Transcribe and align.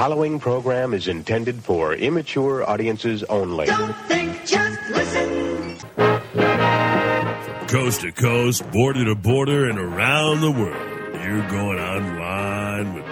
Following 0.00 0.40
program 0.40 0.94
is 0.94 1.08
intended 1.08 1.62
for 1.62 1.92
immature 1.92 2.66
audiences 2.66 3.22
only. 3.24 3.66
Don't 3.66 3.94
think, 4.08 4.34
just 4.46 4.80
listen. 4.88 5.76
Coast 7.68 8.00
to 8.00 8.10
coast, 8.10 8.70
border 8.70 9.04
to 9.04 9.14
border, 9.14 9.68
and 9.68 9.78
around 9.78 10.40
the 10.40 10.50
world. 10.50 11.22
You're 11.22 11.46
going 11.50 11.78
online 11.78 12.94
with 12.94 13.09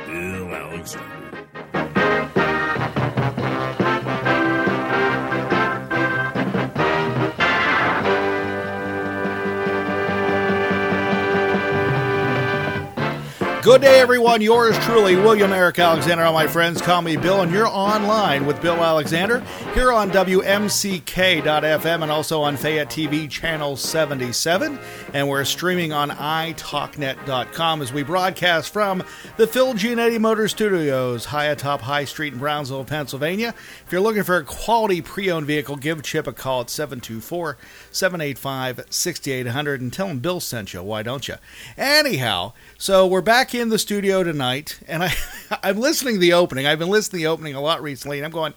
Good 13.62 13.82
day, 13.82 13.98
everyone. 13.98 14.40
Yours 14.40 14.78
truly, 14.84 15.16
William 15.16 15.52
Eric 15.52 15.80
Alexander. 15.80 16.22
All 16.22 16.32
my 16.32 16.46
friends 16.46 16.80
call 16.80 17.02
me 17.02 17.16
Bill, 17.16 17.42
and 17.42 17.51
you're 17.51 17.66
online 17.66 18.46
with 18.46 18.62
Bill 18.62 18.76
Alexander 18.76 19.40
here 19.74 19.90
on 19.90 20.12
WMCK.FM 20.12 22.02
and 22.02 22.10
also 22.10 22.40
on 22.40 22.56
Fayette 22.56 22.88
TV 22.88 23.28
channel 23.28 23.76
77. 23.76 24.78
And 25.12 25.28
we're 25.28 25.45
streaming 25.45 25.92
on 25.92 26.10
iTalkNet.com 26.10 27.82
as 27.82 27.92
we 27.92 28.04
broadcast 28.04 28.73
from 28.73 29.02
the 29.37 29.46
Phil 29.46 29.74
Giannetti 29.74 30.20
Motor 30.20 30.46
Studios, 30.46 31.24
high 31.24 31.46
atop 31.46 31.80
High 31.80 32.04
Street 32.04 32.34
in 32.34 32.38
Brownsville, 32.38 32.84
Pennsylvania. 32.84 33.54
If 33.84 33.90
you're 33.90 34.00
looking 34.00 34.22
for 34.22 34.37
a 34.37 34.45
quality 34.45 35.02
pre 35.02 35.32
owned 35.32 35.46
vehicle, 35.46 35.74
give 35.76 36.02
Chip 36.04 36.28
a 36.28 36.32
call 36.32 36.60
at 36.60 36.70
724 36.70 37.59
785 37.90 38.87
6800 38.88 39.80
and 39.80 39.93
tell 39.93 40.06
him 40.06 40.20
Bill 40.20 40.38
sent 40.38 40.72
you. 40.72 40.82
Why 40.82 41.02
don't 41.02 41.26
you? 41.26 41.34
Anyhow, 41.76 42.52
so 42.78 43.04
we're 43.04 43.20
back 43.20 43.48
in 43.54 43.68
the 43.68 43.79
studio 43.79 44.23
tonight, 44.23 44.79
and 44.87 45.02
I, 45.02 45.13
I'm 45.63 45.79
listening 45.79 46.15
to 46.15 46.21
the 46.21 46.32
opening. 46.32 46.66
I've 46.66 46.79
been 46.79 46.91
listening 46.91 47.21
to 47.21 47.24
the 47.24 47.32
opening 47.32 47.55
a 47.55 47.60
lot 47.60 47.82
recently, 47.82 48.18
and 48.18 48.24
I'm 48.24 48.32
going, 48.32 48.55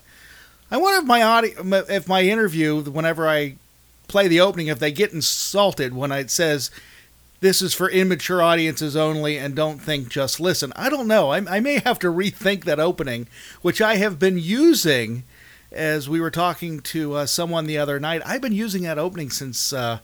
I 0.69 0.77
wonder 0.77 1.01
if 1.01 1.05
my 1.05 1.21
audio, 1.21 1.83
if 1.89 2.07
my 2.07 2.21
interview, 2.21 2.81
whenever 2.81 3.27
I 3.27 3.55
play 4.07 4.27
the 4.27 4.41
opening, 4.41 4.67
if 4.67 4.79
they 4.79 4.91
get 4.91 5.13
insulted 5.13 5.93
when 5.93 6.11
it 6.11 6.29
says 6.29 6.71
this 7.39 7.61
is 7.61 7.73
for 7.73 7.89
immature 7.89 8.41
audiences 8.41 8.95
only 8.95 9.37
and 9.37 9.55
don't 9.55 9.79
think 9.79 10.09
just 10.09 10.39
listen. 10.39 10.71
I 10.75 10.89
don't 10.89 11.07
know. 11.07 11.31
I, 11.31 11.37
I 11.57 11.59
may 11.59 11.79
have 11.79 11.99
to 11.99 12.07
rethink 12.07 12.65
that 12.65 12.79
opening, 12.79 13.27
which 13.61 13.81
I 13.81 13.95
have 13.95 14.19
been 14.19 14.37
using 14.37 15.23
as 15.71 16.07
we 16.07 16.21
were 16.21 16.31
talking 16.31 16.81
to 16.81 17.13
uh, 17.13 17.25
someone 17.25 17.65
the 17.65 17.77
other 17.77 17.99
night. 17.99 18.21
I've 18.25 18.41
been 18.41 18.53
using 18.53 18.83
that 18.83 18.99
opening 18.99 19.29
since. 19.29 19.73
Uh, 19.73 19.99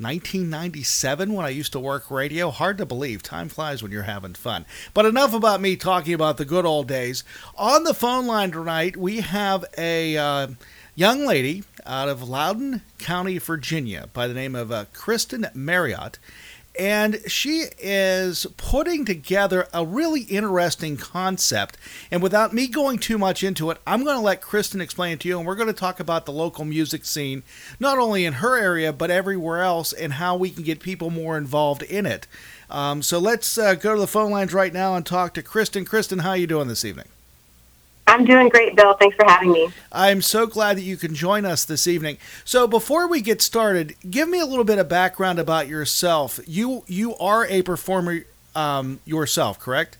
1997 0.00 1.32
when 1.32 1.44
I 1.44 1.48
used 1.48 1.72
to 1.72 1.80
work 1.80 2.10
radio. 2.10 2.50
Hard 2.50 2.78
to 2.78 2.86
believe. 2.86 3.22
Time 3.22 3.48
flies 3.48 3.82
when 3.82 3.90
you're 3.90 4.04
having 4.04 4.34
fun. 4.34 4.64
But 4.94 5.06
enough 5.06 5.34
about 5.34 5.60
me 5.60 5.76
talking 5.76 6.14
about 6.14 6.36
the 6.36 6.44
good 6.44 6.64
old 6.64 6.86
days. 6.86 7.24
On 7.56 7.82
the 7.82 7.94
phone 7.94 8.26
line 8.26 8.52
tonight, 8.52 8.96
we 8.96 9.20
have 9.20 9.64
a 9.76 10.16
uh, 10.16 10.48
young 10.94 11.26
lady 11.26 11.64
out 11.84 12.08
of 12.08 12.28
Loudoun 12.28 12.82
County, 12.98 13.38
Virginia, 13.38 14.08
by 14.12 14.28
the 14.28 14.34
name 14.34 14.54
of 14.54 14.70
uh, 14.70 14.84
Kristyn 14.92 15.48
Marrott. 15.52 16.18
And 16.78 17.20
she 17.26 17.64
is 17.78 18.46
putting 18.56 19.04
together 19.04 19.66
a 19.74 19.84
really 19.84 20.20
interesting 20.22 20.96
concept. 20.96 21.76
And 22.10 22.22
without 22.22 22.54
me 22.54 22.68
going 22.68 22.98
too 22.98 23.18
much 23.18 23.42
into 23.42 23.70
it, 23.70 23.78
I'm 23.84 24.04
going 24.04 24.16
to 24.16 24.22
let 24.22 24.40
Kristyn 24.40 24.80
explain 24.80 25.14
it 25.14 25.20
to 25.20 25.28
you. 25.28 25.38
And 25.38 25.46
we're 25.46 25.56
going 25.56 25.66
to 25.66 25.72
talk 25.72 25.98
about 25.98 26.24
the 26.24 26.32
local 26.32 26.64
music 26.64 27.04
scene, 27.04 27.42
not 27.80 27.98
only 27.98 28.24
in 28.24 28.34
her 28.34 28.56
area, 28.56 28.92
but 28.92 29.10
everywhere 29.10 29.62
else, 29.62 29.92
and 29.92 30.14
how 30.14 30.36
we 30.36 30.50
can 30.50 30.62
get 30.62 30.78
people 30.78 31.10
more 31.10 31.36
involved 31.36 31.82
in 31.82 32.06
it. 32.06 32.28
Um, 32.70 33.02
so 33.02 33.18
let's 33.18 33.58
uh, 33.58 33.74
go 33.74 33.94
to 33.94 34.00
the 34.00 34.06
phone 34.06 34.30
lines 34.30 34.54
right 34.54 34.72
now 34.72 34.94
and 34.94 35.04
talk 35.04 35.34
to 35.34 35.42
Kristyn. 35.42 35.84
Kristyn, 35.84 36.20
how 36.20 36.30
are 36.30 36.36
you 36.36 36.46
doing 36.46 36.68
this 36.68 36.84
evening? 36.84 37.08
I'm 38.08 38.24
doing 38.24 38.48
great, 38.48 38.74
Bill. 38.74 38.94
Thanks 38.94 39.16
for 39.16 39.26
having 39.26 39.52
me. 39.52 39.68
I'm 39.92 40.22
so 40.22 40.46
glad 40.46 40.78
that 40.78 40.82
you 40.82 40.96
can 40.96 41.14
join 41.14 41.44
us 41.44 41.66
this 41.66 41.86
evening. 41.86 42.16
So 42.42 42.66
before 42.66 43.06
we 43.06 43.20
get 43.20 43.42
started, 43.42 43.96
give 44.08 44.28
me 44.28 44.40
a 44.40 44.46
little 44.46 44.64
bit 44.64 44.78
of 44.78 44.88
background 44.88 45.38
about 45.38 45.68
yourself. 45.68 46.40
You 46.46 46.84
you 46.86 47.14
are 47.16 47.46
a 47.46 47.60
performer 47.60 48.24
um, 48.54 49.00
yourself, 49.04 49.58
correct? 49.58 49.98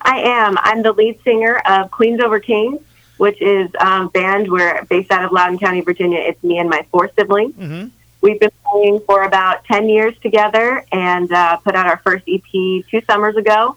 I 0.00 0.20
am. 0.20 0.56
I'm 0.58 0.82
the 0.82 0.92
lead 0.92 1.22
singer 1.22 1.58
of 1.66 1.90
Queens 1.90 2.20
Over 2.20 2.40
Kings, 2.40 2.80
which 3.18 3.42
is 3.42 3.70
a 3.74 3.86
um, 3.86 4.08
band 4.08 4.50
we're 4.50 4.82
based 4.84 5.10
out 5.10 5.22
of 5.22 5.32
Loudoun 5.32 5.58
County, 5.58 5.82
Virginia. 5.82 6.20
It's 6.20 6.42
me 6.42 6.58
and 6.58 6.70
my 6.70 6.86
four 6.90 7.10
siblings. 7.14 7.54
Mm-hmm. 7.56 7.88
We've 8.22 8.40
been 8.40 8.50
playing 8.64 9.00
for 9.00 9.22
about 9.24 9.64
10 9.66 9.90
years 9.90 10.16
together 10.20 10.82
and 10.90 11.30
uh, 11.30 11.58
put 11.58 11.74
out 11.74 11.86
our 11.86 11.98
first 11.98 12.24
EP 12.26 12.42
two 12.50 13.02
summers 13.06 13.36
ago. 13.36 13.76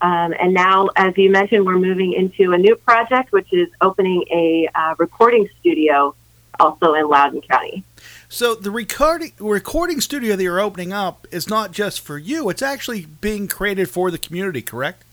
Um, 0.00 0.34
and 0.38 0.54
now, 0.54 0.88
as 0.96 1.16
you 1.16 1.30
mentioned, 1.30 1.66
we're 1.66 1.78
moving 1.78 2.12
into 2.12 2.52
a 2.52 2.58
new 2.58 2.76
project, 2.76 3.32
which 3.32 3.52
is 3.52 3.68
opening 3.80 4.24
a 4.30 4.68
uh, 4.74 4.94
recording 4.98 5.48
studio 5.60 6.14
also 6.60 6.94
in 6.94 7.08
Loudoun 7.08 7.40
County. 7.42 7.84
So 8.28 8.54
the 8.54 8.70
recording 8.70 9.32
recording 9.38 10.00
studio 10.00 10.36
that 10.36 10.42
you're 10.42 10.60
opening 10.60 10.92
up 10.92 11.26
is 11.30 11.48
not 11.48 11.72
just 11.72 12.00
for 12.00 12.18
you; 12.18 12.48
it's 12.50 12.62
actually 12.62 13.06
being 13.06 13.48
created 13.48 13.88
for 13.88 14.10
the 14.10 14.18
community. 14.18 14.62
Correct? 14.62 15.04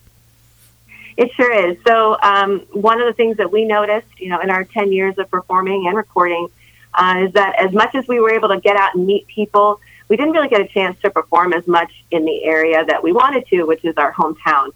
It 1.17 1.31
sure 1.34 1.52
is. 1.52 1.78
So 1.88 2.17
um, 2.22 2.66
one 2.72 3.00
of 3.00 3.07
the 3.07 3.13
things 3.13 3.38
that 3.38 3.52
we 3.52 3.63
noticed, 3.63 4.07
you 4.17 4.29
know, 4.29 4.41
in 4.41 4.50
our 4.50 4.66
10 4.66 4.91
years 4.91 5.17
of 5.17 5.31
performing 5.31 5.88
and 5.88 5.96
recording, 5.96 6.50
uh, 6.94 7.23
is 7.25 7.34
that 7.34 7.56
as 7.57 7.72
much 7.72 7.96
as 7.96 8.06
we 8.07 8.19
were 8.19 8.31
able 8.31 8.50
to 8.50 8.59
get 8.59 8.75
out 8.75 8.96
and 8.96 9.07
meet 9.07 9.25
people, 9.28 9.79
we 10.07 10.17
didn't 10.17 10.33
really 10.33 10.49
get 10.49 10.61
a 10.61 10.67
chance 10.67 10.99
to 11.01 11.09
perform 11.09 11.53
as 11.53 11.67
much 11.67 11.91
in 12.11 12.25
the 12.25 12.43
area 12.43 12.85
that 12.85 13.03
we 13.03 13.11
wanted 13.11 13.47
to, 13.47 13.63
which 13.63 13.83
is 13.83 13.95
our 13.97 14.13
hometown. 14.13 14.69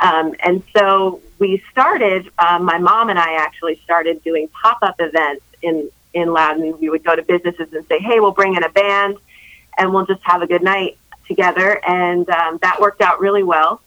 Um, 0.00 0.34
and 0.44 0.62
so 0.76 1.20
we 1.38 1.62
started, 1.70 2.30
um, 2.38 2.64
my 2.64 2.78
mom 2.78 3.10
and 3.10 3.18
I 3.18 3.34
actually 3.34 3.76
started 3.84 4.22
doing 4.24 4.48
pop 4.48 4.78
up 4.82 4.96
events 4.98 5.44
in, 5.60 5.90
in 6.12 6.32
Loudoun. 6.32 6.80
We 6.80 6.88
would 6.88 7.04
go 7.04 7.14
to 7.14 7.22
businesses 7.22 7.72
and 7.72 7.86
say, 7.86 7.98
hey, 7.98 8.18
we'll 8.18 8.32
bring 8.32 8.54
in 8.56 8.64
a 8.64 8.68
band 8.68 9.18
and 9.78 9.92
we'll 9.92 10.06
just 10.06 10.22
have 10.24 10.42
a 10.42 10.46
good 10.46 10.62
night 10.62 10.98
together. 11.28 11.80
And 11.86 12.28
um, 12.30 12.58
that 12.62 12.80
worked 12.80 13.00
out 13.00 13.20
really 13.20 13.42
well. 13.42 13.80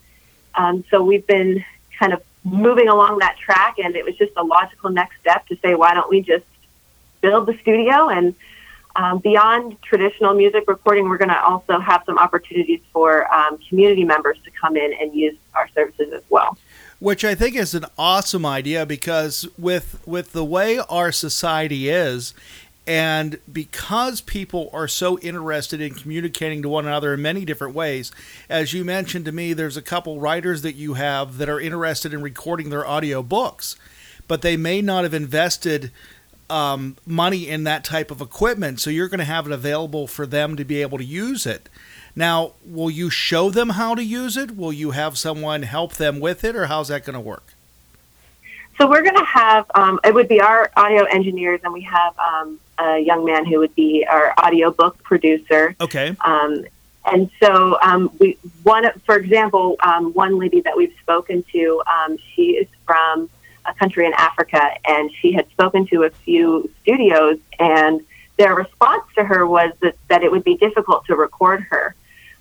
Um, 0.54 0.84
so 0.90 1.04
we've 1.04 1.28
been 1.28 1.66
kind 2.00 2.14
of 2.14 2.24
moving 2.46 2.88
along 2.88 3.18
that 3.20 3.38
track, 3.38 3.80
and 3.80 3.96
it 3.96 4.06
was 4.06 4.16
just 4.16 4.32
a 4.38 4.44
logical 4.44 4.90
next 4.90 5.20
step 5.20 5.48
to 5.48 5.58
say, 5.58 5.76
why 5.76 5.94
don't 5.94 6.10
we 6.10 6.22
just 6.22 6.46
build 7.22 7.48
the 7.48 7.58
studio? 7.58 8.08
And 8.08 8.36
um, 8.96 9.20
beyond 9.20 9.82
traditional 9.82 10.34
music 10.34 10.64
recording, 10.68 11.10
we're 11.10 11.18
going 11.18 11.30
to 11.30 11.44
also 11.44 11.80
have 11.80 12.04
some 12.06 12.18
opportunities 12.18 12.82
for 12.94 13.32
um, 13.34 13.58
community 13.70 14.04
members 14.04 14.38
to 14.46 14.52
come 14.52 14.78
in 14.78 14.94
and 14.94 15.14
use 15.14 15.36
our 15.54 15.68
services 15.70 16.14
as 16.14 16.24
well. 16.30 16.58
Which 17.00 17.26
I 17.26 17.36
think 17.36 17.56
is 17.56 17.76
an 17.76 17.86
awesome 17.98 18.46
idea 18.46 18.86
because 18.86 19.48
with 19.58 20.02
with 20.06 20.32
the 20.32 20.46
way 20.46 20.80
our 20.90 21.12
society 21.12 21.90
is, 21.90 22.34
and 22.88 23.40
because 23.52 24.22
people 24.22 24.70
are 24.72 24.88
so 24.88 25.20
interested 25.20 25.82
in 25.82 25.94
communicating 25.94 26.62
to 26.62 26.70
one 26.70 26.86
another 26.86 27.16
in 27.16 27.22
many 27.22 27.44
different 27.44 27.76
ways, 27.76 28.12
as 28.50 28.74
you 28.74 28.86
mentioned 28.86 29.26
to 29.26 29.32
me, 29.32 29.54
there's 29.54 29.76
a 29.76 29.82
couple 29.82 30.20
writers 30.20 30.62
that 30.62 30.76
you 30.76 30.94
have 30.94 31.38
that 31.38 31.50
are 31.50 31.60
interested 31.60 32.14
in 32.14 32.22
recording 32.22 32.70
their 32.70 32.88
audio 32.88 33.22
books, 33.22 33.76
but 34.28 34.42
they 34.42 34.56
may 34.56 34.82
not 34.82 35.04
have 35.04 35.14
invested 35.14 35.92
um, 36.50 36.98
money 37.06 37.48
in 37.48 37.64
that 37.64 37.84
type 37.84 38.12
of 38.12 38.22
equipment. 38.22 38.80
So 38.80 38.90
you're 38.90 39.08
going 39.08 39.20
to 39.20 39.26
have 39.26 39.46
it 39.46 39.52
available 39.52 40.08
for 40.08 40.26
them 40.26 40.56
to 40.58 40.66
be 40.66 40.82
able 40.82 40.98
to 40.98 41.04
use 41.04 41.46
it. 41.46 41.70
Now, 42.16 42.54
will 42.66 42.90
you 42.90 43.10
show 43.10 43.50
them 43.50 43.72
how 43.72 43.94
to 43.96 44.04
use 44.04 44.38
it? 44.38 44.56
Will 44.56 44.72
you 44.72 44.92
have 44.92 45.18
someone 45.18 45.64
help 45.64 45.96
them 45.96 46.20
with 46.20 46.44
it, 46.44 46.56
or 46.56 46.68
how's 46.68 46.88
that 46.88 47.04
going 47.06 47.16
to 47.16 47.20
work? 47.20 47.54
So 48.78 48.90
we're 48.90 49.04
going 49.04 49.16
to 49.16 49.26
have 49.26 49.66
um, 49.76 50.00
it 50.04 50.14
would 50.14 50.28
be 50.28 50.42
our 50.42 50.70
audio 50.76 51.04
engineers, 51.04 51.62
and 51.64 51.74
we 51.74 51.82
have 51.82 52.18
um, 52.20 52.60
a 52.78 53.00
young 53.00 53.26
man 53.26 53.46
who 53.46 53.60
would 53.60 53.76
be 53.76 54.06
our 54.10 54.34
audio 54.38 54.72
book 54.72 55.02
producer. 55.04 55.76
Okay. 55.80 56.16
Um, 56.24 56.66
and 57.06 57.30
so 57.42 57.78
um, 57.82 58.12
we 58.20 58.38
one, 58.64 58.86
for 59.06 59.16
example, 59.16 59.78
um, 59.82 60.14
one 60.14 60.40
lady 60.40 60.62
that 60.62 60.76
we've 60.76 60.96
spoken 61.02 61.44
to, 61.54 61.84
um, 61.86 62.18
she 62.34 62.52
is 62.52 62.68
from 62.86 63.30
a 63.68 63.74
country 63.74 64.06
in 64.06 64.14
Africa, 64.14 64.62
and 64.88 65.12
she 65.20 65.32
had 65.34 65.50
spoken 65.50 65.88
to 65.88 66.04
a 66.04 66.10
few 66.10 66.70
studios, 66.82 67.38
and 67.60 68.02
their 68.38 68.54
response 68.56 69.04
to 69.16 69.24
her 69.24 69.48
was 69.48 69.72
that, 69.82 69.96
that 70.10 70.24
it 70.24 70.32
would 70.32 70.44
be 70.44 70.58
difficult 70.58 71.06
to 71.06 71.16
record 71.16 71.62
her. 71.70 71.96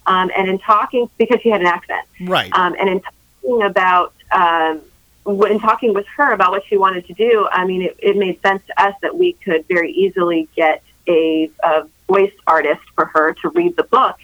Um, 0.06 0.30
and 0.36 0.48
in 0.48 0.58
talking, 0.58 1.08
because 1.16 1.40
she 1.40 1.48
had 1.48 1.60
an 1.60 1.66
accent, 1.66 2.06
Right. 2.20 2.52
um, 2.52 2.74
and 2.78 2.88
in 2.88 3.00
talking 3.00 3.62
about 3.62 4.12
um, 4.32 4.80
in 5.26 5.58
talking 5.58 5.94
with 5.94 6.06
her 6.16 6.32
about 6.32 6.50
what 6.50 6.64
she 6.66 6.76
wanted 6.76 7.06
to 7.06 7.14
do, 7.14 7.48
I 7.50 7.64
mean, 7.64 7.82
it, 7.82 7.96
it 7.98 8.16
made 8.16 8.42
sense 8.42 8.62
to 8.66 8.82
us 8.82 8.94
that 9.00 9.16
we 9.16 9.32
could 9.32 9.66
very 9.66 9.90
easily 9.92 10.48
get 10.54 10.82
a, 11.08 11.50
a 11.62 11.86
voice 12.06 12.32
artist 12.46 12.82
for 12.94 13.06
her 13.06 13.32
to 13.34 13.48
read 13.50 13.76
the 13.76 13.84
book, 13.84 14.18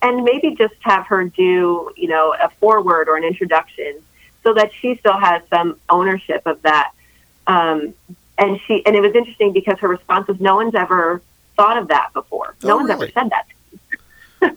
and 0.00 0.24
maybe 0.24 0.54
just 0.54 0.74
have 0.80 1.06
her 1.08 1.24
do, 1.24 1.90
you 1.96 2.08
know, 2.08 2.34
a 2.40 2.48
foreword 2.60 3.08
or 3.08 3.16
an 3.16 3.24
introduction, 3.24 4.00
so 4.48 4.54
that 4.54 4.72
she 4.72 4.96
still 4.96 5.18
has 5.18 5.42
some 5.50 5.78
ownership 5.90 6.40
of 6.46 6.62
that. 6.62 6.92
Um, 7.46 7.92
and 8.38 8.58
she, 8.66 8.82
and 8.86 8.96
it 8.96 9.02
was 9.02 9.14
interesting 9.14 9.52
because 9.52 9.78
her 9.80 9.88
response 9.88 10.26
was, 10.26 10.40
"No 10.40 10.56
one's 10.56 10.74
ever 10.74 11.20
thought 11.54 11.76
of 11.76 11.88
that 11.88 12.14
before. 12.14 12.54
No 12.62 12.72
Oh, 12.72 12.76
one's 12.76 12.88
really? 12.88 13.08
ever 13.08 13.12
said 13.12 13.30
that." 13.30 14.56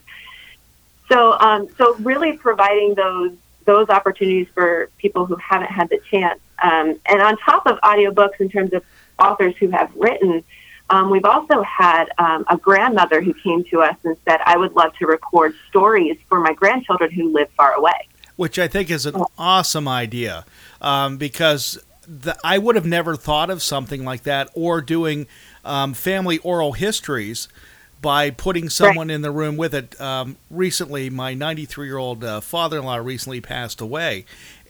So, 1.10 1.38
um, 1.40 1.68
so 1.76 1.94
really 1.96 2.32
providing 2.38 2.94
those 2.94 3.32
those 3.66 3.90
opportunities 3.90 4.46
for 4.54 4.88
people 4.96 5.26
who 5.26 5.36
haven't 5.36 5.70
had 5.70 5.90
the 5.90 6.00
chance, 6.10 6.40
um, 6.62 6.98
and 7.04 7.20
on 7.20 7.36
top 7.36 7.66
of 7.66 7.78
audiobooks, 7.82 8.40
in 8.40 8.48
terms 8.48 8.72
of 8.72 8.82
authors 9.18 9.54
who 9.58 9.68
have 9.68 9.94
written, 9.94 10.42
um, 10.88 11.10
we've 11.10 11.26
also 11.26 11.60
had 11.62 12.06
um, 12.16 12.46
a 12.48 12.56
grandmother 12.56 13.20
who 13.20 13.34
came 13.34 13.62
to 13.64 13.82
us 13.82 13.96
and 14.04 14.16
said, 14.26 14.40
"I 14.46 14.56
would 14.56 14.72
love 14.74 14.96
to 15.00 15.06
record 15.06 15.54
stories 15.68 16.16
for 16.30 16.40
my 16.40 16.54
grandchildren 16.54 17.10
who 17.10 17.30
live 17.30 17.50
far 17.58 17.74
away." 17.74 18.08
Which 18.36 18.58
I 18.58 18.68
think 18.68 18.90
is 18.90 19.06
an 19.06 19.22
awesome 19.38 19.88
idea 19.88 20.44
um, 20.80 21.16
because 21.16 21.78
the, 22.06 22.36
I 22.44 22.58
would 22.58 22.76
have 22.76 22.86
never 22.86 23.16
thought 23.16 23.50
of 23.50 23.62
something 23.62 24.04
like 24.04 24.24
that 24.24 24.50
or 24.54 24.80
doing 24.80 25.26
um, 25.64 25.94
family 25.94 26.38
oral 26.38 26.72
histories 26.72 27.48
by 28.00 28.30
putting 28.30 28.68
someone 28.68 29.10
in 29.10 29.22
the 29.22 29.30
room 29.30 29.56
with 29.56 29.74
it. 29.74 29.98
Um, 30.00 30.36
recently, 30.50 31.08
my 31.08 31.34
93 31.34 31.86
year 31.86 31.98
old 31.98 32.24
uh, 32.24 32.40
father 32.40 32.78
in 32.78 32.84
law 32.84 32.96
recently 32.96 33.40
passed 33.40 33.80
away. 33.80 34.24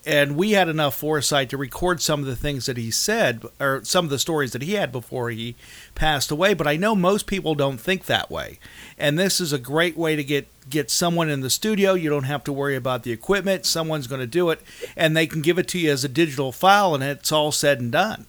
And 0.05 0.35
we 0.35 0.51
had 0.51 0.67
enough 0.67 0.95
foresight 0.95 1.49
to 1.49 1.57
record 1.57 2.01
some 2.01 2.19
of 2.19 2.25
the 2.25 2.35
things 2.35 2.65
that 2.65 2.75
he 2.75 2.91
said, 2.91 3.43
or 3.59 3.83
some 3.85 4.03
of 4.03 4.11
the 4.11 4.19
stories 4.19 4.51
that 4.51 4.61
he 4.61 4.73
had 4.73 4.91
before 4.91 5.29
he 5.29 5.55
passed 5.95 6.29
away. 6.29 6.53
But 6.53 6.67
I 6.67 6.75
know 6.75 6.93
most 6.93 7.25
people 7.25 7.55
don't 7.55 7.77
think 7.77 8.05
that 8.05 8.29
way. 8.29 8.59
And 8.97 9.17
this 9.17 9.39
is 9.39 9.53
a 9.53 9.59
great 9.59 9.95
way 9.95 10.15
to 10.15 10.23
get 10.23 10.47
get 10.69 10.89
someone 10.89 11.29
in 11.29 11.41
the 11.41 11.49
studio. 11.49 11.93
You 11.93 12.09
don't 12.09 12.23
have 12.23 12.43
to 12.45 12.53
worry 12.53 12.75
about 12.75 13.03
the 13.03 13.11
equipment. 13.11 13.65
Someone's 13.65 14.07
going 14.07 14.21
to 14.21 14.27
do 14.27 14.49
it, 14.49 14.61
and 14.95 15.15
they 15.15 15.27
can 15.27 15.41
give 15.41 15.57
it 15.57 15.67
to 15.69 15.79
you 15.79 15.91
as 15.91 16.03
a 16.03 16.09
digital 16.09 16.51
file, 16.51 16.93
and 16.93 17.03
it's 17.03 17.31
all 17.31 17.51
said 17.51 17.79
and 17.79 17.91
done. 17.91 18.25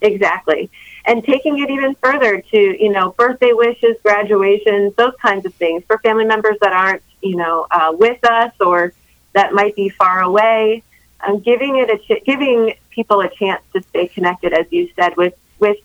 Exactly. 0.00 0.70
And 1.06 1.24
taking 1.24 1.58
it 1.58 1.70
even 1.70 1.94
further 1.96 2.40
to, 2.40 2.82
you 2.82 2.90
know, 2.90 3.14
birthday 3.16 3.52
wishes, 3.52 3.96
graduations, 4.02 4.94
those 4.96 5.14
kinds 5.22 5.46
of 5.46 5.54
things 5.54 5.84
for 5.86 5.98
family 5.98 6.24
members 6.24 6.56
that 6.60 6.72
aren't, 6.72 7.02
you 7.22 7.36
know, 7.36 7.66
uh, 7.70 7.94
with 7.96 8.22
us 8.24 8.52
or 8.60 8.92
that 9.36 9.52
might 9.52 9.76
be 9.76 9.90
far 9.90 10.22
away. 10.22 10.82
Um, 11.26 11.40
giving 11.40 11.76
it 11.76 11.90
a 11.90 11.98
ch- 11.98 12.24
giving 12.24 12.74
people 12.90 13.20
a 13.20 13.28
chance 13.28 13.62
to 13.74 13.82
stay 13.82 14.08
connected, 14.08 14.52
as 14.52 14.66
you 14.70 14.90
said, 14.96 15.16
with 15.16 15.34
with 15.58 15.76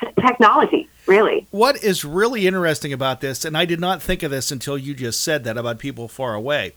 t- 0.00 0.08
technology. 0.20 0.88
Really, 1.06 1.46
What 1.50 1.82
is 1.82 2.04
really 2.04 2.46
interesting 2.46 2.92
about 2.92 3.22
this, 3.22 3.46
and 3.46 3.56
I 3.56 3.64
did 3.64 3.80
not 3.80 4.02
think 4.02 4.22
of 4.22 4.30
this 4.30 4.50
until 4.50 4.76
you 4.76 4.92
just 4.92 5.22
said 5.22 5.42
that 5.44 5.56
about 5.56 5.78
people 5.78 6.06
far 6.06 6.34
away, 6.34 6.74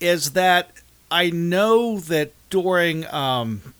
is 0.00 0.32
that 0.32 0.70
I 1.10 1.28
know 1.28 1.98
that 1.98 2.32
during, 2.48 3.06
um, 3.12 3.74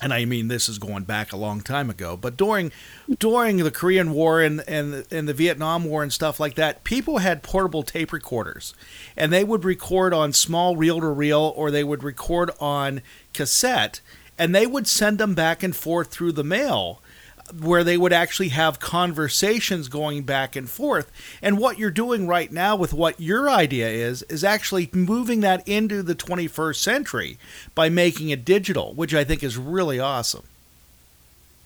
and 0.00 0.12
I 0.12 0.24
mean 0.24 0.48
this 0.48 0.68
is 0.68 0.78
going 0.78 1.04
back 1.04 1.32
a 1.32 1.36
long 1.36 1.60
time 1.60 1.90
ago, 1.90 2.16
but 2.16 2.36
during 2.36 2.72
during 3.18 3.58
the 3.58 3.70
Korean 3.70 4.12
War 4.12 4.40
and 4.40 4.62
and 4.66 5.06
and 5.10 5.28
the 5.28 5.34
Vietnam 5.34 5.84
War 5.84 6.02
and 6.02 6.12
stuff 6.12 6.40
like 6.40 6.54
that, 6.54 6.84
people 6.84 7.18
had 7.18 7.42
portable 7.42 7.82
tape 7.82 8.12
recorders, 8.12 8.74
and 9.16 9.32
they 9.32 9.44
would 9.44 9.64
record 9.64 10.14
on 10.14 10.32
small 10.32 10.76
reel 10.76 11.00
to 11.00 11.08
reel, 11.08 11.52
or 11.56 11.70
they 11.70 11.84
would 11.84 12.02
record 12.02 12.50
on 12.60 13.02
cassette, 13.34 14.00
and 14.38 14.54
they 14.54 14.66
would 14.66 14.86
send 14.86 15.18
them 15.18 15.34
back 15.34 15.62
and 15.62 15.76
forth 15.76 16.08
through 16.08 16.32
the 16.32 16.44
mail 16.44 17.02
where 17.52 17.84
they 17.84 17.96
would 17.96 18.12
actually 18.12 18.48
have 18.48 18.80
conversations 18.80 19.88
going 19.88 20.22
back 20.22 20.56
and 20.56 20.68
forth. 20.68 21.10
And 21.42 21.58
what 21.58 21.78
you're 21.78 21.90
doing 21.90 22.26
right 22.26 22.50
now 22.50 22.76
with 22.76 22.92
what 22.92 23.20
your 23.20 23.48
idea 23.48 23.88
is, 23.88 24.22
is 24.24 24.44
actually 24.44 24.90
moving 24.92 25.40
that 25.40 25.66
into 25.68 26.02
the 26.02 26.14
21st 26.14 26.76
century 26.76 27.38
by 27.74 27.88
making 27.88 28.30
it 28.30 28.44
digital, 28.44 28.94
which 28.94 29.14
I 29.14 29.24
think 29.24 29.42
is 29.42 29.56
really 29.56 29.98
awesome. 29.98 30.44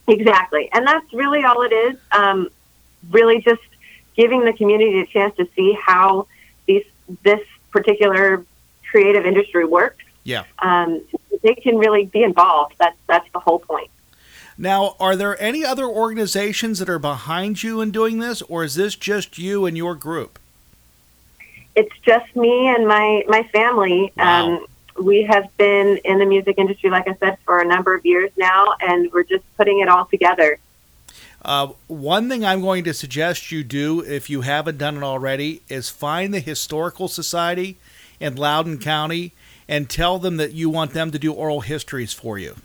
exactly, 0.07 0.69
and 0.71 0.85
that's 0.85 1.11
really 1.13 1.43
all 1.43 1.61
it 1.63 1.73
is. 1.73 1.97
Um, 2.11 2.49
really, 3.11 3.41
just 3.41 3.61
giving 4.15 4.45
the 4.45 4.53
community 4.53 4.99
a 4.99 5.05
chance 5.05 5.35
to 5.37 5.47
see 5.55 5.77
how 5.81 6.27
these 6.67 6.85
this 7.23 7.41
particular 7.71 8.45
creative 8.89 9.25
industry 9.25 9.65
works. 9.65 10.03
Yeah. 10.23 10.43
Um, 10.59 11.01
they 11.43 11.53
can 11.53 11.77
really 11.77 12.05
be 12.05 12.23
involved. 12.23 12.75
That's 12.79 12.97
that's 13.07 13.29
the 13.31 13.39
whole 13.39 13.59
point. 13.59 13.89
Now, 14.57 14.95
are 14.99 15.15
there 15.15 15.39
any 15.41 15.65
other 15.65 15.85
organizations 15.85 16.79
that 16.79 16.89
are 16.89 16.99
behind 16.99 17.61
you 17.61 17.81
in 17.81 17.91
doing 17.91 18.19
this, 18.19 18.41
or 18.43 18.63
is 18.63 18.75
this 18.75 18.95
just 18.95 19.37
you 19.37 19.65
and 19.65 19.75
your 19.75 19.95
group? 19.95 20.39
It's 21.75 21.95
just 22.03 22.33
me 22.35 22.67
and 22.69 22.87
my 22.87 23.25
my 23.27 23.43
family. 23.51 24.13
Wow. 24.17 24.55
Um, 24.55 24.67
we 24.97 25.23
have 25.23 25.45
been 25.57 25.97
in 26.05 26.19
the 26.19 26.25
music 26.25 26.57
industry, 26.57 26.89
like 26.89 27.07
I 27.07 27.15
said, 27.15 27.37
for 27.43 27.59
a 27.59 27.65
number 27.65 27.93
of 27.93 28.05
years 28.05 28.31
now, 28.37 28.75
and 28.79 29.11
we're 29.11 29.23
just 29.23 29.43
putting 29.57 29.81
it 29.81 29.89
all 29.89 30.05
together. 30.05 30.57
Uh, 31.43 31.73
one 31.87 32.29
thing 32.29 32.45
I'm 32.45 32.61
going 32.61 32.85
to 32.85 32.93
suggest 32.93 33.51
you 33.51 33.63
do, 33.63 33.99
if 33.99 34.29
you 34.29 34.41
haven't 34.41 34.77
done 34.77 34.97
it 34.97 35.03
already, 35.03 35.61
is 35.67 35.89
find 35.89 36.33
the 36.33 36.39
Historical 36.39 37.07
Society 37.07 37.77
in 38.19 38.35
Loudoun 38.35 38.79
County 38.79 39.33
and 39.67 39.89
tell 39.89 40.17
them 40.17 40.37
that 40.37 40.53
you 40.53 40.69
want 40.69 40.93
them 40.93 41.11
to 41.11 41.19
do 41.19 41.33
oral 41.33 41.61
histories 41.61 42.13
for 42.13 42.39
you. 42.39 42.55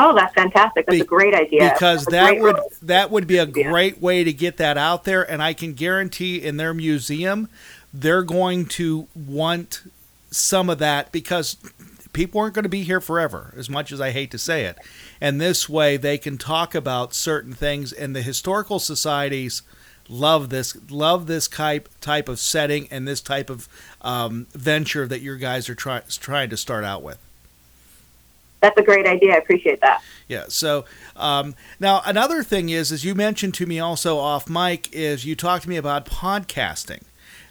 Oh, 0.00 0.14
that's 0.14 0.32
fantastic! 0.34 0.86
That's 0.86 0.96
Be- 0.98 1.02
a 1.02 1.06
great 1.06 1.34
idea. 1.34 1.70
because 1.72 2.04
That's 2.06 2.32
that 2.34 2.40
would 2.40 2.56
role. 2.56 2.72
that 2.82 3.10
would 3.10 3.26
be 3.26 3.38
a 3.38 3.46
Yeah. 3.46 3.68
great 3.70 4.00
way 4.00 4.22
to 4.24 4.32
get 4.32 4.56
that 4.58 4.78
out 4.78 5.04
there 5.04 5.28
and 5.28 5.42
i 5.42 5.52
can 5.52 5.72
guarantee 5.74 6.36
in 6.42 6.56
their 6.56 6.72
museum 6.72 7.48
they're 7.92 8.22
going 8.22 8.66
to 8.66 9.08
want 9.14 9.82
some 10.30 10.68
of 10.70 10.78
that 10.78 11.10
because 11.10 11.56
people 12.12 12.40
aren't 12.40 12.54
going 12.54 12.62
to 12.64 12.68
be 12.68 12.82
here 12.82 13.00
forever 13.00 13.52
as 13.56 13.68
much 13.68 13.90
as 13.92 14.00
i 14.00 14.10
hate 14.10 14.30
to 14.30 14.38
say 14.38 14.64
it 14.64 14.76
and 15.20 15.40
this 15.40 15.68
way 15.68 15.96
they 15.96 16.16
can 16.18 16.38
talk 16.38 16.74
about 16.74 17.12
certain 17.14 17.52
things 17.52 17.92
and 17.92 18.14
the 18.14 18.22
historical 18.22 18.78
societies 18.78 19.62
love 20.08 20.48
this 20.48 20.76
love 20.90 21.26
this 21.26 21.48
type 21.48 21.88
type 22.00 22.28
of 22.28 22.38
setting 22.38 22.86
and 22.90 23.06
this 23.08 23.20
type 23.20 23.50
of 23.50 23.68
um, 24.02 24.46
venture 24.54 25.06
that 25.06 25.20
your 25.20 25.36
guys 25.36 25.68
are 25.68 25.74
try, 25.74 26.00
trying 26.20 26.48
to 26.50 26.56
start 26.56 26.84
out 26.84 27.02
with 27.02 27.18
That's 28.60 28.76
a 28.78 28.82
great 28.82 29.06
idea. 29.06 29.34
I 29.34 29.36
appreciate 29.36 29.80
that. 29.80 30.02
Yeah. 30.26 30.44
So 30.48 30.84
um, 31.16 31.54
now 31.78 32.02
another 32.04 32.42
thing 32.42 32.68
is, 32.68 32.90
as 32.92 33.04
you 33.04 33.14
mentioned 33.14 33.54
to 33.54 33.66
me 33.66 33.78
also 33.78 34.18
off 34.18 34.48
mic, 34.48 34.92
is 34.92 35.24
you 35.24 35.36
talked 35.36 35.62
to 35.64 35.68
me 35.68 35.76
about 35.76 36.06
podcasting. 36.06 37.02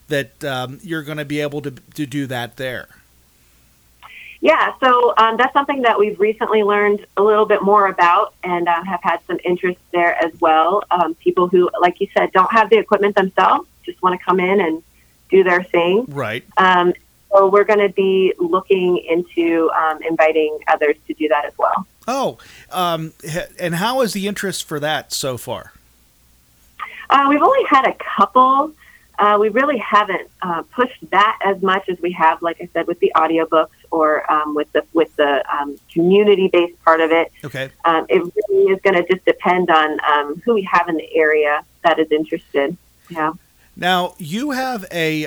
That 0.10 0.42
um, 0.44 0.80
you're 0.84 1.04
going 1.04 1.18
to 1.18 1.26
be 1.26 1.42
able 1.42 1.62
to 1.62 1.72
to 1.72 2.06
do 2.06 2.28
that 2.28 2.56
there. 2.56 2.88
Yeah, 4.40 4.74
so 4.80 5.14
um, 5.18 5.36
that's 5.38 5.52
something 5.54 5.82
that 5.82 5.98
we've 5.98 6.20
recently 6.20 6.64
learned 6.64 7.06
a 7.18 7.24
little 7.24 7.46
bit 7.46 7.64
more 7.64 7.88
about 7.88 8.36
and 8.44 8.68
uh, 8.68 8.84
have 8.84 9.02
had 9.02 9.20
some 9.26 9.40
interest 9.44 9.80
there 9.92 10.16
as 10.24 10.32
well. 10.40 10.84
Um, 10.92 11.16
people 11.16 11.48
who, 11.48 11.70
like 11.82 12.00
you 12.00 12.08
said, 12.16 12.32
don't 12.34 12.52
have 12.52 12.70
the 12.70 12.78
equipment 12.78 13.16
themselves, 13.16 13.68
just 13.84 14.02
want 14.02 14.18
to 14.18 14.24
come 14.24 14.40
in 14.40 14.62
and 14.62 14.84
do 15.30 15.44
their 15.44 15.64
thing. 15.64 16.06
Right. 16.08 16.46
Um, 16.58 16.94
so 17.32 17.48
we're 17.48 17.64
going 17.64 17.80
to 17.80 17.94
be 17.94 18.34
looking 18.38 18.98
into 18.98 19.70
um, 19.72 20.02
inviting 20.04 20.58
others 20.68 20.96
to 21.08 21.14
do 21.14 21.28
that 21.28 21.46
as 21.46 21.58
well. 21.58 21.86
Oh, 22.08 22.38
um, 22.72 23.14
and 23.60 23.76
how 23.76 24.02
is 24.02 24.14
the 24.14 24.28
interest 24.28 24.64
for 24.64 24.80
that 24.80 25.12
so 25.12 25.38
far? 25.38 25.74
Uh, 27.10 27.28
we've 27.30 27.42
only 27.42 27.64
had 27.66 27.86
a 27.88 27.94
couple. 27.94 28.72
Uh, 29.20 29.38
we 29.40 29.50
really 29.50 29.78
haven't 29.78 30.30
uh, 30.42 30.62
pushed 30.72 31.10
that 31.10 31.40
as 31.44 31.62
much 31.62 31.90
as 31.90 32.00
we 32.00 32.12
have, 32.12 32.42
like 32.42 32.62
I 32.62 32.70
said, 32.74 32.88
with 32.88 33.00
the 33.00 33.12
audiobooks 33.16 33.70
or 33.92 34.32
um, 34.32 34.54
with 34.54 34.72
the 34.74 34.86
with 34.94 35.14
the 35.16 35.44
um, 35.54 35.78
community-based 35.92 36.82
part 36.84 37.02
of 37.02 37.12
it. 37.12 37.32
Okay. 37.44 37.70
Um, 37.84 38.06
it 38.10 38.22
really 38.50 38.72
is 38.72 38.82
going 38.82 38.94
to 38.94 39.06
just 39.12 39.26
depend 39.26 39.70
on 39.70 40.00
um, 40.06 40.42
who 40.46 40.54
we 40.54 40.64
have 40.64 40.88
in 40.88 40.98
the 40.98 41.16
area 41.16 41.64
that 41.84 41.98
is 42.00 42.12
interested. 42.12 42.78
Yeah. 43.10 43.34
Now 43.76 44.14
you 44.18 44.52
have 44.52 44.86
a 44.92 45.26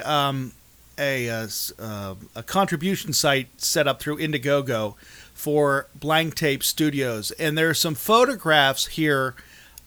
um, 1.00 1.06
a 1.06 1.30
uh, 1.30 1.48
uh, 1.78 2.14
a 2.36 2.42
contribution 2.42 3.12
site 3.12 3.48
set 3.60 3.88
up 3.88 4.00
through 4.00 4.18
Indiegogo 4.18 4.94
for 5.34 5.86
Blank 5.94 6.34
Tape 6.34 6.62
Studios, 6.62 7.30
and 7.32 7.56
there 7.56 7.70
are 7.70 7.74
some 7.74 7.94
photographs 7.94 8.86
here 8.88 9.34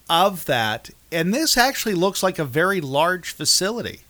of 0.10 0.46
that, 0.46 0.90
and 1.12 1.34
this 1.34 1.58
actually 1.58 1.94
looks 1.94 2.24
like 2.24 2.40
a 2.40 2.46
very 2.46 2.82
large 2.82 3.32
facility. 3.32 4.02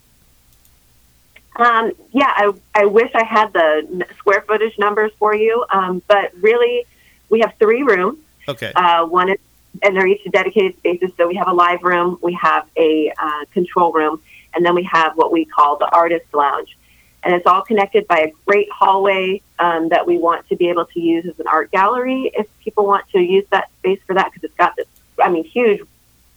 Um, 1.55 1.91
yeah, 2.12 2.31
I, 2.36 2.51
I 2.74 2.86
wish 2.86 3.12
I 3.13 3.24
had 3.24 3.53
the 3.53 4.05
square 4.17 4.41
footage 4.41 4.77
numbers 4.79 5.12
for 5.19 5.36
you, 5.36 5.65
um, 5.69 6.01
but 6.07 6.31
really, 6.41 6.86
we 7.29 7.41
have 7.41 7.53
three 7.60 7.83
rooms. 7.83 8.17
Okay. 8.48 8.72
Uh, 8.75 9.05
one 9.05 9.29
is, 9.29 9.38
and 9.81 9.95
they're 9.95 10.07
each 10.07 10.24
dedicated 10.31 10.77
spaces. 10.77 11.12
So 11.17 11.27
we 11.27 11.36
have 11.36 11.48
a 11.48 11.53
live 11.53 11.83
room, 11.83 12.17
we 12.22 12.33
have 12.33 12.67
a 12.77 13.12
uh, 13.17 13.45
control 13.51 13.91
room, 13.91 14.22
and 14.55 14.65
then 14.65 14.74
we 14.75 14.83
have 14.83 15.15
what 15.15 15.31
we 15.31 15.45
call 15.45 15.77
the 15.77 15.89
artist 15.89 16.25
lounge. 16.33 16.75
And 17.24 17.34
it's 17.34 17.46
all 17.48 17.62
connected 17.62 18.08
by 18.08 18.20
a 18.20 18.32
great 18.46 18.70
hallway 18.72 19.42
um, 19.60 19.89
that 19.89 20.06
we 20.06 20.18
want 20.18 20.48
to 20.50 20.56
be 20.56 20.70
able 20.70 20.86
to 20.88 21.00
use 21.00 21.25
as 21.25 21.39
an 21.39 21.48
art 21.48 21.72
gallery 21.72 22.32
if 22.34 22.48
people 22.60 22.86
want 22.86 23.08
to 23.12 23.20
use 23.20 23.46
that 23.51 23.70
space 23.80 24.00
for 24.06 24.13
that 24.15 24.32
because 24.32 24.44
it's 24.44 24.58
got 24.58 24.75
this, 24.75 24.88
I 25.22 25.30
mean, 25.30 25.46
huge, 25.46 25.82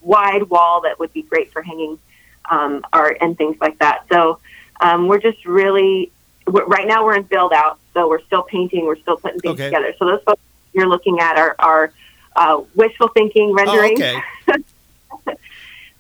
wide 0.01 0.45
wall 0.45 0.83
that 0.83 0.99
would 1.01 1.13
be 1.13 1.23
great 1.23 1.53
for 1.53 1.63
hanging 1.63 1.99
um, 2.49 2.85
art 2.93 3.19
and 3.21 3.37
things 3.37 3.57
like 3.61 3.79
that. 3.81 4.05
So 4.13 4.39
um, 4.81 5.09
we're 5.09 5.19
just 5.19 5.45
really, 5.45 6.13
we're, 6.47 6.67
right 6.67 6.87
now 6.87 7.05
we're 7.05 7.17
in 7.17 7.25
build 7.25 7.53
out, 7.53 7.81
so 7.93 8.09
we're 8.09 8.23
still 8.23 8.43
painting, 8.43 8.87
we're 8.87 8.99
still 8.99 9.17
putting 9.17 9.41
things 9.41 9.55
Okay. 9.55 9.65
together. 9.65 9.93
So 9.99 10.07
those 10.07 10.23
folks 10.23 10.41
you're 10.73 10.87
looking 10.89 11.19
at 11.19 11.37
are, 11.37 11.57
are 11.59 11.93
uh, 12.37 12.61
wishful 12.77 13.09
thinking 13.09 13.51
Oh, 13.51 13.55
rendering 13.55 13.95
okay. 13.95 14.23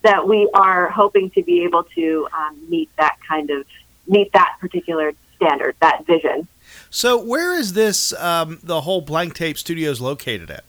that 0.02 0.28
we 0.28 0.48
are 0.54 0.88
hoping 0.90 1.30
to 1.30 1.42
be 1.42 1.64
able 1.64 1.82
to 1.96 2.28
um, 2.32 2.56
meet 2.68 2.88
that 2.96 3.16
kind 3.26 3.50
of 3.50 3.66
meet 4.08 4.32
that 4.32 4.56
particular 4.60 5.12
standard, 5.36 5.76
that 5.80 6.06
vision. 6.06 6.48
So 6.90 7.22
where 7.22 7.54
is 7.54 7.72
this 7.74 8.12
um, 8.14 8.58
the 8.62 8.82
whole 8.82 9.00
Blank 9.00 9.34
Tape 9.34 9.58
Studios 9.58 10.00
located 10.00 10.50
at? 10.50 10.64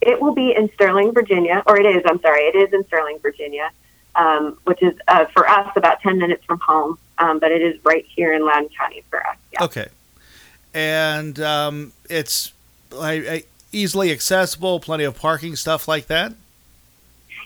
It 0.00 0.20
will 0.20 0.34
be 0.34 0.54
in 0.54 0.70
Sterling, 0.74 1.12
Virginia, 1.12 1.62
or 1.66 1.78
it 1.78 1.86
is. 1.86 2.02
I'm 2.06 2.20
sorry, 2.20 2.42
it 2.42 2.56
is 2.56 2.72
in 2.72 2.84
Sterling, 2.86 3.18
Virginia, 3.20 3.70
um, 4.14 4.58
which 4.64 4.82
is 4.82 4.94
uh, 5.08 5.24
for 5.26 5.48
us 5.48 5.70
about 5.76 6.00
10 6.00 6.18
minutes 6.18 6.44
from 6.44 6.60
home, 6.60 6.98
um, 7.18 7.38
but 7.38 7.50
it 7.50 7.62
is 7.62 7.82
right 7.84 8.04
here 8.14 8.32
in 8.32 8.44
Loudoun 8.44 8.68
County 8.78 9.02
for 9.08 9.26
us. 9.26 9.36
Yeah. 9.52 9.64
Okay. 9.64 9.88
And 10.74 11.40
um, 11.40 11.92
it's 12.10 12.52
like, 12.90 13.26
uh, 13.26 13.38
easily 13.72 14.12
accessible, 14.12 14.80
plenty 14.80 15.04
of 15.04 15.16
parking, 15.18 15.56
stuff 15.56 15.88
like 15.88 16.06
that. 16.08 16.34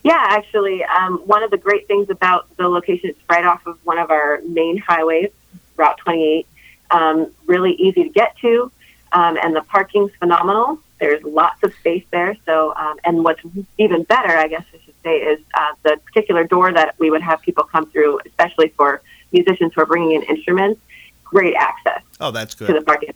Yeah, 0.05 0.19
actually, 0.19 0.85
um, 0.85 1.19
one 1.26 1.43
of 1.43 1.50
the 1.50 1.57
great 1.57 1.87
things 1.87 2.09
about 2.11 2.55
the 2.57 2.69
location, 2.69 3.11
it's 3.11 3.21
right 3.28 3.45
off 3.45 3.67
of 3.67 3.78
one 3.85 3.99
of 3.99 4.11
our 4.11 4.40
main 4.47 4.78
highways, 4.78 5.31
Route 5.76 5.99
28. 5.99 6.47
Um, 6.90 7.33
really 7.47 7.73
easy 7.73 8.05
to 8.05 8.09
get 8.09 8.37
to, 8.38 8.71
um, 9.12 9.38
and 9.43 9.55
the 9.55 9.62
parking's 9.62 10.12
phenomenal. 10.19 10.78
There's 11.00 11.23
lots 11.23 11.62
of 11.62 11.75
space 11.75 12.05
there. 12.11 12.37
So, 12.47 12.75
um, 12.75 12.99
and 13.05 13.23
what's 13.25 13.40
even 13.76 14.05
better, 14.05 14.37
I 14.37 14.49
guess 14.49 14.64
I 14.75 14.78
should 14.85 14.95
say, 15.05 15.19
is 15.19 15.40
uh, 15.55 15.75
the 15.83 16.00
particular 16.07 16.45
door 16.45 16.73
that 16.73 16.95
we 16.99 17.11
would 17.11 17.23
have 17.23 17.43
people 17.43 17.64
come 17.64 17.90
through, 17.90 18.21
especially 18.26 18.69
for 18.69 19.02
musicians 19.33 19.73
who 19.75 19.83
are 19.83 19.87
bringing 19.87 20.12
in 20.12 20.23
instruments. 20.23 20.81
Great 21.25 21.55
access 21.55 22.02
Oh, 22.21 22.31
that's 22.31 22.55
good 22.55 22.69
to 22.69 22.75
the 22.75 22.83
parking. 22.83 23.14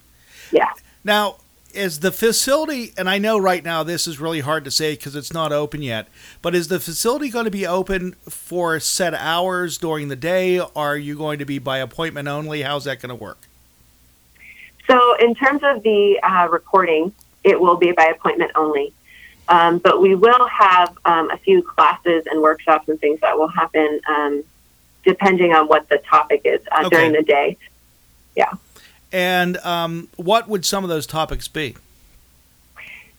Yeah. 0.50 0.70
Now, 1.04 1.36
is 1.74 2.00
the 2.00 2.12
facility, 2.12 2.92
and 2.96 3.08
I 3.08 3.18
know 3.18 3.38
right 3.38 3.64
now 3.64 3.82
this 3.82 4.06
is 4.06 4.20
really 4.20 4.40
hard 4.40 4.64
to 4.64 4.70
say 4.70 4.92
because 4.94 5.14
it's 5.16 5.32
not 5.32 5.52
open 5.52 5.82
yet, 5.82 6.08
but 6.40 6.54
is 6.54 6.68
the 6.68 6.80
facility 6.80 7.28
going 7.30 7.44
to 7.46 7.50
be 7.50 7.66
open 7.66 8.12
for 8.28 8.78
set 8.80 9.14
hours 9.14 9.78
during 9.78 10.08
the 10.08 10.16
day? 10.16 10.58
Are 10.76 10.96
you 10.96 11.16
going 11.16 11.38
to 11.38 11.44
be 11.44 11.58
by 11.58 11.78
appointment 11.78 12.28
only? 12.28 12.62
How's 12.62 12.84
that 12.84 13.00
going 13.00 13.10
to 13.10 13.14
work? 13.14 13.38
So, 14.86 15.16
in 15.18 15.34
terms 15.34 15.62
of 15.62 15.82
the 15.82 16.20
uh, 16.22 16.48
recording, 16.50 17.12
it 17.44 17.60
will 17.60 17.76
be 17.76 17.92
by 17.92 18.04
appointment 18.04 18.52
only. 18.54 18.92
Um, 19.48 19.78
but 19.78 20.00
we 20.00 20.14
will 20.14 20.46
have 20.46 20.96
um, 21.04 21.30
a 21.30 21.36
few 21.36 21.62
classes 21.62 22.24
and 22.30 22.40
workshops 22.40 22.88
and 22.88 22.98
things 23.00 23.20
that 23.20 23.36
will 23.38 23.48
happen 23.48 24.00
um, 24.08 24.44
depending 25.04 25.52
on 25.52 25.66
what 25.66 25.88
the 25.88 25.98
topic 25.98 26.42
is 26.44 26.60
uh, 26.70 26.84
Okay. 26.86 26.96
during 26.96 27.12
the 27.12 27.22
day. 27.22 27.56
Yeah. 28.36 28.52
And 29.12 29.58
um, 29.58 30.08
what 30.16 30.48
would 30.48 30.64
some 30.64 30.84
of 30.84 30.90
those 30.90 31.06
topics 31.06 31.46
be? 31.48 31.76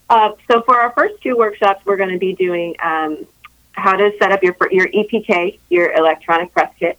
Uh, 0.10 0.32
so, 0.52 0.62
for 0.62 0.80
our 0.80 0.92
first 0.92 1.22
two 1.22 1.38
workshops, 1.38 1.86
we're 1.86 1.98
going 1.98 2.12
to 2.12 2.18
be 2.20 2.34
doing 2.34 2.76
um, 2.82 3.26
how 3.74 3.96
to 3.96 4.12
set 4.20 4.32
up 4.32 4.44
your 4.44 4.56
your 4.72 4.88
EPK, 4.88 5.60
your 5.70 5.92
electronic 5.94 6.52
press 6.52 6.72
kit, 6.80 6.98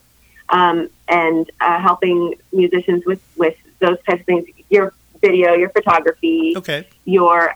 um, 0.49 0.89
and 1.07 1.49
uh, 1.61 1.79
helping 1.79 2.35
musicians 2.51 3.05
with 3.05 3.21
with 3.37 3.55
those 3.79 3.97
types 4.03 4.21
of 4.21 4.25
things. 4.25 4.47
Your 4.69 4.93
video, 5.21 5.53
your 5.53 5.69
photography, 5.69 6.53
Okay. 6.57 6.87
your 7.05 7.53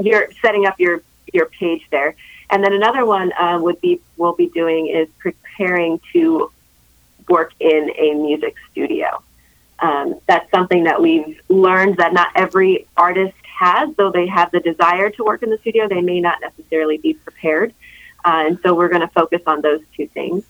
you're 0.00 0.28
setting 0.42 0.66
up 0.66 0.78
your 0.78 1.02
your 1.32 1.46
page 1.46 1.86
there. 1.90 2.14
And 2.50 2.64
then 2.64 2.72
another 2.72 3.04
one 3.04 3.32
uh, 3.38 3.58
would 3.60 3.80
be 3.80 4.00
we'll 4.16 4.34
be 4.34 4.48
doing 4.48 4.88
is 4.88 5.08
preparing 5.18 6.00
to 6.12 6.50
work 7.28 7.52
in 7.60 7.90
a 7.96 8.14
music 8.14 8.56
studio. 8.70 9.22
Um, 9.80 10.20
that's 10.26 10.50
something 10.50 10.84
that 10.84 11.00
we've 11.00 11.40
learned 11.48 11.98
that 11.98 12.12
not 12.12 12.28
every 12.34 12.86
artist 12.96 13.36
has, 13.44 13.94
though 13.96 14.10
they 14.10 14.26
have 14.26 14.50
the 14.50 14.60
desire 14.60 15.10
to 15.10 15.24
work 15.24 15.42
in 15.42 15.50
the 15.50 15.58
studio, 15.58 15.88
they 15.88 16.00
may 16.00 16.20
not 16.20 16.40
necessarily 16.40 16.98
be 16.98 17.14
prepared. 17.14 17.72
Uh, 18.24 18.44
and 18.46 18.58
so 18.62 18.74
we're 18.74 18.88
going 18.88 19.00
to 19.00 19.08
focus 19.08 19.42
on 19.46 19.60
those 19.60 19.80
two 19.96 20.06
things 20.08 20.44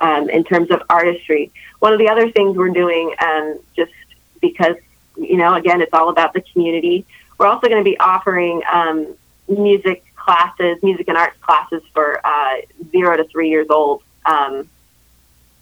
um, 0.00 0.28
in 0.30 0.44
terms 0.44 0.70
of 0.70 0.82
artistry. 0.88 1.52
One 1.80 1.92
of 1.92 1.98
the 1.98 2.08
other 2.08 2.30
things 2.30 2.56
we're 2.56 2.70
doing, 2.70 3.14
um, 3.18 3.58
just 3.76 3.92
because, 4.40 4.76
you 5.16 5.36
know, 5.36 5.54
again, 5.54 5.80
it's 5.80 5.92
all 5.92 6.08
about 6.08 6.32
the 6.32 6.40
community, 6.40 7.04
we're 7.38 7.46
also 7.46 7.68
going 7.68 7.84
to 7.84 7.90
be 7.90 7.98
offering 7.98 8.62
um, 8.70 9.14
music 9.48 10.04
classes, 10.16 10.82
music 10.82 11.08
and 11.08 11.18
arts 11.18 11.36
classes 11.40 11.82
for 11.92 12.20
uh, 12.24 12.56
zero 12.90 13.16
to 13.16 13.24
three 13.24 13.50
years 13.50 13.66
old 13.68 14.02
um, 14.24 14.68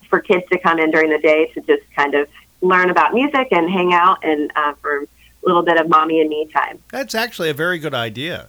for 0.09 0.21
kids 0.21 0.45
to 0.51 0.59
come 0.59 0.79
in 0.79 0.91
during 0.91 1.11
the 1.11 1.19
day 1.19 1.47
to 1.55 1.61
just 1.63 1.83
kind 1.97 2.15
of 2.15 2.29
learn 2.63 2.91
about 2.91 3.13
music 3.13 3.49
and 3.51 3.71
hang 3.71 3.93
out 3.93 4.25
and 4.25 4.51
uh, 4.57 4.73
for 4.75 5.03
a 5.03 5.07
little 5.43 5.63
bit 5.63 5.79
of 5.79 5.89
mommy 5.89 6.21
and 6.21 6.31
me 6.31 6.47
time. 6.47 6.79
That's 6.91 7.15
actually 7.15 7.51
a 7.51 7.55
very 7.55 7.79
good 7.79 7.95
idea. 7.95 8.49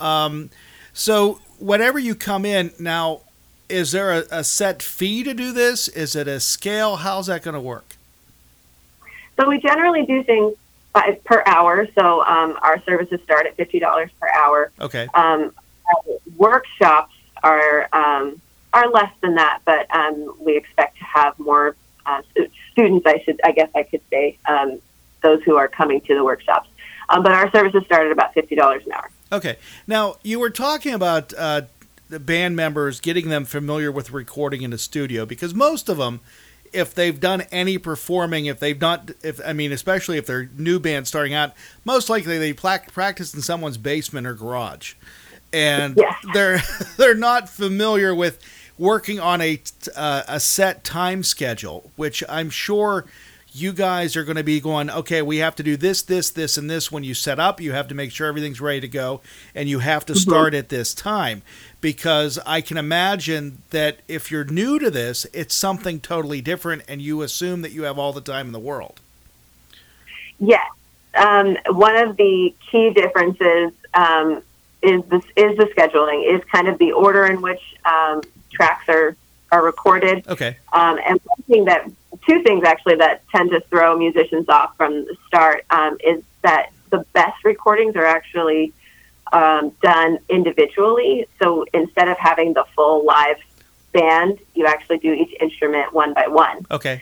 Um, 0.00 0.50
so, 0.92 1.40
whenever 1.58 1.98
you 1.98 2.14
come 2.14 2.44
in 2.44 2.72
now, 2.78 3.22
is 3.68 3.92
there 3.92 4.12
a, 4.12 4.24
a 4.30 4.44
set 4.44 4.82
fee 4.82 5.22
to 5.24 5.34
do 5.34 5.52
this? 5.52 5.88
Is 5.88 6.16
it 6.16 6.28
a 6.28 6.40
scale? 6.40 6.96
How's 6.96 7.26
that 7.26 7.42
going 7.42 7.54
to 7.54 7.60
work? 7.60 7.96
So 9.38 9.48
we 9.48 9.58
generally 9.58 10.04
do 10.04 10.22
things 10.24 10.54
by, 10.92 11.18
per 11.24 11.42
hour. 11.46 11.86
So 11.94 12.24
um, 12.24 12.58
our 12.62 12.80
services 12.82 13.20
start 13.22 13.46
at 13.46 13.56
fifty 13.56 13.78
dollars 13.78 14.10
per 14.20 14.28
hour. 14.34 14.72
Okay. 14.80 15.06
Um, 15.14 15.52
workshops 16.36 17.14
are 17.42 17.88
um, 17.92 18.40
are 18.72 18.88
less 18.88 19.12
than 19.20 19.36
that, 19.36 19.60
but 19.64 19.92
um, 19.94 20.34
we 20.40 20.56
expect 20.56 20.98
to 20.98 21.04
have 21.04 21.38
more 21.38 21.76
uh, 22.06 22.22
students. 22.78 23.06
I 23.06 23.20
should, 23.24 23.40
I 23.44 23.52
guess, 23.52 23.70
I 23.74 23.82
could 23.82 24.00
say, 24.10 24.38
um, 24.46 24.78
those 25.22 25.42
who 25.42 25.56
are 25.56 25.68
coming 25.68 26.00
to 26.02 26.14
the 26.14 26.24
workshops. 26.24 26.68
Um, 27.08 27.22
but 27.22 27.32
our 27.32 27.50
services 27.50 27.82
start 27.86 28.06
at 28.06 28.12
about 28.12 28.34
fifty 28.34 28.54
dollars 28.54 28.86
an 28.86 28.92
hour. 28.92 29.10
Okay. 29.32 29.56
Now, 29.86 30.16
you 30.22 30.38
were 30.38 30.50
talking 30.50 30.94
about 30.94 31.32
uh, 31.36 31.62
the 32.08 32.20
band 32.20 32.54
members 32.56 33.00
getting 33.00 33.28
them 33.28 33.44
familiar 33.44 33.90
with 33.90 34.10
recording 34.12 34.62
in 34.62 34.70
the 34.70 34.78
studio 34.78 35.26
because 35.26 35.54
most 35.54 35.88
of 35.88 35.96
them, 35.96 36.20
if 36.72 36.94
they've 36.94 37.18
done 37.18 37.42
any 37.50 37.78
performing, 37.78 38.46
if 38.46 38.60
they've 38.60 38.80
not, 38.80 39.10
if 39.22 39.40
I 39.44 39.52
mean, 39.54 39.72
especially 39.72 40.18
if 40.18 40.26
they're 40.26 40.50
new 40.56 40.78
band 40.78 41.06
starting 41.08 41.34
out, 41.34 41.52
most 41.84 42.08
likely 42.10 42.38
they 42.38 42.52
pla- 42.52 42.78
practice 42.92 43.34
in 43.34 43.40
someone's 43.42 43.78
basement 43.78 44.26
or 44.26 44.34
garage, 44.34 44.94
and 45.52 45.96
Yeah. 45.96 46.14
they're 46.34 46.60
they're 46.98 47.14
not 47.14 47.48
familiar 47.48 48.14
with 48.14 48.38
working 48.78 49.20
on 49.20 49.40
a 49.40 49.60
uh, 49.96 50.22
a 50.28 50.40
set 50.40 50.84
time 50.84 51.22
schedule, 51.22 51.90
which 51.96 52.22
I'm 52.28 52.50
sure 52.50 53.04
you 53.52 53.72
guys 53.72 54.16
are 54.16 54.24
going 54.24 54.36
to 54.36 54.44
be 54.44 54.60
going, 54.60 54.90
okay, 54.90 55.22
we 55.22 55.38
have 55.38 55.56
to 55.56 55.62
do 55.62 55.76
this, 55.76 56.02
this, 56.02 56.30
this, 56.30 56.56
and 56.56 56.68
this 56.68 56.92
when 56.92 57.02
you 57.02 57.14
set 57.14 57.40
up. 57.40 57.60
You 57.60 57.72
have 57.72 57.88
to 57.88 57.94
make 57.94 58.12
sure 58.12 58.28
everything's 58.28 58.60
ready 58.60 58.80
to 58.80 58.88
go, 58.88 59.20
and 59.54 59.68
you 59.68 59.78
have 59.80 60.04
to 60.06 60.14
start 60.14 60.54
at 60.54 60.68
this 60.68 60.94
time. 60.94 61.42
Because 61.80 62.38
I 62.44 62.60
can 62.60 62.76
imagine 62.76 63.62
that 63.70 64.00
if 64.06 64.30
you're 64.30 64.44
new 64.44 64.78
to 64.78 64.90
this, 64.90 65.26
it's 65.32 65.54
something 65.54 66.00
totally 66.00 66.40
different, 66.40 66.82
and 66.88 67.00
you 67.00 67.22
assume 67.22 67.62
that 67.62 67.72
you 67.72 67.82
have 67.84 67.98
all 67.98 68.12
the 68.12 68.20
time 68.20 68.46
in 68.46 68.52
the 68.52 68.58
world. 68.58 69.00
Yes. 70.38 70.66
Um, 71.14 71.56
one 71.70 71.96
of 71.96 72.16
the 72.16 72.54
key 72.70 72.90
differences 72.90 73.72
um, 73.94 74.42
is 74.82 75.02
this 75.06 75.24
is 75.36 75.56
the 75.56 75.64
scheduling, 75.76 76.32
is 76.32 76.44
kind 76.52 76.68
of 76.68 76.78
the 76.78 76.92
order 76.92 77.24
in 77.26 77.40
which 77.40 77.60
um, 77.84 78.22
tracks 78.58 78.88
are 78.88 79.16
are 79.50 79.64
recorded. 79.64 80.26
Okay. 80.28 80.58
Um, 80.74 80.98
and 81.06 81.18
one 81.24 81.42
thing 81.46 81.64
that 81.64 81.90
two 82.26 82.42
things 82.42 82.64
actually 82.64 82.96
that 82.96 83.26
tend 83.30 83.50
to 83.52 83.60
throw 83.70 83.96
musicians 83.96 84.46
off 84.48 84.76
from 84.76 84.92
the 85.06 85.16
start 85.26 85.64
um, 85.70 85.96
is 86.04 86.22
that 86.42 86.70
the 86.90 86.98
best 87.14 87.42
recordings 87.44 87.96
are 87.96 88.04
actually 88.04 88.72
um, 89.32 89.70
done 89.80 90.18
individually. 90.28 91.26
So 91.40 91.64
instead 91.72 92.08
of 92.08 92.18
having 92.18 92.52
the 92.52 92.64
full 92.74 93.06
live 93.06 93.38
band, 93.92 94.38
you 94.54 94.66
actually 94.66 94.98
do 94.98 95.12
each 95.14 95.34
instrument 95.40 95.94
one 95.94 96.12
by 96.12 96.26
one 96.26 96.66
Okay. 96.70 97.00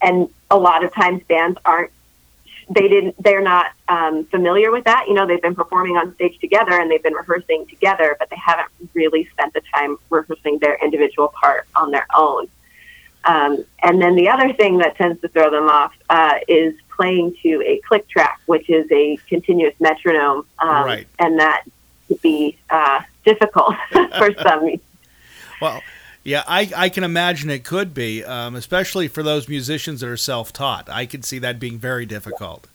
and 0.00 0.30
a 0.50 0.56
lot 0.56 0.84
of 0.84 0.94
times 0.94 1.22
bands 1.28 1.58
aren't 1.66 1.90
they 2.68 2.88
didn't 2.88 3.14
they're 3.22 3.42
not 3.42 3.66
um, 3.88 4.24
familiar 4.26 4.70
with 4.72 4.84
that. 4.84 5.06
You 5.08 5.14
know 5.14 5.26
they've 5.26 5.40
been 5.42 5.54
performing 5.54 5.96
on 5.96 6.14
stage 6.16 6.38
together 6.40 6.72
and 6.72 6.90
they've 6.90 7.02
been 7.02 7.14
rehearsing 7.14 7.66
together 7.66 8.16
but 8.18 8.28
they 8.30 8.36
haven't 8.36 8.68
really 8.94 9.26
spent 9.26 9.54
the 9.54 9.62
time 9.74 9.96
rehearsing 10.10 10.58
their 10.58 10.76
individual 10.82 11.28
part 11.28 11.66
on 11.76 11.90
their 11.90 12.06
own. 12.16 12.48
Um, 13.24 13.64
and 13.82 14.00
then 14.00 14.14
the 14.14 14.28
other 14.28 14.52
thing 14.52 14.78
that 14.78 14.96
tends 14.96 15.20
to 15.22 15.28
throw 15.28 15.50
them 15.50 15.68
off 15.68 15.92
uh, 16.10 16.34
is 16.46 16.74
playing 16.94 17.36
to 17.42 17.62
a 17.66 17.78
click 17.86 18.08
track 18.08 18.40
which 18.46 18.70
is 18.70 18.90
a 18.90 19.16
continuous 19.28 19.74
metronome 19.80 20.46
um, 20.60 20.84
Right. 20.84 21.06
and 21.18 21.38
that 21.38 21.64
could 22.08 22.20
be 22.22 22.56
uh, 22.70 23.02
difficult 23.24 23.74
for 24.18 24.32
some. 24.42 24.80
Well, 25.60 25.82
Yeah, 26.26 26.42
I, 26.48 26.68
I 26.76 26.88
can 26.88 27.04
imagine 27.04 27.50
it 27.50 27.62
could 27.62 27.94
be, 27.94 28.24
um, 28.24 28.56
especially 28.56 29.06
for 29.06 29.22
those 29.22 29.48
musicians 29.48 30.00
that 30.00 30.08
are 30.08 30.16
self 30.16 30.52
taught. 30.52 30.88
I 30.90 31.06
can 31.06 31.22
see 31.22 31.38
that 31.38 31.60
being 31.60 31.78
very 31.78 32.04
difficult. 32.04 32.66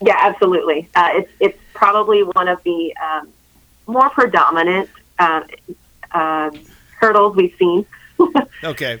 Yeah, 0.00 0.16
absolutely. 0.18 0.88
Uh, 0.94 1.10
it's 1.12 1.32
it's 1.40 1.58
probably 1.74 2.22
one 2.22 2.48
of 2.48 2.62
the 2.62 2.96
um, 2.96 3.28
more 3.86 4.08
predominant 4.08 4.88
uh, 5.18 5.42
uh, 6.12 6.50
hurdles 7.00 7.36
we've 7.36 7.54
seen. 7.58 7.84
okay. 8.64 9.00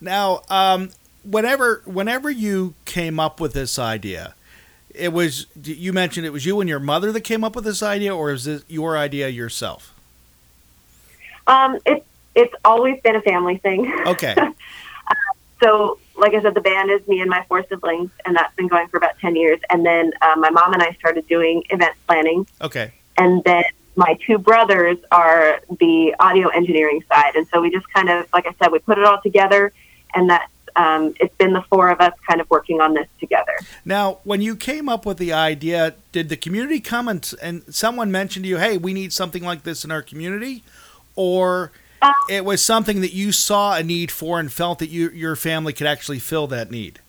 Now, 0.00 0.42
um, 0.48 0.90
whenever 1.22 1.82
whenever 1.84 2.28
you 2.28 2.74
came 2.84 3.20
up 3.20 3.38
with 3.38 3.52
this 3.52 3.78
idea, 3.78 4.34
it 4.92 5.12
was 5.12 5.46
you 5.62 5.92
mentioned 5.92 6.26
it 6.26 6.30
was 6.30 6.44
you 6.44 6.58
and 6.60 6.68
your 6.68 6.80
mother 6.80 7.12
that 7.12 7.20
came 7.20 7.44
up 7.44 7.54
with 7.54 7.64
this 7.64 7.84
idea, 7.84 8.12
or 8.12 8.32
is 8.32 8.48
it 8.48 8.64
your 8.66 8.98
idea 8.98 9.28
yourself? 9.28 9.92
Um, 11.46 11.78
it's 11.86 12.04
it's 12.34 12.54
always 12.64 13.00
been 13.00 13.16
a 13.16 13.22
family 13.22 13.56
thing. 13.58 13.92
Okay. 14.06 14.34
so, 15.62 15.98
like 16.16 16.34
I 16.34 16.42
said, 16.42 16.54
the 16.54 16.60
band 16.60 16.90
is 16.90 17.06
me 17.08 17.20
and 17.20 17.30
my 17.30 17.44
four 17.48 17.64
siblings, 17.68 18.10
and 18.24 18.36
that's 18.36 18.54
been 18.56 18.68
going 18.68 18.88
for 18.88 18.98
about 18.98 19.18
ten 19.18 19.36
years. 19.36 19.60
And 19.70 19.84
then 19.84 20.12
uh, 20.20 20.34
my 20.36 20.50
mom 20.50 20.72
and 20.74 20.82
I 20.82 20.92
started 20.92 21.26
doing 21.28 21.64
event 21.70 21.94
planning, 22.06 22.46
Okay. 22.60 22.92
and 23.16 23.42
then 23.44 23.64
my 23.96 24.18
two 24.26 24.36
brothers 24.36 24.98
are 25.10 25.60
the 25.80 26.14
audio 26.20 26.48
engineering 26.48 27.02
side. 27.08 27.34
And 27.34 27.46
so 27.48 27.62
we 27.62 27.70
just 27.70 27.90
kind 27.94 28.10
of, 28.10 28.26
like 28.34 28.46
I 28.46 28.52
said, 28.58 28.70
we 28.70 28.78
put 28.78 28.98
it 28.98 29.04
all 29.04 29.20
together, 29.22 29.72
and 30.14 30.28
that's 30.28 30.52
um, 30.76 31.14
it's 31.20 31.34
been 31.36 31.54
the 31.54 31.62
four 31.62 31.88
of 31.88 32.02
us 32.02 32.12
kind 32.28 32.38
of 32.40 32.50
working 32.50 32.82
on 32.82 32.92
this 32.92 33.08
together. 33.18 33.56
Now, 33.86 34.18
when 34.24 34.42
you 34.42 34.54
came 34.54 34.90
up 34.90 35.06
with 35.06 35.16
the 35.16 35.32
idea, 35.32 35.94
did 36.12 36.28
the 36.28 36.36
community 36.36 36.80
come 36.80 37.08
and, 37.08 37.32
and 37.40 37.62
someone 37.74 38.10
mentioned 38.12 38.44
to 38.44 38.48
you, 38.50 38.58
"Hey, 38.58 38.76
we 38.76 38.92
need 38.92 39.14
something 39.14 39.42
like 39.42 39.62
this 39.62 39.84
in 39.84 39.90
our 39.90 40.02
community," 40.02 40.62
or 41.16 41.72
Uh, 42.02 42.12
it 42.28 42.44
was 42.44 42.62
something 42.62 43.00
that 43.00 43.12
you 43.14 43.32
saw 43.32 43.74
a 43.74 43.82
need 43.82 44.10
for 44.10 44.38
and 44.38 44.52
felt 44.52 44.78
that 44.78 44.90
you 44.90 45.08
your 45.10 45.34
family 45.34 45.72
could 45.72 45.86
actually 45.86 46.18
fill 46.18 46.46
that 46.46 46.70
need? 46.70 47.00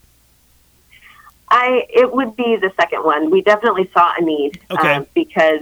I 1.49 1.85
it 1.89 2.13
would 2.13 2.35
be 2.35 2.55
the 2.55 2.71
second 2.79 3.03
one. 3.03 3.29
We 3.29 3.41
definitely 3.41 3.89
saw 3.93 4.13
a 4.17 4.21
need 4.21 4.59
Okay. 4.71 4.93
um, 4.95 5.05
because 5.13 5.61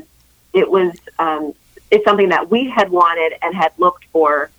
it 0.54 0.70
was 0.70 0.94
um, 1.20 1.54
it's 1.92 2.06
something 2.06 2.30
that 2.30 2.50
we 2.50 2.70
had 2.70 2.90
wanted 2.90 3.34
and 3.42 3.54
had 3.56 3.72
looked 3.78 4.06
for, 4.12 4.50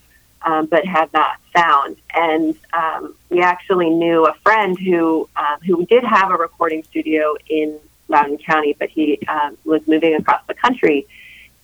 um, 0.43 0.67
but 0.67 0.85
had 0.85 1.13
not 1.13 1.41
found. 1.53 1.97
And 2.15 2.55
um, 2.73 3.15
we 3.31 3.41
actually 3.41 3.91
knew 3.91 4.27
a 4.27 4.35
friend 4.35 4.79
who 4.79 5.29
um, 5.37 5.59
who 5.67 5.87
did 5.87 6.05
have 6.05 6.31
a 6.31 6.37
recording 6.37 6.83
studio 6.85 7.37
in 7.49 7.79
Loudoun 8.09 8.39
County, 8.39 8.75
but 8.79 8.89
he 8.89 9.19
um, 9.29 9.57
was 9.65 9.87
moving 9.87 10.15
across 10.15 10.43
the 10.47 10.55
country 10.55 11.07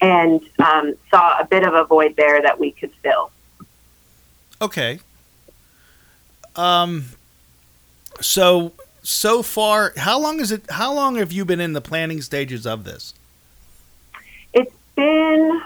and 0.02 0.40
um, 0.58 0.94
saw 1.10 1.38
a 1.38 1.46
bit 1.46 1.64
of 1.64 1.72
a 1.72 1.84
void 1.84 2.16
there 2.16 2.42
that 2.42 2.58
we 2.58 2.72
could 2.72 2.92
fill. 3.02 3.30
Okay. 4.60 5.00
Um. 6.56 7.06
So 8.20 8.72
so 9.02 9.42
far, 9.42 9.94
how 9.96 10.20
long 10.20 10.40
is 10.40 10.52
it? 10.52 10.70
How 10.70 10.92
long 10.92 11.16
have 11.16 11.32
you 11.32 11.44
been 11.44 11.60
in 11.60 11.72
the 11.72 11.80
planning 11.80 12.20
stages 12.20 12.66
of 12.66 12.84
this? 12.84 13.14
It's 14.52 14.74
been 14.96 15.62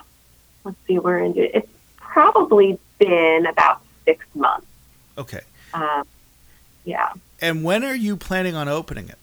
let's 0.64 0.76
see, 0.86 0.98
we're 0.98 1.18
in 1.18 1.34
it's 1.36 1.68
probably 1.96 2.78
been 2.98 3.46
about 3.46 3.80
six 4.04 4.24
months. 4.34 4.66
Okay. 5.16 5.40
Um, 5.72 6.06
yeah. 6.84 7.12
And 7.40 7.64
when 7.64 7.84
are 7.84 7.94
you 7.94 8.16
planning 8.16 8.54
on 8.54 8.68
opening 8.68 9.08
it? 9.08 9.18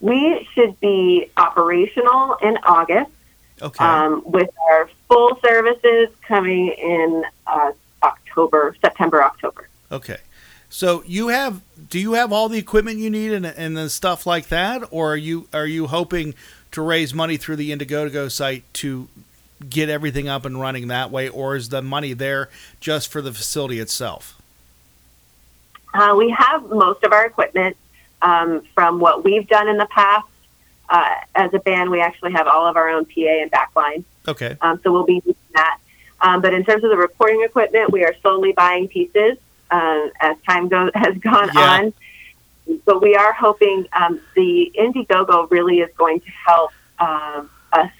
We 0.00 0.46
should 0.54 0.78
be 0.80 1.30
operational 1.36 2.36
in 2.42 2.58
August 2.64 3.10
Okay. 3.62 3.84
um, 3.84 4.22
with 4.24 4.50
our 4.70 4.90
full 5.08 5.38
services 5.44 6.08
coming 6.26 6.68
in 6.68 7.24
uh, 7.46 7.72
October, 8.02 8.74
September, 8.80 9.22
October. 9.22 9.68
Okay. 9.92 10.18
So 10.68 11.04
you 11.06 11.28
have 11.28 11.62
do 11.88 12.00
you 12.00 12.14
have 12.14 12.32
all 12.32 12.48
the 12.48 12.58
equipment 12.58 12.98
you 12.98 13.08
need 13.08 13.32
and 13.32 13.46
and 13.46 13.76
the 13.76 13.88
stuff 13.88 14.26
like 14.26 14.48
that 14.48 14.82
or 14.90 15.12
are 15.12 15.16
you 15.16 15.48
are 15.52 15.66
you 15.66 15.86
hoping 15.86 16.34
to 16.72 16.82
raise 16.82 17.14
money 17.14 17.36
through 17.36 17.56
the 17.56 17.70
Indiegogo 17.70 18.28
site 18.28 18.64
to 18.74 19.08
get 19.70 19.88
everything 19.88 20.28
up 20.28 20.44
and 20.44 20.60
running 20.60 20.88
that 20.88 21.12
way 21.12 21.28
or 21.28 21.54
is 21.54 21.68
the 21.68 21.80
money 21.80 22.12
there 22.12 22.50
just 22.80 23.10
for 23.10 23.22
the 23.22 23.32
facility 23.32 23.78
itself? 23.78 24.40
Uh, 25.94 26.14
we 26.16 26.30
have 26.30 26.68
most 26.70 27.04
of 27.04 27.12
our 27.12 27.24
equipment 27.24 27.76
um, 28.22 28.62
from 28.74 28.98
what 28.98 29.22
we've 29.22 29.46
done 29.46 29.68
in 29.68 29.76
the 29.76 29.86
past. 29.86 30.26
Uh, 30.88 31.14
as 31.34 31.52
a 31.54 31.58
band, 31.60 31.90
we 31.90 32.00
actually 32.00 32.32
have 32.32 32.46
all 32.46 32.66
of 32.66 32.76
our 32.76 32.88
own 32.90 33.04
PA 33.06 33.20
and 33.42 33.50
backline, 33.50 34.04
Okay. 34.28 34.56
um, 34.60 34.78
so 34.82 34.92
we'll 34.92 35.04
be 35.04 35.14
using 35.14 35.34
that. 35.54 35.78
Um, 36.20 36.40
but 36.40 36.52
in 36.54 36.64
terms 36.64 36.84
of 36.84 36.90
the 36.90 36.96
recording 36.96 37.42
equipment, 37.42 37.90
we 37.90 38.04
are 38.04 38.14
slowly 38.22 38.52
buying 38.52 38.88
pieces 38.88 39.38
uh, 39.70 40.08
as 40.20 40.36
time 40.46 40.68
go- 40.68 40.90
has 40.94 41.16
gone 41.18 41.50
Yeah. 41.54 41.60
on. 41.80 41.92
But 42.86 43.02
we 43.02 43.14
are 43.14 43.32
hoping 43.32 43.86
um, 43.92 44.20
the 44.34 44.72
Indiegogo 44.78 45.50
really 45.50 45.80
is 45.80 45.90
going 45.98 46.20
to 46.20 46.30
help 46.46 46.70
um, 46.98 47.50
us 47.72 47.90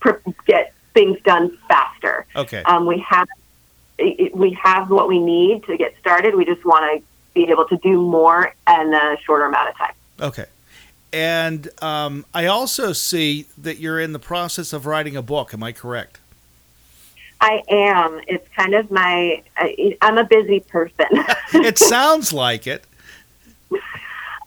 pr- 0.00 0.16
get 0.46 0.72
things 0.94 1.18
done 1.22 1.56
faster. 1.68 2.24
Okay. 2.34 2.62
Um, 2.62 2.86
we 2.86 2.98
have 3.00 3.28
we 4.32 4.52
have 4.62 4.90
what 4.90 5.08
we 5.08 5.18
need 5.18 5.64
to 5.64 5.76
get 5.76 5.98
started. 5.98 6.34
We 6.34 6.44
just 6.44 6.64
want 6.64 6.84
to 7.00 7.06
be 7.34 7.50
able 7.50 7.66
to 7.68 7.76
do 7.78 8.00
more 8.00 8.54
in 8.68 8.94
a 8.94 9.16
shorter 9.24 9.44
amount 9.44 9.68
of 9.70 9.76
time. 9.76 9.92
Okay. 10.20 10.46
And 11.12 11.68
um, 11.82 12.26
I 12.34 12.46
also 12.46 12.92
see 12.92 13.46
that 13.56 13.78
you're 13.78 14.00
in 14.00 14.12
the 14.12 14.18
process 14.18 14.72
of 14.72 14.86
writing 14.86 15.16
a 15.16 15.22
book. 15.22 15.54
Am 15.54 15.62
I 15.62 15.72
correct? 15.72 16.20
I 17.40 17.62
am. 17.68 18.20
It's 18.26 18.46
kind 18.54 18.74
of 18.74 18.90
my. 18.90 19.42
I, 19.56 19.96
I'm 20.02 20.18
a 20.18 20.24
busy 20.24 20.60
person. 20.60 21.06
it 21.54 21.78
sounds 21.78 22.32
like 22.32 22.66
it. 22.66 22.84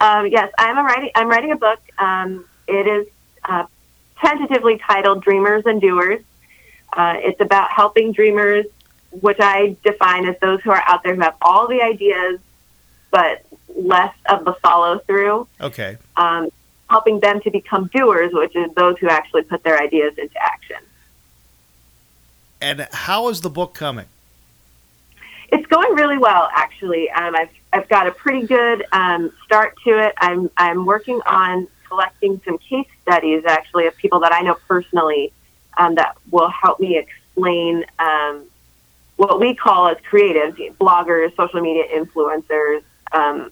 um, 0.02 0.28
yes, 0.28 0.52
I'm 0.58 0.78
a 0.78 0.84
writing. 0.84 1.12
I'm 1.16 1.30
writing 1.30 1.52
a 1.52 1.56
book. 1.56 1.80
Um, 1.98 2.46
it 2.68 2.88
is 2.88 3.08
uh, 3.46 3.66
tentatively 4.20 4.78
titled 4.78 5.24
"Dreamers 5.24 5.64
and 5.66 5.82
Doers." 5.82 6.22
Uh, 6.94 7.16
it's 7.18 7.40
about 7.40 7.72
helping 7.72 8.12
dreamers, 8.12 8.66
which 9.12 9.40
I 9.40 9.78
define 9.84 10.26
as 10.26 10.36
those 10.42 10.62
who 10.62 10.72
are 10.72 10.84
out 10.86 11.04
there 11.04 11.16
who 11.16 11.22
have 11.22 11.38
all 11.42 11.68
the 11.68 11.82
ideas, 11.82 12.40
but 13.12 13.46
less 13.76 14.14
of 14.30 14.46
the 14.46 14.54
follow 14.56 15.00
through. 15.00 15.48
Okay. 15.60 15.98
um, 16.18 16.50
helping 16.90 17.22
them 17.22 17.40
to 17.40 17.50
become 17.50 17.90
doers, 17.94 18.34
which 18.34 18.54
is 18.54 18.70
those 18.76 18.98
who 19.00 19.08
actually 19.08 19.44
put 19.44 19.64
their 19.64 19.82
ideas 19.82 20.14
into 20.18 20.38
action. 20.44 20.76
And 22.60 22.86
how 22.92 23.30
is 23.30 23.40
the 23.40 23.50
book 23.50 23.74
coming? 23.74 24.08
It's 25.54 25.66
going 25.68 25.96
really 25.96 26.18
well, 26.18 26.50
actually. 26.54 27.10
Um, 27.12 27.34
I've 27.36 27.50
I've 27.74 27.88
got 27.88 28.08
a 28.08 28.12
pretty 28.12 28.46
good 28.46 28.86
um, 28.92 29.32
start 29.46 29.78
to 29.86 29.92
it. 30.06 30.14
I'm 30.18 30.50
I'm 30.58 30.86
working 30.86 31.22
on 31.26 31.68
collecting 31.88 32.42
some 32.46 32.58
case 32.58 32.88
studies, 33.04 33.44
actually, 33.46 33.88
of 33.88 33.96
people 33.96 34.20
that 34.20 34.34
I 34.34 34.42
know 34.42 34.56
personally 34.68 35.32
um, 35.78 35.96
that 35.96 36.18
will 36.30 36.50
help 36.50 36.80
me 36.80 36.98
explain 36.98 37.86
um, 38.00 38.44
what 39.16 39.40
we 39.40 39.56
call 39.56 39.88
as 39.88 39.98
creatives, 40.10 40.56
bloggers, 40.76 41.36
social 41.36 41.62
media 41.62 41.86
influencers, 41.94 42.84
um, 43.14 43.52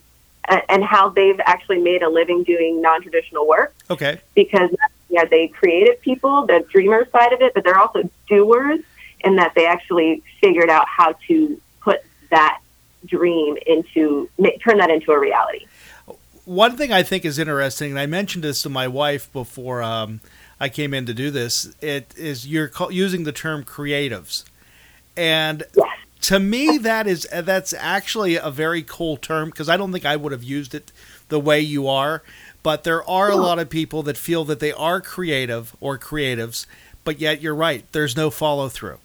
and 0.68 0.84
how 0.84 1.10
they've 1.10 1.40
actually 1.42 1.80
made 1.80 2.02
a 2.02 2.10
living 2.10 2.44
doing 2.44 2.82
non-traditional 2.82 3.48
work. 3.48 3.76
Okay. 3.90 4.20
because 4.34 4.70
yeah, 5.10 5.26
they 5.26 5.48
creative 5.48 6.00
people, 6.02 6.46
the 6.46 6.66
dreamer 6.70 7.08
side 7.12 7.34
of 7.34 7.42
it, 7.42 7.54
but 7.54 7.64
they're 7.64 7.78
also 7.78 8.10
doers 8.28 8.80
in 9.22 9.36
that 9.36 9.54
they 9.56 9.66
actually 9.66 10.24
figured 10.40 10.70
out 10.70 10.88
how 10.88 11.14
to 11.28 11.60
put 11.82 12.02
that 12.30 12.62
dream 13.06 13.58
into 13.66 14.30
turn 14.64 14.78
that 14.78 14.90
into 14.90 15.12
a 15.12 15.20
reality. 15.20 15.66
One 16.46 16.78
thing 16.78 16.92
I 16.92 17.04
think 17.04 17.26
is 17.26 17.38
interesting, 17.38 17.92
and 17.92 18.00
I 18.00 18.06
mentioned 18.06 18.44
this 18.44 18.62
to 18.64 18.70
my 18.70 18.88
wife 18.88 19.32
before 19.32 19.84
um, 19.84 20.22
I 20.60 20.70
came 20.70 20.94
in 20.94 21.06
to 21.06 21.14
do 21.14 21.32
this, 21.32 21.74
it 21.82 22.14
is 22.18 22.48
you're 22.48 22.72
using 22.90 23.24
the 23.24 23.32
term 23.32 23.64
creatives, 23.64 24.46
and 25.16 25.64
to 26.22 26.40
me 26.40 26.78
that 26.78 27.08
is 27.08 27.28
uh, 27.32 27.42
that's 27.42 27.74
actually 27.74 28.36
a 28.36 28.52
very 28.52 28.84
cool 28.84 29.18
term 29.18 29.50
because 29.50 29.70
I 29.70 29.78
don't 29.78 29.92
think 29.92 30.06
I 30.06 30.16
would 30.16 30.32
have 30.32 30.44
used 30.44 30.76
it 30.76 30.92
the 31.30 31.40
way 31.40 31.60
you 31.60 31.88
are. 31.88 32.24
But 32.62 32.84
there 32.84 33.08
are 33.10 33.30
a 33.30 33.38
lot 33.38 33.58
of 33.60 33.70
people 33.70 34.04
that 34.04 34.18
feel 34.18 34.44
that 34.46 34.60
they 34.60 34.74
are 34.74 35.00
creative 35.00 35.76
or 35.80 35.98
creatives, 35.98 36.66
but 37.06 37.20
yet 37.20 37.42
you're 37.42 37.56
right, 37.56 37.86
there's 37.94 38.18
no 38.18 38.30
follow 38.30 38.68
through. 38.68 39.00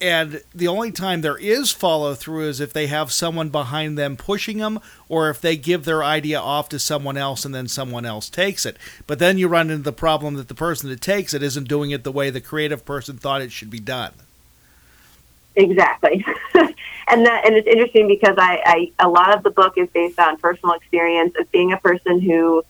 And 0.00 0.42
the 0.54 0.68
only 0.68 0.90
time 0.90 1.20
there 1.20 1.38
is 1.38 1.70
follow 1.70 2.14
through 2.14 2.48
is 2.48 2.60
if 2.60 2.72
they 2.72 2.88
have 2.88 3.12
someone 3.12 3.48
behind 3.48 3.96
them 3.96 4.16
pushing 4.16 4.58
them, 4.58 4.80
or 5.08 5.30
if 5.30 5.40
they 5.40 5.56
give 5.56 5.84
their 5.84 6.02
idea 6.02 6.40
off 6.40 6.68
to 6.70 6.78
someone 6.78 7.16
else 7.16 7.44
and 7.44 7.54
then 7.54 7.68
someone 7.68 8.04
else 8.04 8.28
takes 8.28 8.66
it. 8.66 8.76
But 9.06 9.18
then 9.18 9.38
you 9.38 9.48
run 9.48 9.70
into 9.70 9.82
the 9.82 9.92
problem 9.92 10.34
that 10.34 10.48
the 10.48 10.54
person 10.54 10.90
that 10.90 11.00
takes 11.00 11.32
it 11.32 11.42
isn't 11.42 11.68
doing 11.68 11.90
it 11.90 12.02
the 12.02 12.12
way 12.12 12.30
the 12.30 12.40
creative 12.40 12.84
person 12.84 13.16
thought 13.18 13.40
it 13.40 13.52
should 13.52 13.70
be 13.70 13.80
done. 13.80 14.12
Exactly. 15.56 16.24
and 16.54 17.26
that 17.26 17.44
and 17.46 17.54
it's 17.54 17.68
interesting 17.68 18.08
because 18.08 18.36
I, 18.38 18.90
I 18.98 19.04
a 19.04 19.08
lot 19.08 19.36
of 19.36 19.42
the 19.42 19.50
book 19.50 19.74
is 19.76 19.88
based 19.90 20.18
on 20.18 20.36
personal 20.38 20.74
experience 20.74 21.34
of 21.38 21.50
being 21.52 21.72
a 21.72 21.76
person 21.76 22.20
who 22.20 22.64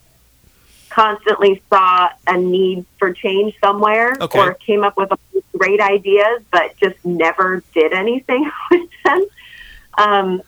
constantly 0.90 1.62
saw 1.70 2.10
a 2.26 2.36
need 2.36 2.84
for 2.98 3.12
change 3.12 3.54
somewhere 3.58 4.16
Okay. 4.20 4.38
or 4.38 4.54
came 4.54 4.84
up 4.84 4.96
with 4.96 5.10
great 5.56 5.80
ideas 5.80 6.42
but 6.52 6.76
just 6.76 7.02
never 7.04 7.62
did 7.74 7.92
anything 7.92 8.50
with 8.70 8.90
them. 9.04 9.24
Um, 9.96 10.42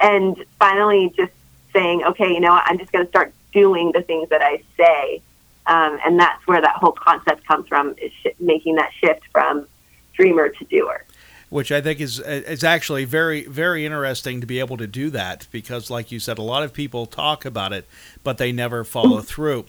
and 0.00 0.44
finally 0.58 1.12
just 1.16 1.32
saying, 1.72 2.04
okay, 2.04 2.32
you 2.32 2.40
know 2.40 2.50
what, 2.50 2.64
I'm 2.66 2.78
just 2.78 2.92
going 2.92 3.04
to 3.04 3.10
start 3.10 3.32
doing 3.52 3.92
the 3.92 4.02
things 4.02 4.28
that 4.30 4.42
I 4.42 4.62
say. 4.76 5.22
Um, 5.66 5.98
and 6.04 6.18
that's 6.18 6.46
where 6.46 6.60
that 6.60 6.76
whole 6.76 6.92
concept 6.92 7.46
comes 7.46 7.68
from, 7.68 7.94
is 7.98 8.12
sh- 8.22 8.34
making 8.40 8.74
that 8.76 8.90
shift 9.00 9.22
from 9.30 9.66
dreamer 10.12 10.48
to 10.48 10.64
doer. 10.64 11.04
Which 11.52 11.70
I 11.70 11.82
think 11.82 12.00
is 12.00 12.18
is 12.18 12.64
actually 12.64 13.04
very 13.04 13.44
very 13.44 13.84
interesting 13.84 14.40
to 14.40 14.46
be 14.46 14.58
able 14.58 14.78
to 14.78 14.86
do 14.86 15.10
that 15.10 15.46
because, 15.52 15.90
like 15.90 16.10
you 16.10 16.18
said, 16.18 16.38
a 16.38 16.42
lot 16.42 16.62
of 16.62 16.72
people 16.72 17.04
talk 17.04 17.44
about 17.44 17.74
it, 17.74 17.86
but 18.24 18.38
they 18.38 18.52
never 18.52 18.84
follow 18.84 19.20
through. 19.20 19.66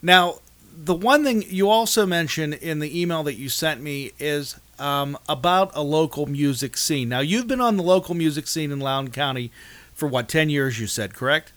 Now, 0.00 0.36
the 0.72 0.94
one 0.94 1.24
thing 1.24 1.42
you 1.48 1.68
also 1.68 2.06
mentioned 2.06 2.54
in 2.54 2.78
the 2.78 3.00
email 3.00 3.24
that 3.24 3.34
you 3.34 3.48
sent 3.48 3.82
me 3.82 4.12
is 4.20 4.56
um, 4.78 5.18
about 5.28 5.72
a 5.74 5.82
local 5.82 6.26
music 6.26 6.76
scene. 6.76 7.08
Now, 7.08 7.20
you've 7.20 7.48
been 7.48 7.60
on 7.60 7.76
the 7.76 7.82
local 7.82 8.14
music 8.14 8.46
scene 8.46 8.70
in 8.70 8.78
Loudoun 8.78 9.10
County 9.10 9.50
for 9.92 10.06
what 10.08 10.28
ten 10.28 10.48
years? 10.48 10.78
You 10.78 10.86
said 10.86 11.14
correct? 11.14 11.50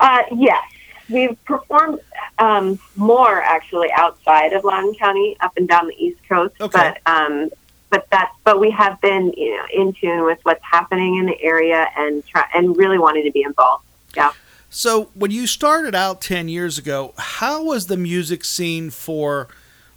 Uh, 0.00 0.24
yes, 0.34 0.64
we've 1.08 1.44
performed 1.44 2.00
um, 2.40 2.80
more 2.96 3.40
actually 3.40 3.92
outside 3.92 4.52
of 4.52 4.64
Loudoun 4.64 4.96
County, 4.96 5.36
up 5.38 5.56
and 5.56 5.68
down 5.68 5.86
the 5.86 5.94
East 5.96 6.18
Coast. 6.28 6.56
Okay. 6.60 6.76
But 6.76 7.00
um, 7.06 7.50
but 7.90 8.06
that's 8.10 8.34
but 8.44 8.60
we 8.60 8.70
have 8.70 9.00
been 9.00 9.32
you 9.36 9.56
know 9.56 9.64
in 9.72 9.92
tune 9.92 10.24
with 10.24 10.38
what's 10.42 10.62
happening 10.62 11.16
in 11.16 11.26
the 11.26 11.40
area 11.42 11.88
and 11.96 12.26
try 12.26 12.44
and 12.54 12.76
really 12.76 12.98
wanting 12.98 13.24
to 13.24 13.30
be 13.30 13.42
involved. 13.42 13.84
Yeah. 14.16 14.32
So, 14.70 15.04
when 15.14 15.30
you 15.30 15.46
started 15.46 15.94
out 15.94 16.20
10 16.20 16.48
years 16.48 16.76
ago, 16.76 17.14
how 17.16 17.64
was 17.64 17.86
the 17.86 17.96
music 17.96 18.44
scene 18.44 18.90
for 18.90 19.48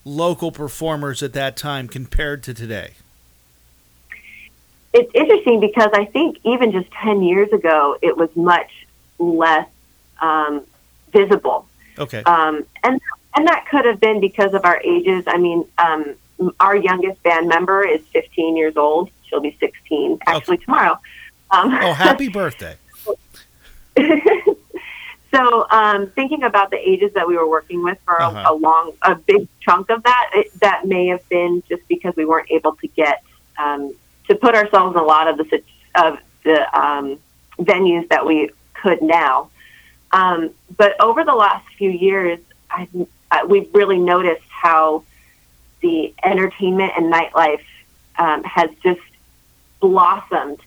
local 0.06 0.52
performers 0.52 1.22
at 1.22 1.34
that 1.34 1.58
time 1.58 1.90
compared 1.90 2.42
to 2.44 2.54
today? 2.54 2.94
It's 4.94 5.12
interesting 5.14 5.60
because 5.60 5.90
I 5.94 6.06
think 6.06 6.38
even 6.44 6.72
just 6.72 6.90
10 6.92 7.22
years 7.22 7.52
ago, 7.52 7.98
it 8.02 8.16
was 8.16 8.34
much 8.36 8.72
less 9.20 9.68
um, 10.22 10.64
visible. 11.12 11.66
Okay. 12.00 12.24
Um, 12.24 12.66
and, 12.84 13.00
and 13.36 13.48
that 13.48 13.68
could 13.70 13.86
have 13.86 14.00
been 14.00 14.22
because 14.22 14.54
of 14.54 14.64
our 14.64 14.80
ages. 14.84 15.26
I 15.28 15.38
mean, 15.38 15.66
um, 15.78 16.16
our 16.60 16.76
youngest 16.76 17.22
band 17.24 17.48
member 17.48 17.84
is 17.88 18.02
15 18.14 18.58
years 18.58 18.78
old. 18.78 19.10
She'll 19.28 19.40
be 19.42 19.56
16 19.60 20.20
actually 20.28 20.58
tomorrow. 20.58 21.00
Um, 21.52 21.74
oh, 21.74 21.94
happy 22.08 22.28
birthday. 22.30 22.76
so, 25.32 25.68
um, 25.70 26.08
thinking 26.12 26.44
about 26.44 26.72
the 26.72 26.78
ages 26.78 27.14
that 27.14 27.28
we 27.28 27.36
were 27.38 27.48
working 27.50 27.84
with 27.84 27.98
for 28.06 28.16
a- 28.16 28.28
Uh-huh. 28.28 28.44
a, 28.48 28.54
long, 28.54 28.94
a 29.02 29.16
big 29.16 29.48
chunk 29.62 29.90
of 29.90 30.04
that, 30.04 30.32
it, 30.34 30.60
that 30.60 30.86
may 30.86 31.08
have 31.08 31.28
been 31.30 31.64
just 31.70 31.88
because 31.88 32.16
we 32.16 32.26
weren't 32.26 32.50
able 32.52 32.76
to 32.78 32.88
get 32.88 33.24
um, 33.58 33.94
to 34.28 34.36
put 34.36 34.56
ourselves 34.56 34.96
in 34.96 35.02
a 35.02 35.04
lot 35.06 35.28
of 35.28 35.38
the 35.38 35.62
of 35.96 36.18
the 36.44 36.80
um, 36.80 37.18
venues 37.60 38.08
that 38.10 38.26
we 38.26 38.50
could 38.74 39.02
now. 39.02 39.50
Um, 40.12 40.52
but 40.78 41.00
over 41.02 41.24
the 41.24 41.36
last 41.36 41.68
few 41.78 41.90
years, 41.90 42.40
I, 42.70 42.88
I, 43.30 43.44
we've 43.46 43.70
really 43.74 44.00
noticed 44.00 44.44
how 44.50 45.04
the 45.82 46.14
entertainment 46.24 46.94
and 46.98 47.12
nightlife 47.12 47.64
um, 48.18 48.44
has 48.44 48.70
just 48.84 49.02
blossomed 49.80 50.60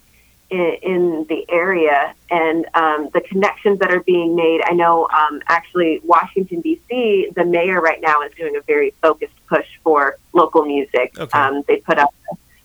in, 0.50 0.76
in 0.82 1.26
the 1.28 1.44
area 1.48 2.14
and 2.30 2.66
um, 2.74 3.08
the 3.12 3.20
connections 3.20 3.78
that 3.78 3.90
are 3.90 4.00
being 4.00 4.34
made. 4.34 4.60
I 4.64 4.72
know 4.72 5.08
um, 5.08 5.40
actually 5.46 6.00
Washington, 6.04 6.60
D.C., 6.60 7.30
the 7.34 7.44
mayor 7.44 7.80
right 7.80 8.00
now 8.00 8.22
is 8.22 8.32
doing 8.34 8.56
a 8.56 8.60
very 8.60 8.90
focused 9.02 9.34
push 9.46 9.66
for 9.82 10.16
local 10.32 10.64
music. 10.64 11.18
Okay. 11.18 11.38
Um, 11.38 11.62
they 11.68 11.76
put 11.76 11.98
up 11.98 12.14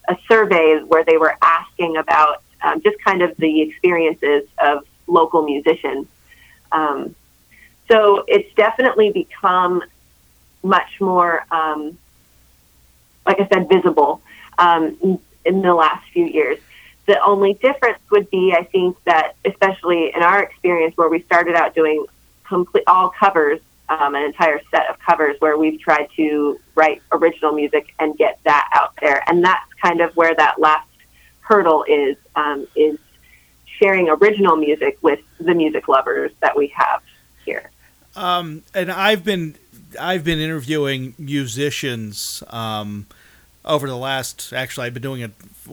a 0.07 0.17
survey 0.27 0.81
where 0.87 1.03
they 1.03 1.17
were 1.17 1.35
asking 1.41 1.97
about 1.97 2.41
um, 2.61 2.81
just 2.81 2.97
kind 3.03 3.21
of 3.21 3.35
the 3.37 3.61
experiences 3.61 4.47
of 4.57 4.85
local 5.07 5.43
musicians. 5.43 6.07
Um, 6.71 7.15
so 7.87 8.23
it's 8.27 8.53
definitely 8.55 9.11
become 9.11 9.81
much 10.61 10.99
more, 10.99 11.45
um, 11.51 11.97
like 13.29 13.39
I 13.39 13.47
said, 13.47 13.69
visible 13.69 14.21
um, 14.57 15.19
in, 15.45 15.61
the 15.61 15.73
last 15.73 16.03
few 16.11 16.25
years. 16.25 16.57
The 17.05 17.21
only 17.21 17.53
difference 17.53 17.99
would 18.09 18.29
be, 18.31 18.55
I 18.57 18.63
think, 18.63 18.97
that 19.03 19.35
especially 19.45 20.11
in 20.15 20.23
our 20.23 20.41
experience, 20.41 20.97
where 20.97 21.09
we 21.09 21.21
started 21.21 21.55
out 21.55 21.75
doing 21.75 22.05
complete 22.43 22.85
all 22.87 23.09
covers, 23.09 23.59
um, 23.87 24.15
an 24.15 24.23
entire 24.23 24.59
set 24.71 24.89
of 24.89 24.99
covers, 24.99 25.35
where 25.39 25.57
we've 25.57 25.79
tried 25.79 26.09
to 26.15 26.59
write 26.73 27.03
original 27.11 27.51
music 27.51 27.93
and 27.99 28.17
get 28.17 28.39
that 28.45 28.67
out 28.73 28.93
there, 28.99 29.23
and 29.27 29.43
that's 29.43 29.71
kind 29.81 30.01
of 30.01 30.15
where 30.17 30.33
that 30.35 30.59
last 30.59 30.87
hurdle 31.41 31.83
is 31.87 32.17
um, 32.35 32.67
is 32.75 32.97
sharing 33.79 34.09
original 34.09 34.55
music 34.55 34.97
with 35.01 35.19
the 35.39 35.53
music 35.53 35.87
lovers 35.87 36.31
that 36.41 36.57
we 36.57 36.67
have 36.75 37.01
here. 37.45 37.69
Um, 38.15 38.63
and 38.73 38.91
I've 38.91 39.23
been 39.23 39.55
I've 39.99 40.23
been 40.23 40.39
interviewing 40.39 41.13
musicians 41.17 42.43
um, 42.49 43.07
over 43.65 43.87
the 43.87 43.97
last. 43.97 44.53
Actually, 44.53 44.87
I've 44.87 44.93
been 44.93 45.03
doing 45.03 45.21
it 45.21 45.31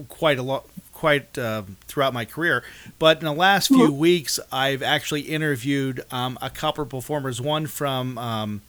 quite 0.09 0.38
a 0.38 0.42
lot, 0.42 0.66
quite 0.92 1.37
uh, 1.38 1.62
throughout 1.87 2.12
my 2.12 2.25
career. 2.25 2.62
But 2.99 3.18
in 3.18 3.25
the 3.25 3.33
last 3.33 3.68
few 3.68 3.92
weeks, 3.92 4.40
I've 4.51 4.83
actually 4.83 5.22
interviewed 5.22 6.05
um, 6.11 6.38
a 6.40 6.51
couple 6.51 6.83
of 6.83 6.90
performers. 6.90 7.40
One 7.40 7.66
from 7.66 8.18
um, 8.18 8.62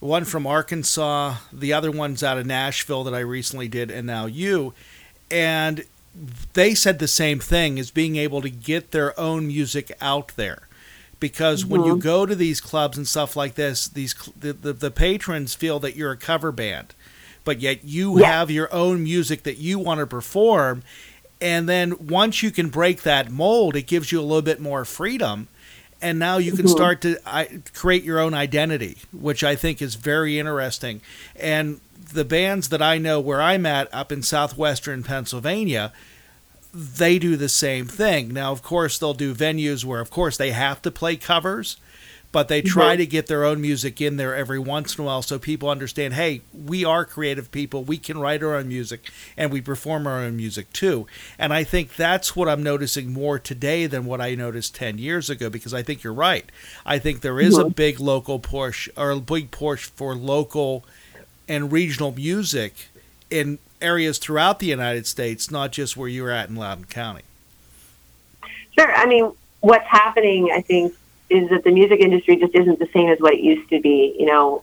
one 0.00 0.24
from 0.24 0.46
Arkansas, 0.46 1.36
the 1.52 1.72
other 1.72 1.90
one's 1.90 2.22
out 2.22 2.38
of 2.38 2.46
Nashville 2.46 3.04
that 3.04 3.14
I 3.14 3.20
recently 3.20 3.68
did, 3.68 3.90
and 3.90 4.06
now 4.06 4.26
you. 4.26 4.74
And 5.30 5.84
they 6.52 6.74
said 6.74 6.98
the 6.98 7.08
same 7.08 7.40
thing 7.40 7.78
as 7.78 7.90
being 7.90 8.16
able 8.16 8.40
to 8.42 8.50
get 8.50 8.90
their 8.90 9.18
own 9.18 9.48
music 9.48 9.96
out 10.00 10.32
there 10.36 10.68
because 11.18 11.64
when 11.64 11.84
you 11.84 11.96
go 11.96 12.26
to 12.26 12.34
these 12.34 12.60
clubs 12.60 12.96
and 12.98 13.08
stuff 13.08 13.34
like 13.34 13.54
this 13.54 13.88
these 13.88 14.14
the, 14.38 14.52
the, 14.52 14.72
the 14.72 14.90
patrons 14.90 15.54
feel 15.54 15.80
that 15.80 15.96
you're 15.96 16.12
a 16.12 16.16
cover 16.16 16.52
band 16.52 16.94
but 17.44 17.60
yet 17.60 17.84
you 17.84 18.18
Yeah. 18.18 18.26
have 18.26 18.50
your 18.50 18.72
own 18.72 19.02
music 19.02 19.42
that 19.44 19.58
you 19.58 19.78
want 19.78 20.00
to 20.00 20.06
perform. 20.06 20.82
And 21.40 21.68
then 21.68 21.94
once 22.08 22.42
you 22.42 22.50
can 22.50 22.68
break 22.68 23.02
that 23.02 23.30
mold 23.30 23.76
it 23.76 23.86
gives 23.86 24.10
you 24.10 24.20
a 24.20 24.22
little 24.22 24.42
bit 24.42 24.60
more 24.60 24.84
freedom. 24.84 25.48
And 26.00 26.18
now 26.18 26.38
you 26.38 26.52
can 26.52 26.66
mm-hmm. 26.66 26.76
start 26.76 27.00
to 27.02 27.18
I, 27.26 27.60
create 27.74 28.04
your 28.04 28.18
own 28.18 28.34
identity 28.34 28.98
which 29.12 29.42
i 29.42 29.54
think 29.56 29.80
is 29.80 29.94
very 29.94 30.38
interesting. 30.38 31.00
And 31.36 31.80
the 32.12 32.24
bands 32.24 32.68
that 32.68 32.82
i 32.82 32.98
know 32.98 33.20
where 33.20 33.40
i'm 33.40 33.66
at 33.66 33.92
up 33.92 34.12
in 34.12 34.22
southwestern 34.22 35.02
pennsylvania 35.02 35.92
they 36.74 37.18
do 37.18 37.36
the 37.36 37.48
same 37.48 37.86
thing. 37.86 38.32
Now, 38.32 38.50
of 38.50 38.62
course, 38.62 38.98
they'll 38.98 39.14
do 39.14 39.32
venues 39.34 39.84
where, 39.84 40.00
of 40.00 40.10
course, 40.10 40.36
they 40.36 40.50
have 40.50 40.82
to 40.82 40.90
play 40.90 41.16
covers, 41.16 41.76
but 42.34 42.48
they 42.48 42.60
try 42.60 42.96
to 42.96 43.06
get 43.06 43.28
their 43.28 43.44
own 43.44 43.60
music 43.60 44.00
in 44.00 44.16
there 44.16 44.34
every 44.34 44.58
once 44.58 44.98
in 44.98 45.04
a 45.04 45.06
while 45.06 45.22
so 45.22 45.38
people 45.38 45.68
understand 45.68 46.14
hey, 46.14 46.40
we 46.52 46.84
are 46.84 47.04
creative 47.04 47.52
people. 47.52 47.84
We 47.84 47.96
can 47.96 48.18
write 48.18 48.42
our 48.42 48.56
own 48.56 48.66
music 48.66 49.08
and 49.36 49.52
we 49.52 49.60
perform 49.60 50.04
our 50.08 50.18
own 50.18 50.36
music 50.36 50.72
too. 50.72 51.06
And 51.38 51.52
I 51.54 51.62
think 51.62 51.94
that's 51.94 52.34
what 52.34 52.48
I'm 52.48 52.60
noticing 52.60 53.12
more 53.12 53.38
today 53.38 53.86
than 53.86 54.04
what 54.04 54.20
I 54.20 54.34
noticed 54.34 54.74
10 54.74 54.98
years 54.98 55.30
ago 55.30 55.48
because 55.48 55.72
I 55.72 55.84
think 55.84 56.02
you're 56.02 56.12
right. 56.12 56.50
I 56.84 56.98
think 56.98 57.20
there 57.20 57.38
is 57.38 57.56
a 57.56 57.70
big 57.70 58.00
local 58.00 58.40
push 58.40 58.88
or 58.96 59.12
a 59.12 59.20
big 59.20 59.52
push 59.52 59.84
for 59.84 60.16
local 60.16 60.84
and 61.48 61.70
regional 61.70 62.10
music 62.10 62.88
in 63.30 63.60
areas 63.80 64.18
throughout 64.18 64.58
the 64.58 64.66
United 64.66 65.06
States, 65.06 65.52
not 65.52 65.70
just 65.70 65.96
where 65.96 66.08
you're 66.08 66.32
at 66.32 66.48
in 66.48 66.56
Loudoun 66.56 66.86
County. 66.86 67.22
Sure. 68.76 68.92
I 68.92 69.06
mean, 69.06 69.30
what's 69.60 69.86
happening, 69.86 70.50
I 70.52 70.62
think, 70.62 70.94
is 71.30 71.48
that 71.50 71.64
the 71.64 71.70
music 71.70 72.00
industry 72.00 72.36
just 72.36 72.54
isn't 72.54 72.78
the 72.78 72.88
same 72.92 73.08
as 73.08 73.18
what 73.18 73.34
it 73.34 73.40
used 73.40 73.68
to 73.70 73.80
be. 73.80 74.14
You 74.18 74.26
know, 74.26 74.62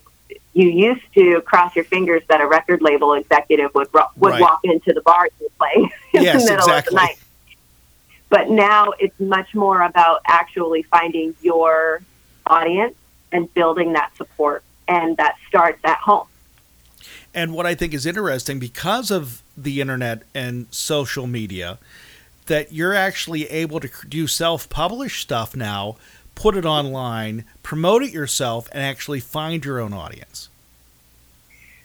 you 0.54 0.70
used 0.70 1.02
to 1.16 1.42
cross 1.42 1.76
your 1.76 1.86
fingers 1.86 2.22
that 2.28 2.42
a 2.42 2.48
record 2.48 2.82
label 2.82 3.14
executive 3.14 3.74
would 3.74 3.88
would 3.94 4.06
Right. 4.18 4.42
walk 4.42 4.60
into 4.64 4.94
the 4.94 5.02
bar 5.02 5.28
you 5.40 5.50
play 5.58 5.74
in 6.14 6.24
Yes, 6.24 6.44
the 6.44 6.52
middle 6.52 6.68
exactly. 6.68 6.78
of 6.78 6.86
the 6.86 6.96
night. 6.96 7.18
But 8.30 8.50
now 8.50 8.94
it's 9.00 9.20
much 9.20 9.54
more 9.54 9.82
about 9.82 10.22
actually 10.26 10.84
finding 10.84 11.36
your 11.42 12.02
audience 12.46 12.96
and 13.32 13.54
building 13.54 13.94
that 13.94 14.16
support, 14.18 14.64
and 14.88 15.18
that 15.18 15.36
starts 15.48 15.80
at 15.84 15.98
home. 15.98 16.28
And 17.34 17.54
what 17.54 17.66
I 17.66 17.76
think 17.76 17.94
is 17.94 18.06
interesting 18.06 18.60
because 18.60 19.10
of 19.12 19.42
the 19.58 19.82
internet 19.82 20.24
and 20.34 20.68
social 20.70 21.28
media, 21.28 21.78
that 22.48 22.74
you're 22.74 22.94
actually 22.94 23.46
able 23.50 23.80
to 23.80 23.90
do 24.08 24.28
self 24.28 24.70
publish 24.70 25.22
stuff 25.22 25.56
now, 25.56 25.96
put 26.42 26.58
it 26.58 26.66
online, 26.66 27.46
promote 27.62 28.02
it 28.02 28.12
yourself, 28.12 28.68
and 28.72 28.82
actually 28.84 29.20
find 29.20 29.64
your 29.64 29.80
own 29.80 29.94
audience. 29.94 30.50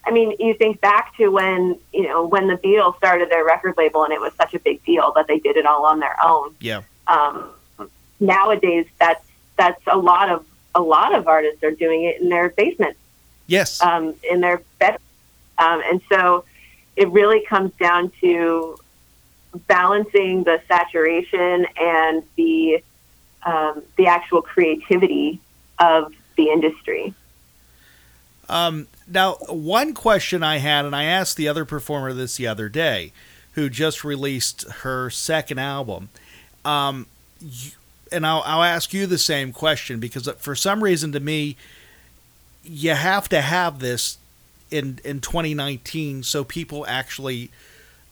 I 0.07 0.13
mean, 0.13 0.35
you 0.39 0.55
think 0.55 0.81
back 0.81 1.15
to 1.17 1.29
when 1.29 1.79
you 1.93 2.05
know 2.05 2.27
when 2.27 2.47
the 2.47 2.57
Beatles 2.57 2.97
started 2.97 3.29
their 3.29 3.45
record 3.45 3.75
label, 3.77 4.05
and 4.05 4.13
it 4.15 4.21
was 4.21 4.33
such 4.35 4.55
a 4.55 4.59
big 4.59 4.83
deal 4.85 5.13
that 5.17 5.27
they 5.27 5.39
did 5.41 5.57
it 5.57 5.67
all 5.67 5.85
on 5.85 6.01
their 6.01 6.17
own. 6.25 6.55
Yeah. 6.61 6.83
Um, 7.07 7.51
nowadays, 8.19 8.87
that's 8.99 9.25
that's 9.59 9.83
a 9.87 9.99
lot 9.99 10.31
of 10.31 10.47
a 10.75 10.81
lot 10.81 11.15
of 11.15 11.27
artists 11.29 11.63
are 11.63 11.71
doing 11.73 12.05
it 12.05 12.21
in 12.21 12.29
their 12.31 12.49
basement, 12.51 12.97
Yes. 13.47 13.83
um, 13.83 14.15
in 14.31 14.41
their 14.41 14.63
bed, 14.79 14.99
um, 15.59 15.83
and 15.85 16.01
so 16.09 16.45
it 16.97 17.09
really 17.11 17.45
comes 17.45 17.73
down 17.79 18.11
to 18.23 18.79
balancing 19.69 20.45
the 20.45 20.61
saturation 20.69 21.67
and 21.79 22.23
the 22.37 22.83
um, 23.47 23.83
the 23.97 24.07
actual 24.07 24.43
creativity 24.43 25.41
of 25.79 26.13
the 26.37 26.51
industry. 26.51 27.15
Um, 28.49 28.89
now, 29.09 29.35
one 29.49 29.95
question 29.95 30.43
I 30.43 30.59
had, 30.59 30.85
and 30.85 30.95
I 30.95 31.05
asked 31.05 31.37
the 31.37 31.49
other 31.49 31.65
performer 31.65 32.13
this 32.13 32.37
the 32.37 32.47
other 32.47 32.69
day, 32.69 33.13
who 33.53 33.71
just 33.71 34.05
released 34.05 34.69
her 34.81 35.09
second 35.09 35.59
album, 35.59 36.11
um, 36.65 37.07
you, 37.41 37.73
and 38.13 38.27
I'll, 38.27 38.43
I'll 38.45 38.63
ask 38.63 38.93
you 38.93 39.07
the 39.07 39.19
same 39.19 39.53
question 39.53 39.99
because 39.99 40.29
for 40.39 40.55
some 40.55 40.83
reason, 40.83 41.13
to 41.13 41.21
me, 41.21 41.57
you 42.63 42.93
have 42.93 43.29
to 43.31 43.41
have 43.41 43.79
this 43.79 44.19
in 44.71 44.99
in 45.05 45.21
2019 45.21 46.25
so 46.25 46.43
people 46.43 46.85
actually 46.89 47.51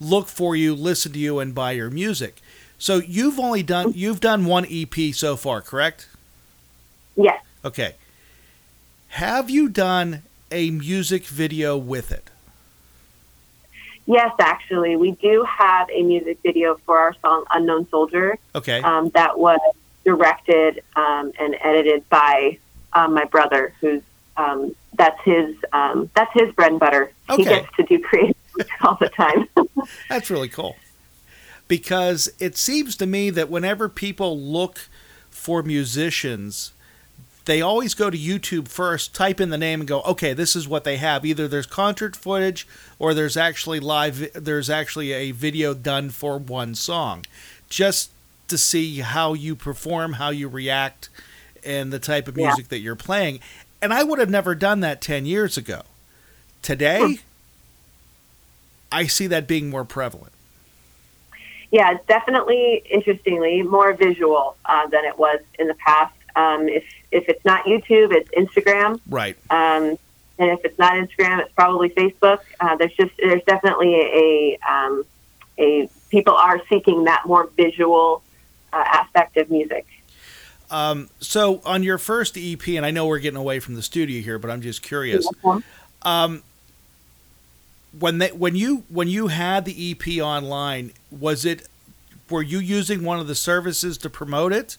look 0.00 0.28
for 0.28 0.54
you, 0.56 0.74
listen 0.74 1.12
to 1.12 1.18
you, 1.18 1.38
and 1.38 1.54
buy 1.54 1.72
your 1.72 1.90
music. 1.90 2.40
So 2.84 2.98
you've 2.98 3.40
only 3.40 3.62
done 3.62 3.92
you've 3.94 4.20
done 4.20 4.44
one 4.44 4.66
EP 4.70 5.14
so 5.14 5.36
far, 5.36 5.62
correct? 5.62 6.06
Yes. 7.16 7.42
Okay. 7.64 7.94
Have 9.08 9.48
you 9.48 9.70
done 9.70 10.20
a 10.50 10.68
music 10.68 11.24
video 11.24 11.78
with 11.78 12.12
it? 12.12 12.28
Yes, 14.04 14.32
actually, 14.38 14.96
we 14.96 15.12
do 15.12 15.44
have 15.44 15.88
a 15.88 16.02
music 16.02 16.36
video 16.42 16.74
for 16.84 16.98
our 16.98 17.14
song 17.22 17.44
"Unknown 17.54 17.88
Soldier" 17.88 18.38
Okay. 18.54 18.82
um, 18.82 19.08
that 19.14 19.38
was 19.38 19.60
directed 20.04 20.82
um, 20.94 21.32
and 21.40 21.56
edited 21.62 22.06
by 22.10 22.58
um, 22.92 23.14
my 23.14 23.24
brother, 23.24 23.72
who's 23.80 24.02
um, 24.36 24.76
that's 24.92 25.18
his 25.22 25.56
um, 25.72 26.10
that's 26.14 26.34
his 26.34 26.52
bread 26.52 26.72
and 26.72 26.80
butter. 26.80 27.10
He 27.34 27.44
gets 27.44 27.74
to 27.78 27.82
do 27.84 27.98
creative 27.98 28.36
all 28.82 28.98
the 29.00 29.08
time. 29.08 29.48
That's 30.10 30.28
really 30.28 30.50
cool. 30.50 30.76
Because 31.66 32.30
it 32.38 32.56
seems 32.56 32.94
to 32.96 33.06
me 33.06 33.30
that 33.30 33.48
whenever 33.50 33.88
people 33.88 34.38
look 34.38 34.88
for 35.30 35.62
musicians, 35.62 36.72
they 37.46 37.60
always 37.60 37.94
go 37.94 38.10
to 38.10 38.18
YouTube 38.18 38.68
first, 38.68 39.14
type 39.14 39.40
in 39.40 39.50
the 39.50 39.58
name, 39.58 39.80
and 39.80 39.88
go, 39.88 40.02
"Okay, 40.02 40.32
this 40.34 40.54
is 40.54 40.68
what 40.68 40.84
they 40.84 40.98
have." 40.98 41.24
Either 41.24 41.48
there's 41.48 41.66
concert 41.66 42.16
footage, 42.16 42.66
or 42.98 43.14
there's 43.14 43.36
actually 43.36 43.80
live. 43.80 44.30
There's 44.34 44.68
actually 44.70 45.12
a 45.12 45.30
video 45.30 45.74
done 45.74 46.10
for 46.10 46.38
one 46.38 46.74
song, 46.74 47.24
just 47.70 48.10
to 48.48 48.58
see 48.58 48.98
how 48.98 49.32
you 49.32 49.56
perform, 49.56 50.14
how 50.14 50.28
you 50.28 50.48
react, 50.48 51.08
and 51.64 51.90
the 51.92 51.98
type 51.98 52.28
of 52.28 52.36
Yeah. 52.36 52.48
music 52.48 52.68
that 52.68 52.80
you're 52.80 52.94
playing. 52.94 53.40
And 53.80 53.92
I 53.92 54.02
would 54.02 54.18
have 54.18 54.30
never 54.30 54.54
done 54.54 54.80
that 54.80 55.00
ten 55.00 55.24
years 55.24 55.56
ago. 55.56 55.82
Today, 56.62 57.00
hmm. 57.00 57.14
I 58.92 59.06
see 59.06 59.26
that 59.28 59.48
being 59.48 59.70
more 59.70 59.84
prevalent. 59.84 60.33
Yeah, 61.74 61.90
it's 61.90 62.06
definitely 62.06 62.84
interestingly 62.88 63.60
more 63.62 63.94
visual 63.94 64.56
uh, 64.64 64.86
than 64.86 65.04
it 65.04 65.18
was 65.18 65.40
in 65.58 65.66
the 65.66 65.74
past. 65.74 66.14
Um, 66.36 66.68
if 66.68 66.84
if 67.10 67.28
it's 67.28 67.44
not 67.44 67.64
YouTube, 67.64 68.12
it's 68.12 68.30
Instagram. 68.30 69.00
Right. 69.08 69.36
Um, 69.50 69.98
and 70.38 70.50
if 70.50 70.64
it's 70.64 70.78
not 70.78 70.92
Instagram, 70.92 71.40
it's 71.40 71.52
probably 71.54 71.88
Facebook. 71.90 72.38
Uh, 72.60 72.76
there's 72.76 72.94
just 72.94 73.10
there's 73.18 73.42
definitely 73.48 73.92
a 73.92 74.58
um, 74.68 75.04
a 75.58 75.88
people 76.10 76.34
are 76.34 76.62
seeking 76.68 77.04
that 77.04 77.26
more 77.26 77.50
visual 77.56 78.22
uh, 78.72 78.84
aspect 78.86 79.36
of 79.36 79.50
music. 79.50 79.84
Um, 80.70 81.10
so 81.18 81.60
on 81.64 81.82
your 81.82 81.98
first 81.98 82.38
EP, 82.38 82.68
and 82.68 82.86
I 82.86 82.92
know 82.92 83.08
we're 83.08 83.18
getting 83.18 83.40
away 83.40 83.58
from 83.58 83.74
the 83.74 83.82
studio 83.82 84.22
here, 84.22 84.38
but 84.38 84.48
I'm 84.48 84.62
just 84.62 84.80
curious. 84.80 85.28
Um, 86.02 86.44
when 87.98 88.18
they 88.18 88.28
when 88.28 88.56
you 88.56 88.84
when 88.88 89.08
you 89.08 89.28
had 89.28 89.64
the 89.64 89.90
EP 89.90 90.20
online, 90.22 90.92
was 91.10 91.44
it 91.44 91.68
were 92.30 92.42
you 92.42 92.58
using 92.58 93.04
one 93.04 93.20
of 93.20 93.26
the 93.26 93.34
services 93.34 93.98
to 93.98 94.10
promote 94.10 94.52
it, 94.52 94.76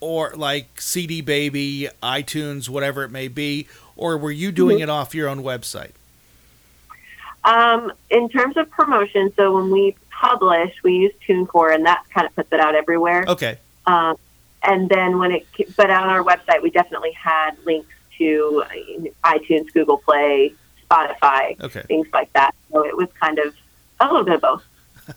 or 0.00 0.32
like 0.36 0.80
CD 0.80 1.20
Baby, 1.20 1.88
iTunes, 2.02 2.68
whatever 2.68 3.02
it 3.04 3.10
may 3.10 3.28
be, 3.28 3.66
or 3.96 4.16
were 4.16 4.30
you 4.30 4.52
doing 4.52 4.80
it 4.80 4.88
off 4.88 5.14
your 5.14 5.28
own 5.28 5.42
website? 5.42 5.92
Um, 7.44 7.92
in 8.10 8.28
terms 8.28 8.56
of 8.56 8.70
promotion, 8.70 9.32
so 9.36 9.54
when 9.54 9.70
we 9.70 9.96
publish, 10.10 10.74
we 10.82 10.94
use 10.94 11.12
TuneCore, 11.26 11.74
and 11.74 11.86
that 11.86 12.04
kind 12.10 12.26
of 12.26 12.34
puts 12.34 12.52
it 12.52 12.60
out 12.60 12.74
everywhere. 12.74 13.24
Okay. 13.26 13.58
Um, 13.86 14.16
and 14.62 14.88
then 14.88 15.18
when 15.18 15.32
it, 15.32 15.46
but 15.76 15.90
on 15.90 16.08
our 16.08 16.22
website, 16.22 16.62
we 16.62 16.70
definitely 16.70 17.12
had 17.12 17.52
links 17.64 17.94
to 18.18 18.64
uh, 18.66 19.28
iTunes, 19.32 19.72
Google 19.72 19.98
Play, 19.98 20.54
Spotify, 20.90 21.60
Okay. 21.60 21.82
things 21.82 22.06
like 22.12 22.32
that. 22.32 22.54
So 22.72 22.84
it 22.84 22.96
was 22.96 23.08
kind 23.20 23.38
of 23.38 23.54
a 24.00 24.06
little 24.06 24.24
bit 24.24 24.34
of 24.34 24.40
both. 24.40 24.64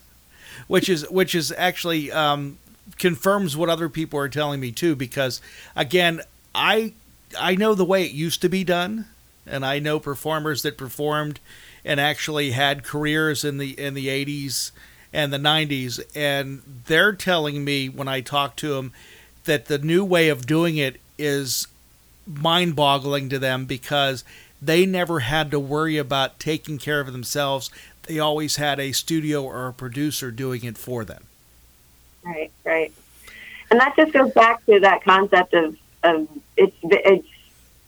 which 0.68 0.90
is 0.90 1.10
which 1.10 1.36
is 1.36 1.54
actually 1.58 2.12
um, 2.12 2.58
confirms 2.98 3.56
what 3.58 3.70
other 3.70 3.90
people 3.90 4.20
are 4.20 4.30
telling 4.30 4.60
me 4.60 4.72
too. 4.72 4.96
Because 4.96 5.42
again, 5.76 6.22
I 6.54 6.94
I 7.40 7.56
know 7.56 7.76
the 7.76 7.86
way 7.86 8.04
it 8.06 8.12
used 8.12 8.42
to 8.42 8.50
be 8.50 8.64
done, 8.64 9.06
and 9.46 9.66
I 9.66 9.80
know 9.80 10.00
performers 10.00 10.62
that 10.64 10.78
performed 10.78 11.40
and 11.84 12.00
actually 12.00 12.52
had 12.52 12.84
careers 12.84 13.44
in 13.44 13.58
the 13.58 13.80
in 13.80 13.94
the 13.94 14.10
eighties 14.10 14.72
and 15.14 15.32
the 15.34 15.38
nineties, 15.38 16.00
and 16.16 16.62
they're 16.86 17.14
telling 17.14 17.64
me 17.66 17.90
when 17.90 18.08
I 18.08 18.22
talk 18.22 18.56
to 18.58 18.76
them 18.76 18.94
that 19.46 19.66
the 19.66 19.78
new 19.78 20.06
way 20.06 20.30
of 20.30 20.46
doing 20.46 20.78
it 20.78 21.00
is 21.18 21.68
mind-boggling 22.28 23.28
to 23.30 23.40
them 23.40 23.66
because 23.66 24.24
they 24.62 24.86
never 24.86 25.21
had 25.21 25.52
to 25.52 25.60
worry 25.60 25.97
about 25.97 26.39
taking 26.39 26.78
care 26.78 27.00
of 27.00 27.12
themselves. 27.12 27.71
They 28.04 28.19
always 28.19 28.58
had 28.58 28.80
a 28.80 28.91
studio 28.91 29.43
or 29.43 29.67
a 29.67 29.74
producer 29.74 30.32
doing 30.32 30.63
it 30.63 30.78
for 30.78 31.04
them. 31.04 31.26
Right, 32.24 32.52
right. 32.63 32.93
And 33.69 33.80
that 33.80 33.95
just 33.95 34.13
goes 34.13 34.32
back 34.34 34.63
to 34.65 34.80
that 34.82 35.04
concept 35.04 35.54
of, 35.54 35.78
of 36.04 36.28
it's 36.58 36.76
it's 36.84 37.28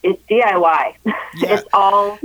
it's 0.01 0.21
DIY. 0.23 0.95
Yeah. 1.36 1.55
it's 1.55 1.67
all 1.73 2.19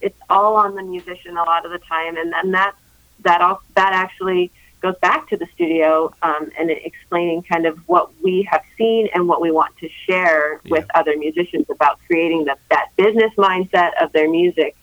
it's 0.00 0.18
all 0.28 0.56
on 0.56 0.74
the 0.74 0.82
musician 0.82 1.36
a 1.36 1.44
lot 1.44 1.64
of 1.64 1.70
the 1.70 1.78
time, 1.78 2.16
and 2.16 2.32
then 2.32 2.50
that 2.50 2.74
that 3.20 3.40
all 3.40 3.62
that 3.76 3.92
actually 3.92 4.50
goes 4.84 4.98
back 4.98 5.26
to 5.30 5.36
the 5.38 5.46
studio 5.54 6.14
um, 6.20 6.50
and 6.58 6.70
explaining 6.70 7.42
kind 7.42 7.64
of 7.64 7.78
what 7.88 8.10
we 8.22 8.46
have 8.50 8.62
seen 8.76 9.08
and 9.14 9.26
what 9.26 9.40
we 9.40 9.50
want 9.50 9.74
to 9.78 9.88
share 10.06 10.60
with 10.68 10.86
other 10.94 11.16
musicians 11.16 11.64
about 11.70 11.98
creating 12.06 12.44
the, 12.44 12.54
that 12.68 12.90
business 12.96 13.32
mindset 13.38 13.92
of 13.98 14.12
their 14.12 14.28
music 14.28 14.76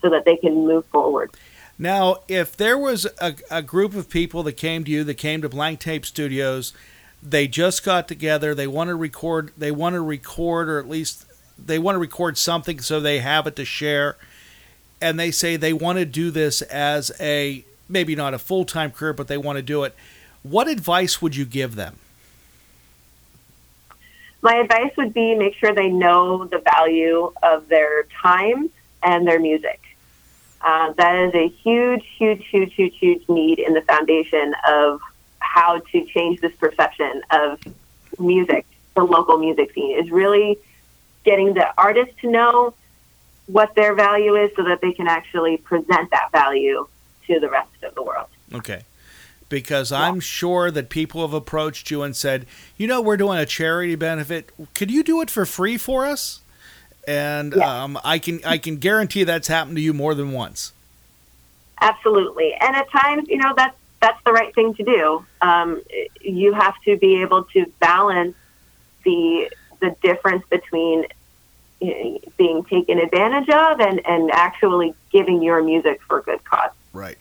so 0.00 0.08
that 0.08 0.24
they 0.24 0.36
can 0.36 0.54
move 0.54 0.86
forward. 0.86 1.28
Now, 1.76 2.18
if 2.28 2.56
there 2.56 2.78
was 2.78 3.04
a, 3.20 3.34
a 3.50 3.62
group 3.62 3.96
of 3.96 4.08
people 4.08 4.44
that 4.44 4.52
came 4.52 4.84
to 4.84 4.90
you, 4.92 5.02
that 5.02 5.14
came 5.14 5.42
to 5.42 5.48
Blank 5.48 5.80
Tape 5.80 6.06
Studios, 6.06 6.72
they 7.20 7.48
just 7.48 7.84
got 7.84 8.06
together, 8.06 8.54
they 8.54 8.68
want 8.68 8.88
to 8.88 8.94
record, 8.94 9.50
they 9.58 9.72
want 9.72 9.94
to 9.94 10.02
record, 10.02 10.68
or 10.68 10.78
at 10.78 10.88
least 10.88 11.26
they 11.58 11.80
want 11.80 11.96
to 11.96 11.98
record 11.98 12.38
something 12.38 12.78
so 12.78 13.00
they 13.00 13.18
have 13.18 13.48
it 13.48 13.56
to 13.56 13.64
share, 13.64 14.16
and 15.00 15.18
they 15.18 15.32
say 15.32 15.56
they 15.56 15.72
want 15.72 15.98
to 15.98 16.04
do 16.04 16.30
this 16.30 16.62
as 16.62 17.10
a 17.18 17.64
maybe 17.92 18.16
not 18.16 18.34
a 18.34 18.38
full 18.38 18.64
time 18.64 18.90
career, 18.90 19.12
but 19.12 19.28
they 19.28 19.38
want 19.38 19.56
to 19.56 19.62
do 19.62 19.84
it. 19.84 19.94
What 20.42 20.66
advice 20.66 21.22
would 21.22 21.36
you 21.36 21.44
give 21.44 21.76
them? 21.76 21.98
My 24.40 24.54
advice 24.56 24.90
would 24.96 25.14
be 25.14 25.36
make 25.36 25.54
sure 25.54 25.72
they 25.72 25.88
know 25.88 26.46
the 26.46 26.58
value 26.58 27.32
of 27.44 27.68
their 27.68 28.04
time 28.20 28.70
and 29.02 29.26
their 29.26 29.38
music. 29.38 29.80
Uh, 30.60 30.92
that 30.92 31.16
is 31.16 31.34
a 31.34 31.48
huge, 31.48 32.04
huge, 32.16 32.44
huge, 32.48 32.74
huge, 32.74 32.98
huge 32.98 33.28
need 33.28 33.58
in 33.60 33.74
the 33.74 33.82
foundation 33.82 34.54
of 34.66 35.00
how 35.38 35.78
to 35.78 36.04
change 36.06 36.40
this 36.40 36.54
perception 36.56 37.22
of 37.30 37.60
music, 38.18 38.66
the 38.94 39.02
local 39.02 39.38
music 39.38 39.72
scene, 39.74 39.96
is 39.96 40.10
really 40.10 40.58
getting 41.24 41.54
the 41.54 41.68
artist 41.78 42.12
to 42.20 42.30
know 42.30 42.74
what 43.46 43.74
their 43.74 43.94
value 43.94 44.36
is 44.36 44.50
so 44.56 44.62
that 44.64 44.80
they 44.80 44.92
can 44.92 45.08
actually 45.08 45.56
present 45.56 46.10
that 46.10 46.30
value 46.32 46.86
to 47.26 47.40
the 47.40 47.48
rest 47.48 47.82
of 47.82 47.94
the 47.94 48.02
world. 48.02 48.28
Okay. 48.54 48.82
Because 49.48 49.92
I'm 49.92 50.18
sure 50.20 50.70
that 50.70 50.88
people 50.88 51.20
have 51.20 51.34
approached 51.34 51.90
you 51.90 52.02
and 52.02 52.16
said, 52.16 52.46
you 52.78 52.86
know, 52.86 53.02
we're 53.02 53.18
doing 53.18 53.38
a 53.38 53.44
charity 53.44 53.96
benefit. 53.96 54.50
Could 54.74 54.90
you 54.90 55.02
do 55.02 55.20
it 55.20 55.30
for 55.30 55.44
free 55.44 55.76
for 55.76 56.06
us? 56.06 56.40
And 57.06 57.54
um, 57.56 57.98
I 58.04 58.18
can 58.18 58.40
I 58.44 58.58
can 58.58 58.76
guarantee 58.76 59.24
that's 59.24 59.48
happened 59.48 59.76
to 59.76 59.82
you 59.82 59.92
more 59.92 60.14
than 60.14 60.32
once. 60.32 60.72
Absolutely, 61.80 62.54
and 62.54 62.76
at 62.76 62.90
times, 62.90 63.28
you 63.28 63.38
know, 63.38 63.52
that's 63.56 63.76
that's 64.00 64.22
the 64.24 64.32
right 64.32 64.54
thing 64.54 64.74
to 64.74 64.84
do. 64.84 65.24
Um, 65.40 65.82
you 66.20 66.52
have 66.52 66.74
to 66.84 66.96
be 66.96 67.22
able 67.22 67.44
to 67.44 67.66
balance 67.80 68.36
the 69.04 69.50
the 69.80 69.96
difference 70.00 70.44
between 70.48 71.06
being 72.36 72.64
taken 72.64 72.98
advantage 72.98 73.48
of 73.48 73.80
and 73.80 74.06
and 74.06 74.30
actually 74.30 74.94
giving 75.10 75.42
your 75.42 75.62
music 75.62 76.00
for 76.02 76.20
good 76.20 76.42
cause. 76.44 76.70
Right. 76.92 77.18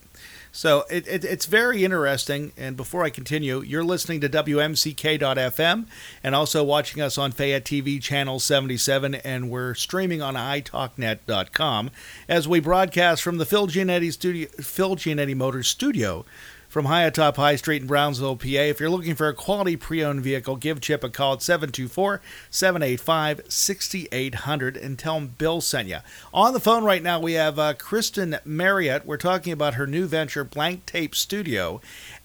So 0.51 0.83
it, 0.89 1.07
it, 1.07 1.23
it's 1.23 1.45
very 1.45 1.85
interesting. 1.85 2.51
And 2.57 2.75
before 2.75 3.03
I 3.03 3.09
continue, 3.09 3.61
you're 3.61 3.83
listening 3.83 4.19
to 4.21 4.29
WMCK.FM 4.29 5.85
and 6.23 6.35
also 6.35 6.63
watching 6.63 7.01
us 7.01 7.17
on 7.17 7.31
Fayette 7.31 7.63
TV 7.63 8.01
Channel 8.01 8.39
77, 8.39 9.15
and 9.15 9.49
we're 9.49 9.73
streaming 9.73 10.21
on 10.21 10.35
iTalkNet.com 10.35 11.91
as 12.27 12.47
we 12.47 12.59
broadcast 12.59 13.23
from 13.23 13.37
the 13.37 13.45
Phil 13.45 13.67
Giannetti 13.67 14.11
studio, 14.11 14.49
Phil 14.59 14.95
Giannetti 14.97 15.35
Motors 15.35 15.69
studio 15.69 16.25
from 16.71 16.85
high 16.85 17.03
atop 17.03 17.35
High 17.35 17.57
Street 17.57 17.81
in 17.81 17.87
Brownsville, 17.87 18.37
PA. 18.37 18.47
If 18.47 18.79
you're 18.79 18.89
looking 18.89 19.13
for 19.13 19.27
a 19.27 19.33
quality 19.33 19.75
pre 19.75 20.01
owned 20.01 20.21
vehicle, 20.21 20.55
give 20.55 20.79
Chip 20.79 21.03
a 21.03 21.09
call 21.09 21.33
at 21.33 21.41
724 21.41 22.21
785 22.49 23.41
6800 23.49 24.77
and 24.77 24.97
tell 24.97 25.17
him 25.17 25.35
Bill 25.37 25.59
sent 25.59 25.89
you. 25.89 25.97
On 26.33 26.53
the 26.53 26.61
phone 26.61 26.85
right 26.85 27.03
now, 27.03 27.19
we 27.19 27.33
have 27.33 27.59
uh, 27.59 27.73
Kristyn 27.73 28.37
Marrott. 28.45 29.05
We're 29.05 29.17
talking 29.17 29.51
about 29.51 29.73
her 29.73 29.85
new 29.85 30.05
venture, 30.05 30.45
Blank 30.45 30.85
Tape 30.85 31.13
Studio. 31.13 31.81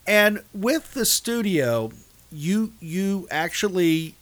And 0.07 0.45
with 0.55 0.95
the 0.95 1.05
studio, 1.05 1.91
you 2.31 2.73
you 2.79 3.27
actually 3.33 4.15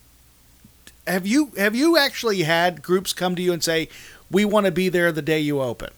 have 1.07 1.27
you 1.27 1.53
have 1.59 1.75
you 1.75 1.99
actually 1.99 2.45
had 2.45 2.83
groups 2.83 3.13
come 3.13 3.35
to 3.35 3.43
you 3.43 3.53
and 3.53 3.63
say 3.63 3.91
we 4.31 4.47
want 4.47 4.65
to 4.65 4.73
be 4.73 4.89
there 4.89 5.13
the 5.13 5.21
day 5.21 5.39
you 5.39 5.61
open 5.61 5.91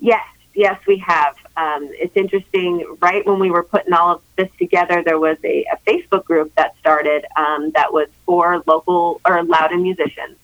Yes, 0.00 0.24
yes, 0.54 0.78
we 0.86 0.98
have. 0.98 1.36
Um, 1.56 1.88
it's 1.92 2.16
interesting. 2.16 2.84
Right 3.00 3.24
when 3.26 3.38
we 3.38 3.50
were 3.50 3.62
putting 3.62 3.92
all 3.92 4.16
of 4.16 4.22
this 4.36 4.50
together, 4.58 5.02
there 5.02 5.18
was 5.18 5.38
a, 5.42 5.64
a 5.72 5.78
Facebook 5.86 6.24
group 6.24 6.54
that 6.56 6.76
started 6.78 7.24
um, 7.36 7.70
that 7.70 7.92
was 7.92 8.08
for 8.26 8.62
local 8.66 9.20
or 9.24 9.42
Loudoun 9.42 9.82
musicians. 9.82 10.36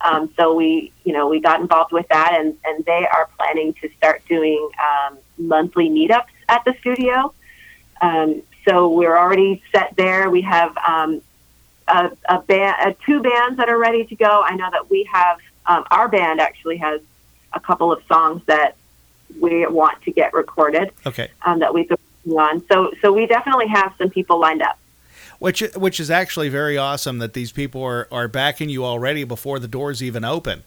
Um, 0.00 0.32
so 0.36 0.54
we, 0.54 0.92
you 1.04 1.12
know, 1.12 1.26
we 1.28 1.40
got 1.40 1.60
involved 1.60 1.92
with 1.92 2.08
that, 2.08 2.32
and, 2.38 2.56
and 2.64 2.84
they 2.84 3.06
are 3.06 3.28
planning 3.38 3.74
to 3.74 3.90
start 3.96 4.22
doing 4.28 4.70
um, 4.80 5.18
monthly 5.38 5.88
meetups 5.88 6.26
at 6.48 6.64
the 6.64 6.74
studio. 6.80 7.34
Um, 8.00 8.42
so 8.66 8.88
we're 8.90 9.16
already 9.16 9.62
set 9.72 9.94
there. 9.96 10.28
We 10.30 10.42
have 10.42 10.76
um, 10.86 11.22
a, 11.88 12.10
a 12.28 12.40
band, 12.40 12.76
uh, 12.80 12.92
two 13.04 13.22
bands 13.22 13.56
that 13.58 13.68
are 13.68 13.78
ready 13.78 14.04
to 14.04 14.14
go. 14.16 14.42
I 14.42 14.54
know 14.54 14.68
that 14.70 14.90
we 14.90 15.04
have 15.12 15.38
um, 15.66 15.84
our 15.90 16.08
band 16.08 16.40
actually 16.40 16.76
has 16.78 17.00
a 17.52 17.60
couple 17.60 17.92
of 17.92 18.02
songs 18.06 18.42
that 18.46 18.76
we 19.40 19.66
want 19.66 20.00
to 20.02 20.10
get 20.12 20.32
recorded 20.32 20.90
okay 21.06 21.30
um, 21.44 21.58
that 21.60 21.72
we've 21.74 21.88
been 21.88 21.98
on. 22.36 22.62
So, 22.68 22.92
so 23.00 23.12
we 23.12 23.26
definitely 23.26 23.68
have 23.68 23.92
some 23.98 24.10
people 24.10 24.38
lined 24.40 24.62
up. 24.62 24.78
which 25.38 25.60
which 25.76 26.00
is 26.00 26.10
actually 26.10 26.48
very 26.48 26.76
awesome 26.76 27.18
that 27.18 27.34
these 27.34 27.52
people 27.52 27.82
are, 27.82 28.08
are 28.10 28.26
backing 28.28 28.68
you 28.68 28.84
already 28.84 29.22
before 29.24 29.58
the 29.58 29.68
doors 29.68 30.02
even 30.02 30.24
open 30.24 30.62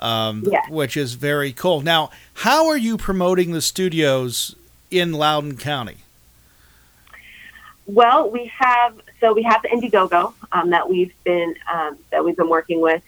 um, 0.00 0.42
Yes. 0.50 0.68
which 0.70 0.96
is 0.96 1.14
very 1.14 1.52
cool 1.52 1.80
now 1.82 2.10
how 2.34 2.66
are 2.68 2.76
you 2.76 2.96
promoting 2.96 3.52
the 3.52 3.60
studios 3.62 4.56
in 4.90 5.12
Loudoun 5.12 5.56
County 5.56 5.98
Well, 7.86 8.30
we 8.30 8.46
have 8.58 8.98
so 9.20 9.32
we 9.34 9.42
have 9.42 9.60
the 9.62 9.68
Indiegogo 9.68 10.32
um, 10.52 10.70
that 10.70 10.88
we've 10.88 11.12
been 11.24 11.54
um, 11.72 11.98
that 12.10 12.24
we've 12.24 12.36
been 12.36 12.48
working 12.48 12.80
with. 12.80 13.02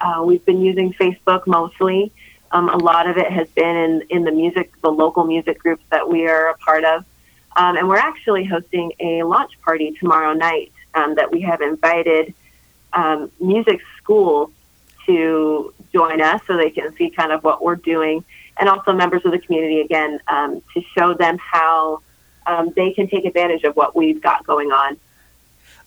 Uh, 0.00 0.22
we've 0.24 0.44
been 0.44 0.60
using 0.60 0.92
Facebook 0.92 1.46
mostly. 1.46 2.12
Um, 2.50 2.68
a 2.68 2.76
lot 2.76 3.08
of 3.08 3.16
it 3.18 3.30
has 3.30 3.48
been 3.48 3.76
in 3.76 4.02
in 4.08 4.24
the 4.24 4.32
music, 4.32 4.72
the 4.80 4.90
local 4.90 5.24
music 5.24 5.58
groups 5.58 5.82
that 5.90 6.08
we 6.08 6.26
are 6.28 6.48
a 6.48 6.56
part 6.58 6.84
of, 6.84 7.04
um, 7.56 7.76
and 7.76 7.88
we're 7.88 7.96
actually 7.96 8.44
hosting 8.44 8.92
a 9.00 9.22
launch 9.22 9.52
party 9.60 9.92
tomorrow 10.00 10.32
night 10.32 10.72
um, 10.94 11.14
that 11.16 11.30
we 11.30 11.40
have 11.42 11.60
invited 11.60 12.32
um, 12.94 13.30
music 13.40 13.80
schools 13.98 14.50
to 15.04 15.74
join 15.92 16.20
us 16.20 16.40
so 16.46 16.56
they 16.56 16.70
can 16.70 16.94
see 16.96 17.10
kind 17.10 17.32
of 17.32 17.44
what 17.44 17.62
we're 17.62 17.76
doing, 17.76 18.24
and 18.58 18.68
also 18.68 18.92
members 18.92 19.24
of 19.24 19.32
the 19.32 19.38
community 19.38 19.80
again 19.80 20.20
um, 20.28 20.62
to 20.74 20.82
show 20.96 21.14
them 21.14 21.38
how 21.38 22.00
um, 22.46 22.72
they 22.76 22.92
can 22.92 23.08
take 23.08 23.24
advantage 23.24 23.64
of 23.64 23.76
what 23.76 23.94
we've 23.94 24.22
got 24.22 24.46
going 24.46 24.70
on. 24.72 24.96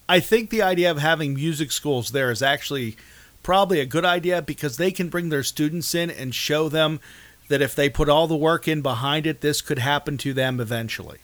I 0.08 0.20
think 0.20 0.50
the 0.50 0.62
idea 0.62 0.92
of 0.92 0.98
having 0.98 1.34
music 1.34 1.72
schools 1.72 2.12
there 2.12 2.32
is 2.32 2.42
actually 2.42 2.98
probably 3.44 3.80
a 3.80 3.86
good 3.86 4.06
idea 4.06 4.42
because 4.42 4.78
they 4.78 4.92
can 4.92 5.10
bring 5.10 5.30
their 5.30 5.44
students 5.44 5.94
in 5.96 6.10
and 6.10 6.34
show 6.34 6.70
them 6.70 7.00
that 7.48 7.62
if 7.62 7.76
they 7.76 7.90
put 7.90 8.10
all 8.10 8.28
the 8.28 8.36
work 8.36 8.68
in 8.68 8.82
behind 8.82 9.26
it, 9.26 9.42
this 9.42 9.62
could 9.62 9.80
happen 9.80 10.18
to 10.18 10.34
them 10.34 10.60
eventually. 10.60 11.20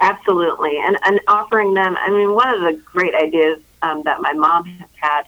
Absolutely, 0.00 0.78
and 0.78 0.96
and 1.04 1.20
offering 1.26 1.74
them. 1.74 1.96
I 1.98 2.10
mean, 2.10 2.32
one 2.32 2.48
of 2.54 2.60
the 2.60 2.80
great 2.84 3.14
ideas 3.14 3.60
um, 3.82 4.02
that 4.04 4.20
my 4.20 4.32
mom 4.32 4.64
has 4.64 4.88
had 4.96 5.22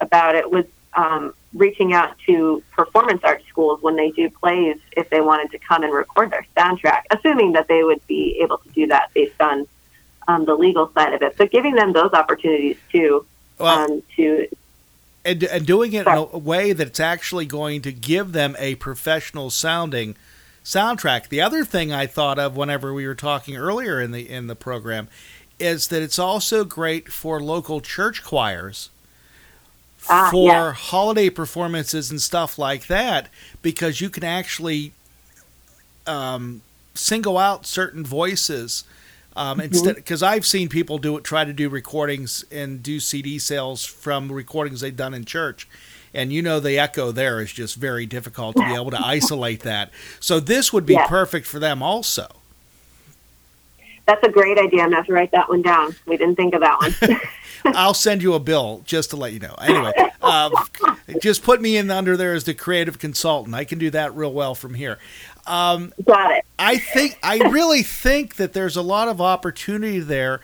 about 0.00 0.34
it 0.34 0.50
was 0.50 0.64
um, 0.94 1.34
reaching 1.54 1.92
out 1.92 2.16
to 2.26 2.62
performance 2.72 3.20
art 3.24 3.42
schools 3.48 3.82
when 3.82 3.96
they 3.96 4.10
do 4.10 4.30
plays 4.30 4.78
if 4.96 5.10
they 5.10 5.20
wanted 5.20 5.50
to 5.50 5.58
come 5.58 5.82
and 5.82 5.92
record 5.92 6.30
their 6.30 6.46
soundtrack, 6.56 7.02
assuming 7.10 7.52
that 7.52 7.68
they 7.68 7.82
would 7.82 8.04
be 8.06 8.38
able 8.40 8.58
to 8.58 8.68
do 8.70 8.86
that 8.86 9.12
based 9.14 9.40
on 9.40 9.66
um, 10.28 10.44
the 10.44 10.54
legal 10.54 10.90
side 10.92 11.12
of 11.12 11.22
it. 11.22 11.34
But 11.36 11.50
giving 11.50 11.74
them 11.74 11.92
those 11.92 12.12
opportunities 12.12 12.76
too 12.90 13.26
Well- 13.58 13.90
um, 13.90 14.02
to 14.16 14.48
and, 15.26 15.42
and 15.44 15.66
doing 15.66 15.92
it 15.92 16.06
in 16.06 16.12
a 16.12 16.38
way 16.38 16.72
that's 16.72 17.00
actually 17.00 17.46
going 17.46 17.82
to 17.82 17.92
give 17.92 18.32
them 18.32 18.56
a 18.58 18.76
professional 18.76 19.50
sounding 19.50 20.16
soundtrack. 20.64 21.28
The 21.28 21.40
other 21.42 21.64
thing 21.64 21.92
I 21.92 22.06
thought 22.06 22.38
of 22.38 22.56
whenever 22.56 22.94
we 22.94 23.06
were 23.06 23.14
talking 23.14 23.56
earlier 23.56 24.00
in 24.00 24.12
the 24.12 24.28
in 24.28 24.46
the 24.46 24.56
program 24.56 25.08
is 25.58 25.88
that 25.88 26.02
it's 26.02 26.18
also 26.18 26.64
great 26.64 27.10
for 27.12 27.40
local 27.40 27.80
church 27.80 28.22
choirs 28.22 28.90
Ah, 30.08 30.28
for 30.30 30.48
yeah. 30.50 30.72
holiday 30.72 31.30
performances 31.30 32.10
and 32.10 32.22
stuff 32.22 32.58
like 32.58 32.86
that 32.86 33.28
because 33.62 34.00
you 34.00 34.08
can 34.08 34.22
actually 34.22 34.92
um, 36.06 36.62
single 36.94 37.36
out 37.38 37.66
certain 37.66 38.04
voices 38.04 38.84
um, 39.36 39.60
instead 39.60 39.94
because 39.94 40.22
I've 40.22 40.44
seen 40.44 40.68
people 40.68 40.98
do 40.98 41.16
it 41.16 41.22
try 41.24 41.44
to 41.44 41.52
do 41.52 41.68
recordings 41.68 42.44
and 42.50 42.82
do 42.82 42.98
CD 42.98 43.38
sales 43.38 43.84
from 43.84 44.32
recordings 44.32 44.80
they've 44.80 44.96
done 44.96 45.14
in 45.14 45.24
church 45.24 45.68
and 46.12 46.32
you 46.32 46.42
know 46.42 46.58
the 46.58 46.78
echo 46.78 47.12
there 47.12 47.40
is 47.40 47.52
just 47.52 47.76
very 47.76 48.06
difficult 48.06 48.56
to 48.56 48.62
be 48.66 48.74
able 48.74 48.90
to 48.90 49.00
isolate 49.06 49.60
that 49.60 49.90
so 50.18 50.40
this 50.40 50.72
would 50.72 50.86
be 50.86 50.94
Yeah. 50.94 51.06
perfect 51.06 51.46
for 51.46 51.58
them 51.60 51.82
also 51.82 52.26
that's 54.06 54.22
a 54.22 54.30
great 54.30 54.56
idea. 54.56 54.82
I'm 54.82 54.86
gonna 54.90 54.96
have 54.98 55.06
to 55.06 55.12
write 55.12 55.32
that 55.32 55.48
one 55.48 55.62
down. 55.62 55.96
We 56.06 56.16
didn't 56.16 56.36
think 56.36 56.54
of 56.54 56.60
that 56.60 56.78
one. 56.78 57.20
I'll 57.74 57.92
send 57.92 58.22
you 58.22 58.34
a 58.34 58.38
bill 58.38 58.82
just 58.84 59.10
to 59.10 59.16
let 59.16 59.32
you 59.32 59.40
know. 59.40 59.56
Anyway, 59.60 59.92
um, 60.22 60.52
just 61.20 61.42
put 61.42 61.60
me 61.60 61.76
in 61.76 61.90
under 61.90 62.16
there 62.16 62.32
as 62.32 62.44
the 62.44 62.54
creative 62.54 63.00
consultant. 63.00 63.56
I 63.56 63.64
can 63.64 63.80
do 63.80 63.90
that 63.90 64.14
real 64.14 64.32
well 64.32 64.54
from 64.54 64.74
here. 64.74 65.00
Um, 65.46 65.92
Got 66.04 66.32
it. 66.32 66.44
I 66.58 66.78
think 66.78 67.18
I 67.22 67.38
really 67.48 67.82
think 67.82 68.36
that 68.36 68.52
there's 68.52 68.76
a 68.76 68.82
lot 68.82 69.08
of 69.08 69.20
opportunity 69.20 70.00
there, 70.00 70.40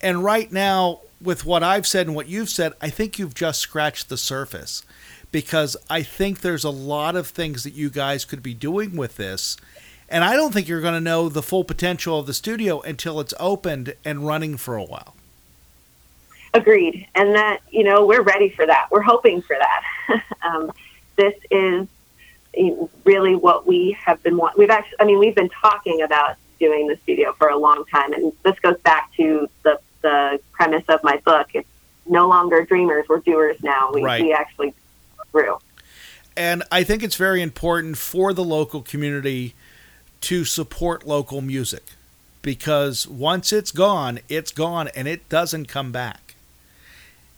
and 0.00 0.22
right 0.22 0.50
now, 0.50 1.00
with 1.20 1.44
what 1.44 1.62
I've 1.62 1.86
said 1.86 2.06
and 2.06 2.14
what 2.14 2.28
you've 2.28 2.50
said, 2.50 2.74
I 2.80 2.90
think 2.90 3.18
you've 3.18 3.34
just 3.34 3.60
scratched 3.60 4.08
the 4.08 4.16
surface, 4.16 4.84
because 5.32 5.76
I 5.90 6.02
think 6.02 6.40
there's 6.40 6.64
a 6.64 6.70
lot 6.70 7.16
of 7.16 7.28
things 7.28 7.64
that 7.64 7.74
you 7.74 7.90
guys 7.90 8.24
could 8.24 8.42
be 8.42 8.54
doing 8.54 8.96
with 8.96 9.16
this, 9.16 9.56
and 10.08 10.22
I 10.22 10.36
don't 10.36 10.52
think 10.52 10.68
you're 10.68 10.80
going 10.80 10.94
to 10.94 11.00
know 11.00 11.28
the 11.28 11.42
full 11.42 11.64
potential 11.64 12.20
of 12.20 12.26
the 12.26 12.34
studio 12.34 12.80
until 12.82 13.20
it's 13.20 13.34
opened 13.40 13.94
and 14.04 14.26
running 14.26 14.56
for 14.56 14.76
a 14.76 14.84
while. 14.84 15.14
Agreed. 16.54 17.08
And 17.16 17.34
that, 17.34 17.62
you 17.70 17.82
know, 17.82 18.06
we're 18.06 18.22
ready 18.22 18.48
for 18.48 18.64
that. 18.64 18.86
We're 18.92 19.02
hoping 19.02 19.42
for 19.42 19.56
that. 19.58 20.22
um, 20.42 20.72
this 21.16 21.34
is 21.50 21.88
really 23.04 23.34
what 23.34 23.66
we 23.66 23.96
have 24.04 24.22
been 24.22 24.36
want. 24.36 24.56
We've 24.56 24.70
actually, 24.70 24.96
I 25.00 25.04
mean, 25.04 25.18
we've 25.18 25.34
been 25.34 25.50
talking 25.50 26.02
about 26.02 26.36
doing 26.58 26.86
the 26.86 26.96
studio 27.02 27.32
for 27.32 27.48
a 27.48 27.56
long 27.56 27.84
time. 27.86 28.12
And 28.12 28.32
this 28.42 28.58
goes 28.60 28.78
back 28.78 29.12
to 29.16 29.48
the, 29.62 29.78
the 30.02 30.40
premise 30.52 30.84
of 30.88 31.02
my 31.02 31.18
book. 31.18 31.48
It's 31.54 31.68
no 32.06 32.28
longer 32.28 32.64
dreamers, 32.64 33.06
we're 33.08 33.20
doers 33.20 33.62
now. 33.62 33.90
We, 33.92 34.02
Right. 34.02 34.22
we 34.22 34.32
actually 34.32 34.74
grew. 35.32 35.58
And 36.36 36.62
I 36.70 36.82
think 36.84 37.02
it's 37.02 37.16
very 37.16 37.42
important 37.42 37.96
for 37.96 38.32
the 38.32 38.44
local 38.44 38.82
community 38.82 39.54
to 40.22 40.44
support 40.44 41.06
local 41.06 41.40
music 41.40 41.84
because 42.42 43.06
once 43.06 43.52
it's 43.52 43.70
gone, 43.70 44.20
it's 44.28 44.50
gone 44.50 44.88
and 44.88 45.06
it 45.06 45.28
doesn't 45.28 45.66
come 45.66 45.92
back. 45.92 46.23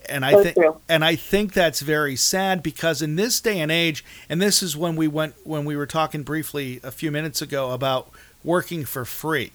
And 0.08 0.24
I 0.24 0.34
So 0.34 0.36
think 0.36 0.58
and 0.88 1.04
I 1.04 1.16
think 1.16 1.52
that's 1.52 1.80
very 1.80 2.16
sad 2.16 2.62
because 2.62 3.02
in 3.02 3.16
this 3.16 3.40
day 3.40 3.60
and 3.60 3.70
age, 3.72 4.04
and 4.28 4.40
this 4.40 4.62
is 4.62 4.76
when 4.76 4.96
we 4.96 5.08
went 5.08 5.34
when 5.44 5.64
we 5.64 5.76
were 5.76 5.86
talking 5.86 6.22
briefly 6.22 6.80
a 6.82 6.90
few 6.90 7.10
minutes 7.10 7.42
ago 7.42 7.72
about 7.72 8.10
working 8.44 8.84
for 8.84 9.04
free. 9.04 9.52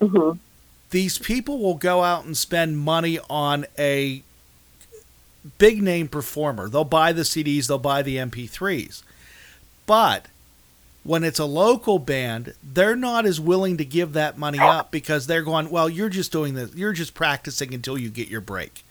hmm 0.00 0.32
These 0.90 1.18
people 1.18 1.58
will 1.58 1.74
go 1.76 2.02
out 2.04 2.24
and 2.24 2.36
spend 2.36 2.78
money 2.78 3.18
on 3.28 3.66
a 3.78 4.24
big 5.58 5.82
name 5.82 6.08
performer. 6.08 6.68
They'll 6.68 6.84
buy 6.84 7.12
the 7.12 7.24
CDs, 7.24 7.66
they'll 7.66 7.78
buy 7.78 8.02
the 8.02 8.18
MP3s. 8.18 9.02
But 9.86 10.28
when 11.02 11.24
it's 11.24 11.38
a 11.38 11.44
local 11.46 11.98
band, 11.98 12.54
they're 12.62 12.96
not 12.96 13.26
as 13.26 13.40
willing 13.40 13.76
to 13.78 13.84
give 13.84 14.12
that 14.14 14.38
money 14.38 14.66
up 14.66 14.90
because 14.92 15.26
they're 15.26 15.42
going, 15.42 15.70
well, 15.70 15.88
you're 15.88 16.08
just 16.10 16.32
doing 16.32 16.54
this, 16.54 16.74
you're 16.74 16.92
just 16.92 17.14
practicing 17.14 17.74
until 17.74 17.98
you 17.98 18.10
get 18.10 18.28
your 18.28 18.40
break. 18.42 18.84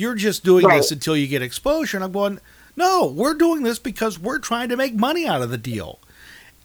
You're 0.00 0.14
just 0.14 0.42
doing 0.44 0.64
Right. 0.64 0.78
this 0.78 0.90
until 0.90 1.16
you 1.16 1.26
get 1.26 1.42
exposure. 1.42 1.96
And 1.96 2.04
I'm 2.04 2.12
going, 2.12 2.40
no, 2.76 3.06
we're 3.06 3.34
doing 3.34 3.62
this 3.62 3.78
because 3.78 4.18
we're 4.18 4.38
trying 4.38 4.70
to 4.70 4.76
make 4.76 4.94
money 4.94 5.26
out 5.26 5.42
of 5.42 5.50
the 5.50 5.58
deal. 5.58 5.98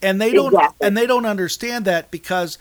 and 0.01 0.21
they 0.21 0.33
don't 0.33 0.53
Exactly. 0.53 0.87
and 0.87 0.97
they 0.97 1.07
don't 1.07 1.25
understand 1.25 1.85
that 1.85 2.11
because 2.11 2.57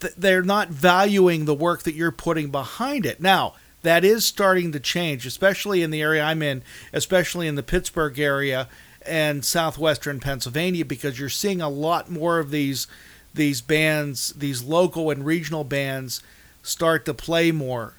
th- 0.00 0.12
they're 0.16 0.42
not 0.42 0.68
valuing 0.68 1.44
the 1.44 1.54
work 1.54 1.82
that 1.84 1.94
you're 1.94 2.12
putting 2.12 2.50
behind 2.50 3.04
it. 3.06 3.20
Now, 3.20 3.54
that 3.82 4.04
is 4.04 4.24
starting 4.26 4.72
to 4.72 4.78
change, 4.78 5.26
especially 5.26 5.82
in 5.82 5.90
the 5.90 6.02
area 6.02 6.22
I'm 6.22 6.42
in, 6.42 6.62
especially 6.92 7.48
in 7.48 7.54
the 7.54 7.62
Pittsburgh 7.62 8.18
area 8.20 8.68
and 9.04 9.44
southwestern 9.44 10.20
Pennsylvania, 10.20 10.84
because 10.84 11.18
you're 11.18 11.28
seeing 11.30 11.60
a 11.62 11.68
lot 11.70 12.10
more 12.10 12.38
of 12.38 12.50
these 12.50 12.86
these 13.34 13.60
bands, 13.62 14.32
these 14.36 14.62
local 14.62 15.10
and 15.10 15.24
regional 15.26 15.64
bands, 15.64 16.22
start 16.62 17.04
to 17.06 17.14
play 17.14 17.50
more, 17.52 17.94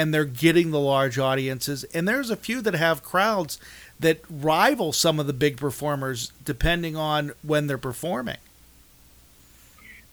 and 0.00 0.14
they're 0.14 0.24
getting 0.24 0.70
the 0.70 0.80
large 0.80 1.18
audiences. 1.18 1.84
And 1.92 2.08
there's 2.08 2.30
a 2.30 2.36
few 2.36 2.62
that 2.62 2.72
have 2.74 3.02
crowds 3.02 3.58
that 3.98 4.22
rival 4.30 4.92
some 4.94 5.20
of 5.20 5.26
the 5.26 5.32
big 5.34 5.58
performers, 5.58 6.32
depending 6.42 6.96
on 6.96 7.32
when 7.42 7.66
they're 7.66 7.76
performing. 7.76 8.38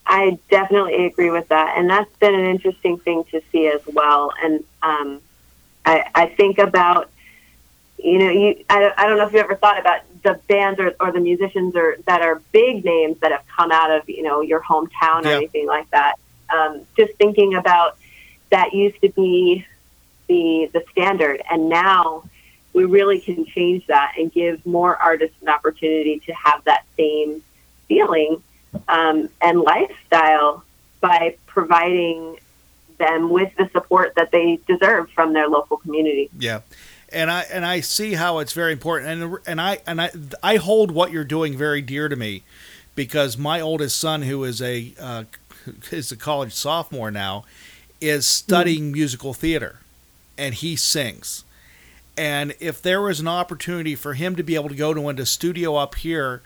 I 0.06 0.38
definitely 0.50 1.06
agree 1.06 1.30
with 1.30 1.48
that, 1.50 1.78
and 1.78 1.90
that's 1.90 2.14
been 2.18 2.34
an 2.36 2.46
interesting 2.46 2.98
thing 2.98 3.24
to 3.32 3.42
see 3.52 3.68
as 3.68 3.82
well. 3.88 4.34
And 4.44 4.64
um, 4.82 5.22
I, 5.86 6.10
I 6.16 6.26
think 6.28 6.60
about, 6.60 7.10
you 7.98 8.20
know, 8.20 8.30
you 8.30 8.64
I, 8.70 8.80
don't- 8.80 8.94
I 9.00 9.08
don't 9.08 9.18
know 9.18 9.28
if 9.28 9.34
you 9.34 9.40
ever 9.40 9.56
thought 9.56 9.80
about 9.80 10.02
the 10.24 10.40
bands 10.48 10.80
or, 10.80 10.94
or 11.00 11.12
the 11.14 11.20
musicians 11.20 11.76
or 11.76 11.98
that 12.08 12.22
are 12.22 12.42
big 12.52 12.84
names 12.84 13.20
that 13.20 13.32
have 13.32 13.44
come 13.56 13.72
out 13.72 13.92
of 13.92 14.10
you 14.10 14.24
know 14.24 14.42
your 14.42 14.62
hometown 14.62 15.24
or 15.24 15.30
Yeah. 15.30 15.38
anything 15.38 15.68
like 15.68 15.90
that. 15.92 16.16
Um, 16.54 16.82
just 16.98 17.14
thinking 17.16 17.56
about 17.56 17.98
that 18.50 18.74
used 18.74 19.00
to 19.02 19.10
be 19.10 19.66
the 20.28 20.70
the 20.74 20.84
standard, 20.92 21.42
and 21.50 21.70
now 21.70 22.24
we 22.74 22.86
really 22.86 23.20
can 23.20 23.46
change 23.46 23.86
that 23.88 24.14
and 24.18 24.32
give 24.32 24.64
more 24.66 24.96
artists 24.98 25.36
an 25.42 25.50
opportunity 25.50 26.20
to 26.28 26.34
have 26.34 26.64
that 26.66 26.86
same 26.96 27.42
feeling 27.88 28.42
um, 28.88 29.30
and 29.42 29.62
lifestyle 29.62 30.64
by 31.00 31.36
providing 31.48 32.38
them 32.98 33.30
with 33.30 33.56
the 33.58 33.70
support 33.72 34.14
that 34.16 34.32
they 34.32 34.60
deserve 34.68 35.10
from 35.12 35.34
their 35.34 35.48
local 35.48 35.78
community. 35.78 36.30
Yeah, 36.38 36.62
and 37.10 37.32
I 37.32 37.42
and 37.52 37.66
I 37.66 37.80
see 37.82 38.14
how 38.14 38.40
it's 38.40 38.54
very 38.54 38.74
important, 38.74 39.24
and 39.24 39.38
and 39.48 39.62
I 39.62 39.80
and 39.88 40.02
I 40.02 40.12
I 40.44 40.58
hold 40.58 40.92
what 40.92 41.12
you're 41.12 41.24
doing 41.24 41.58
very 41.58 41.82
dear 41.82 42.10
to 42.10 42.16
me, 42.16 42.44
because 42.96 43.38
my 43.38 43.62
oldest 43.62 44.00
son, 44.00 44.24
who 44.24 44.44
is 44.44 44.62
a 44.62 44.94
uh, 45.00 45.24
is 45.92 46.12
a 46.12 46.18
college 46.18 46.54
sophomore 46.54 47.12
now, 47.12 47.46
is 48.02 48.26
studying 48.26 48.92
musical 48.92 49.34
theater, 49.34 49.80
and 50.38 50.56
he 50.56 50.76
sings. 50.76 51.44
And 52.18 52.56
if 52.60 52.82
there 52.82 53.02
was 53.02 53.20
an 53.20 53.28
opportunity 53.28 53.96
for 53.96 54.14
him 54.16 54.36
to 54.36 54.44
be 54.44 54.56
able 54.56 54.70
to 54.70 54.76
go 54.76 54.94
to 54.94 55.10
a 55.10 55.26
studio 55.26 55.76
up 55.76 55.96
here, 55.96 56.42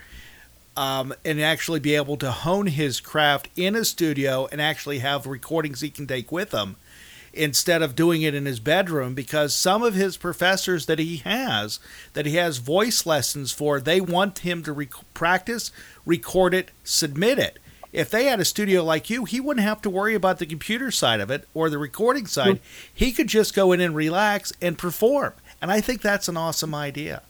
um, 0.76 1.14
and 1.26 1.42
actually 1.42 1.80
be 1.80 1.96
able 1.96 2.18
to 2.18 2.32
hone 2.32 2.68
his 2.68 3.00
craft 3.00 3.50
in 3.58 3.76
a 3.76 3.84
studio 3.84 4.48
and 4.52 4.62
actually 4.62 5.00
have 5.00 5.26
recordings 5.26 5.82
he 5.82 5.90
can 5.90 6.08
take 6.08 6.32
with 6.32 6.54
him, 6.54 6.78
instead 7.34 7.82
of 7.82 7.96
doing 7.96 8.22
it 8.22 8.34
in 8.34 8.46
his 8.46 8.60
bedroom 8.60 9.14
because 9.14 9.54
some 9.54 9.84
of 9.84 9.94
his 9.94 10.18
professors 10.18 10.86
that 10.86 11.00
he 11.00 11.18
has 11.18 11.80
that 12.14 12.26
he 12.26 12.36
has 12.36 12.58
voice 12.58 13.06
lessons 13.06 13.52
for 13.52 13.80
they 13.80 14.02
want 14.02 14.40
him 14.40 14.62
to 14.64 14.74
rec- 14.74 15.14
practice 15.14 15.72
record 16.06 16.54
it 16.54 16.72
submit 16.84 17.40
it 17.40 17.58
if 17.94 18.10
they 18.10 18.26
had 18.26 18.40
a 18.40 18.46
studio 18.46 18.84
like 18.84 19.10
you 19.10 19.26
he 19.26 19.40
wouldn't 19.40 19.66
have 19.66 19.82
to 19.82 19.90
worry 19.90 20.16
about 20.16 20.40
the 20.40 20.46
computer 20.46 20.92
side 20.92 21.20
of 21.20 21.30
it 21.32 21.48
or 21.54 21.70
the 21.70 21.78
recording 21.78 22.26
side 22.26 22.60
he 22.94 23.12
could 23.12 23.28
just 23.28 23.54
go 23.54 23.72
in 23.72 23.82
and 23.82 23.96
relax 23.96 24.54
and 24.62 24.78
perform 24.78 25.34
and 25.62 25.72
i 25.72 25.82
think 25.82 26.02
that's 26.02 26.28
an 26.28 26.38
awesome 26.38 26.74
idea 26.76 27.22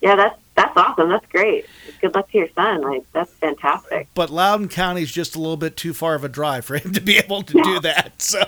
Yeah, 0.00 0.16
that's 0.16 0.38
that's 0.56 0.76
awesome. 0.76 1.08
That's 1.08 1.26
great. 1.32 1.66
Good 2.00 2.14
luck 2.14 2.30
to 2.30 2.38
your 2.38 2.48
son. 2.54 2.82
Like 2.82 3.04
that's 3.12 3.32
fantastic. 3.32 4.06
but 4.14 4.30
loudoun 4.30 4.68
county 4.68 5.02
is 5.02 5.10
just 5.10 5.34
a 5.34 5.40
little 5.40 5.56
bit 5.56 5.76
too 5.76 5.92
far 5.94 6.14
of 6.14 6.22
a 6.22 6.28
drive 6.28 6.64
for 6.64 6.76
him 6.76 6.92
to 6.92 7.00
be 7.00 7.16
able 7.16 7.42
to 7.42 7.54
do 7.62 7.80
that 7.88 8.12
so 8.22 8.42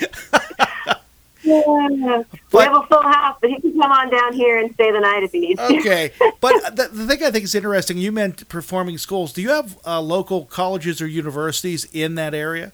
Yeah. 1.44 2.22
we 2.52 2.60
have 2.60 2.74
a 2.74 2.86
full 2.86 3.02
house, 3.02 3.36
but 3.40 3.50
he 3.50 3.60
can 3.60 3.72
come 3.72 3.92
on 3.92 4.10
down 4.10 4.32
here 4.32 4.58
and 4.58 4.72
stay 4.74 4.90
the 4.90 5.00
night 5.00 5.22
if 5.22 5.32
he 5.32 5.40
needs 5.40 5.60
to. 5.60 5.78
okay 5.78 6.10
but 6.40 6.74
the, 6.74 6.88
the 6.90 7.06
thing 7.06 7.22
i 7.22 7.30
think 7.30 7.44
is 7.44 7.54
interesting 7.54 7.98
you 7.98 8.10
meant 8.10 8.48
performing 8.48 8.96
schools 8.98 9.32
do 9.32 9.42
you 9.42 9.50
have 9.50 9.76
uh, 9.86 10.00
local 10.00 10.44
colleges 10.46 11.02
or 11.02 11.06
universities 11.06 11.86
in 11.92 12.14
that 12.14 12.34
area 12.34 12.72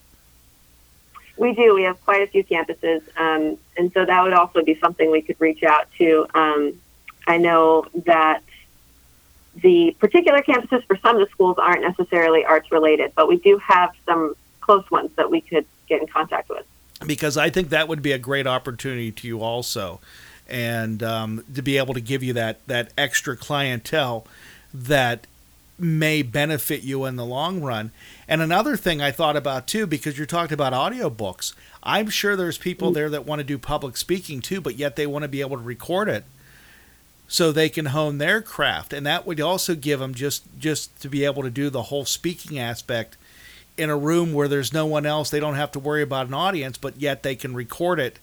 We 1.37 1.55
do. 1.55 1.75
We 1.75 1.85
have 1.85 1.99
quite 2.05 2.23
a 2.23 2.27
few 2.27 2.45
campuses, 2.45 3.01
um, 3.16 3.57
and 3.79 3.91
so 3.95 4.05
that 4.05 4.23
would 4.23 4.35
also 4.35 4.62
be 4.62 4.79
something 4.79 5.11
we 5.11 5.23
could 5.23 5.41
reach 5.41 5.62
out 5.62 5.89
to. 5.97 6.27
Um, 6.35 6.75
I 7.27 7.39
know 7.39 7.87
that 8.05 8.43
the 9.55 9.97
particular 9.99 10.43
campuses 10.43 10.85
for 10.87 10.97
some 10.99 11.16
of 11.16 11.27
the 11.27 11.31
schools 11.31 11.57
aren't 11.59 11.83
necessarily 11.83 12.45
arts 12.45 12.71
related, 12.71 13.12
but 13.14 13.27
we 13.27 13.37
do 13.39 13.57
have 13.59 13.91
some 14.05 14.35
close 14.61 14.89
ones 14.91 15.11
that 15.16 15.31
we 15.31 15.41
could 15.41 15.64
get 15.89 16.01
in 16.03 16.09
contact 16.09 16.51
with. 16.51 16.66
Because 17.07 17.36
I 17.36 17.51
think 17.51 17.70
that 17.70 17.88
would 17.88 18.03
be 18.03 18.12
a 18.12 18.18
great 18.18 18.46
opportunity 18.46 19.11
to 19.12 19.26
you 19.26 19.42
also, 19.42 20.01
and 20.48 21.03
um, 21.03 21.44
to 21.55 21.62
be 21.62 21.78
able 21.78 21.94
to 21.94 22.01
give 22.01 22.22
you 22.22 22.32
that 22.34 22.66
that 22.66 22.92
extra 22.98 23.36
clientele 23.36 24.26
that 24.72 25.26
may 25.78 26.22
benefit 26.22 26.82
you 26.82 27.07
in 27.07 27.16
the 27.16 27.24
long 27.24 27.62
run. 27.62 27.90
And 28.28 28.42
another 28.42 28.76
thing 28.76 29.01
I 29.01 29.11
thought 29.11 29.36
about 29.36 29.66
too, 29.66 29.86
because 29.86 30.18
you're 30.18 30.26
talking 30.26 30.55
about 30.55 30.74
audiobooks, 30.74 31.55
I'm 31.82 32.11
sure 32.11 32.36
there's 32.36 32.59
people 32.59 32.92
there 32.92 33.09
that 33.09 33.24
want 33.24 33.40
to 33.40 33.44
do 33.44 33.59
public 33.59 33.96
speaking 33.96 34.40
too, 34.40 34.61
but 34.61 34.76
yet 34.76 34.96
they 34.96 35.07
want 35.07 35.22
to 35.22 35.28
be 35.28 35.40
able 35.40 35.57
to 35.57 35.62
record 35.62 36.09
it 36.09 36.24
so 37.26 37.51
they 37.51 37.68
can 37.68 37.86
hone 37.86 38.18
their 38.18 38.42
craft, 38.42 38.92
and 38.92 39.07
that 39.07 39.24
would 39.24 39.40
also 39.40 39.74
give 39.74 40.01
them 40.01 40.14
just 40.14 40.42
just 40.59 41.01
to 41.01 41.09
be 41.09 41.24
able 41.24 41.42
to 41.44 41.51
do 41.51 41.70
the 41.70 41.84
whole 41.84 42.05
speaking 42.05 42.59
aspect 42.59 43.16
in 43.77 43.91
a 43.91 43.97
room 43.97 44.33
where 44.33 44.49
there's 44.49 44.73
no 44.73 44.87
one 44.87 45.07
else. 45.07 45.31
They 45.31 45.41
don't 45.41 45.55
have 45.55 45.73
to 45.73 45.79
worry 45.79 46.03
about 46.03 46.29
an 46.29 46.35
audience, 46.35 46.79
but 46.79 47.01
yet 47.01 47.23
they 47.23 47.35
can 47.35 47.55
record 47.55 47.99
it 47.99 48.18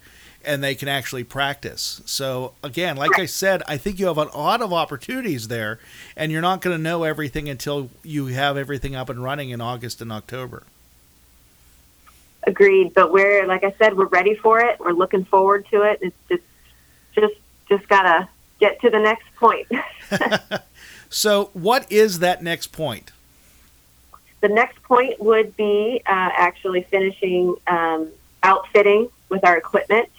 and 0.45 0.63
they 0.63 0.75
can 0.75 0.87
actually 0.87 1.23
practice. 1.23 2.01
So 2.05 2.53
again, 2.63 2.95
like 2.95 3.19
I 3.19 3.25
said, 3.25 3.63
I 3.67 3.77
think 3.77 3.99
you 3.99 4.07
have 4.07 4.17
a 4.17 4.23
lot 4.23 4.61
of 4.61 4.71
opportunities 4.71 5.47
there, 5.49 5.79
and 6.15 6.31
you're 6.31 6.41
not 6.41 6.61
going 6.61 6.75
to 6.75 6.81
know 6.81 7.03
everything 7.03 7.49
until 7.49 7.89
you 8.03 8.27
have 8.27 8.55
everything 8.55 8.95
up 8.95 9.09
and 9.09 9.21
running 9.21 9.49
in 9.49 9.59
August 9.59 10.01
and 10.01 10.11
October. 10.11 10.63
Agreed, 12.43 12.93
but 12.93 13.11
we're 13.11 13.45
like 13.45 13.65
I 13.65 13.73
said, 13.77 13.97
we're 13.97 14.05
ready 14.05 14.35
for 14.35 14.61
it. 14.61 14.79
We're 14.79 14.93
looking 14.93 15.25
forward 15.25 15.65
to 15.71 15.81
it. 15.81 15.99
It's 16.01 16.15
just, 16.29 16.43
just, 17.13 17.35
just 17.67 17.87
gotta 17.89 18.29
get 18.59 18.79
to 18.81 18.89
the 18.89 18.99
next 18.99 19.25
point. 19.35 19.67
So, 21.09 21.51
what 21.53 21.89
is 21.91 22.19
that 22.19 22.43
next 22.43 22.67
point? 22.67 23.11
The 24.41 24.49
next 24.49 24.81
point 24.83 25.19
would 25.19 25.55
be 25.57 26.01
uh, 26.05 26.29
actually 26.33 26.83
finishing 26.83 27.55
um, 27.67 28.09
outfitting 28.43 29.09
with 29.29 29.43
our 29.43 29.57
equipment. 29.57 30.09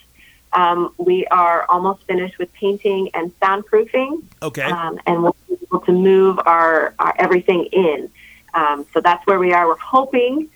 Um, 0.53 0.95
we 0.97 1.27
are 1.27 1.67
almost 1.69 2.03
finished 2.05 2.39
with 2.39 2.53
painting 2.55 3.11
and 3.15 3.39
soundproofing, 3.41 4.25
Okay. 4.43 4.63
um, 4.63 4.99
and 5.07 5.23
we'll 5.23 5.37
be 5.49 5.59
able 5.63 5.81
to 5.81 5.93
move 5.93 6.41
our, 6.47 6.95
our 6.99 7.15
everything 7.19 7.67
in. 7.67 8.11
Um, 8.55 8.87
so 8.93 9.01
that's 9.01 9.27
where 9.27 9.39
we 9.39 9.53
are. 9.53 9.67
We're 9.67 9.77
hoping, 9.77 10.49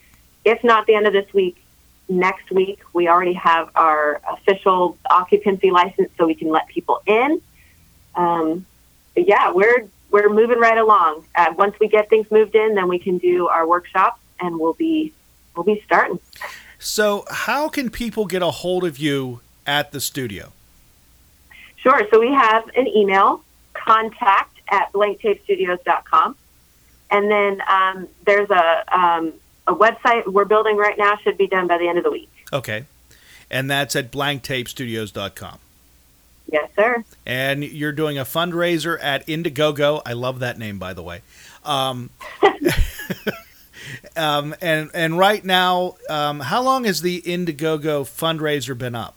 if 0.44 0.64
not 0.64 0.86
the 0.86 0.94
end 0.94 1.06
of 1.06 1.12
this 1.12 1.32
week, 1.34 1.56
next 2.08 2.50
week 2.50 2.80
we 2.92 3.06
already 3.08 3.34
have 3.34 3.70
our 3.74 4.20
official 4.28 4.96
occupancy 5.10 5.70
license, 5.70 6.10
so 6.16 6.26
we 6.26 6.34
can 6.34 6.48
let 6.48 6.66
people 6.68 7.00
in. 7.06 7.40
Um, 8.14 8.66
but 9.14 9.28
yeah, 9.28 9.52
we're 9.52 9.88
we're 10.12 10.28
moving 10.28 10.58
right 10.58 10.78
along. 10.78 11.24
Uh, 11.34 11.52
once 11.56 11.74
we 11.80 11.88
get 11.88 12.08
things 12.08 12.30
moved 12.30 12.54
in, 12.54 12.74
then 12.74 12.88
we 12.88 12.98
can 12.98 13.18
do 13.18 13.48
our 13.48 13.66
workshops, 13.66 14.20
and 14.38 14.58
we'll 14.58 14.74
be 14.74 15.12
we'll 15.56 15.64
be 15.64 15.82
starting. 15.84 16.20
So, 16.78 17.24
how 17.30 17.68
can 17.68 17.90
people 17.90 18.26
get 18.26 18.42
a 18.42 18.50
hold 18.50 18.84
of 18.84 18.98
you 18.98 19.40
at 19.66 19.92
the 19.92 20.00
studio? 20.00 20.52
Sure. 21.76 22.06
So 22.10 22.20
we 22.20 22.32
have 22.32 22.68
an 22.76 22.86
email, 22.86 23.42
contact 23.74 24.58
at 24.70 24.92
blanktapestudios.com. 24.92 26.36
And 27.10 27.30
then 27.30 27.62
um, 27.68 28.08
there's 28.24 28.48
a, 28.50 28.96
um, 28.96 29.32
a 29.66 29.74
website 29.74 30.26
we're 30.26 30.44
building 30.44 30.76
right 30.76 30.96
now, 30.96 31.16
should 31.22 31.36
be 31.36 31.46
done 31.46 31.66
by 31.66 31.78
the 31.78 31.88
end 31.88 31.98
of 31.98 32.04
the 32.04 32.10
week. 32.10 32.30
Okay. 32.52 32.86
And 33.50 33.70
that's 33.70 33.94
at 33.96 34.10
blanktapestudios.com. 34.10 35.58
Yes, 36.52 36.70
sir. 36.76 37.02
And 37.24 37.64
you're 37.64 37.92
doing 37.92 38.18
a 38.18 38.24
fundraiser 38.24 38.98
at 39.02 39.26
Indiegogo. 39.26 40.02
I 40.04 40.12
love 40.12 40.40
that 40.40 40.58
name, 40.58 40.78
by 40.78 40.92
the 40.92 41.02
way. 41.02 41.22
Um, 41.64 42.10
um, 44.16 44.54
and 44.60 44.90
and 44.92 45.18
right 45.18 45.42
now, 45.42 45.96
um, 46.10 46.40
how 46.40 46.62
long 46.62 46.84
has 46.84 47.00
the 47.00 47.22
Indiegogo 47.22 48.04
fundraiser 48.04 48.76
been 48.76 48.94
up? 48.94 49.14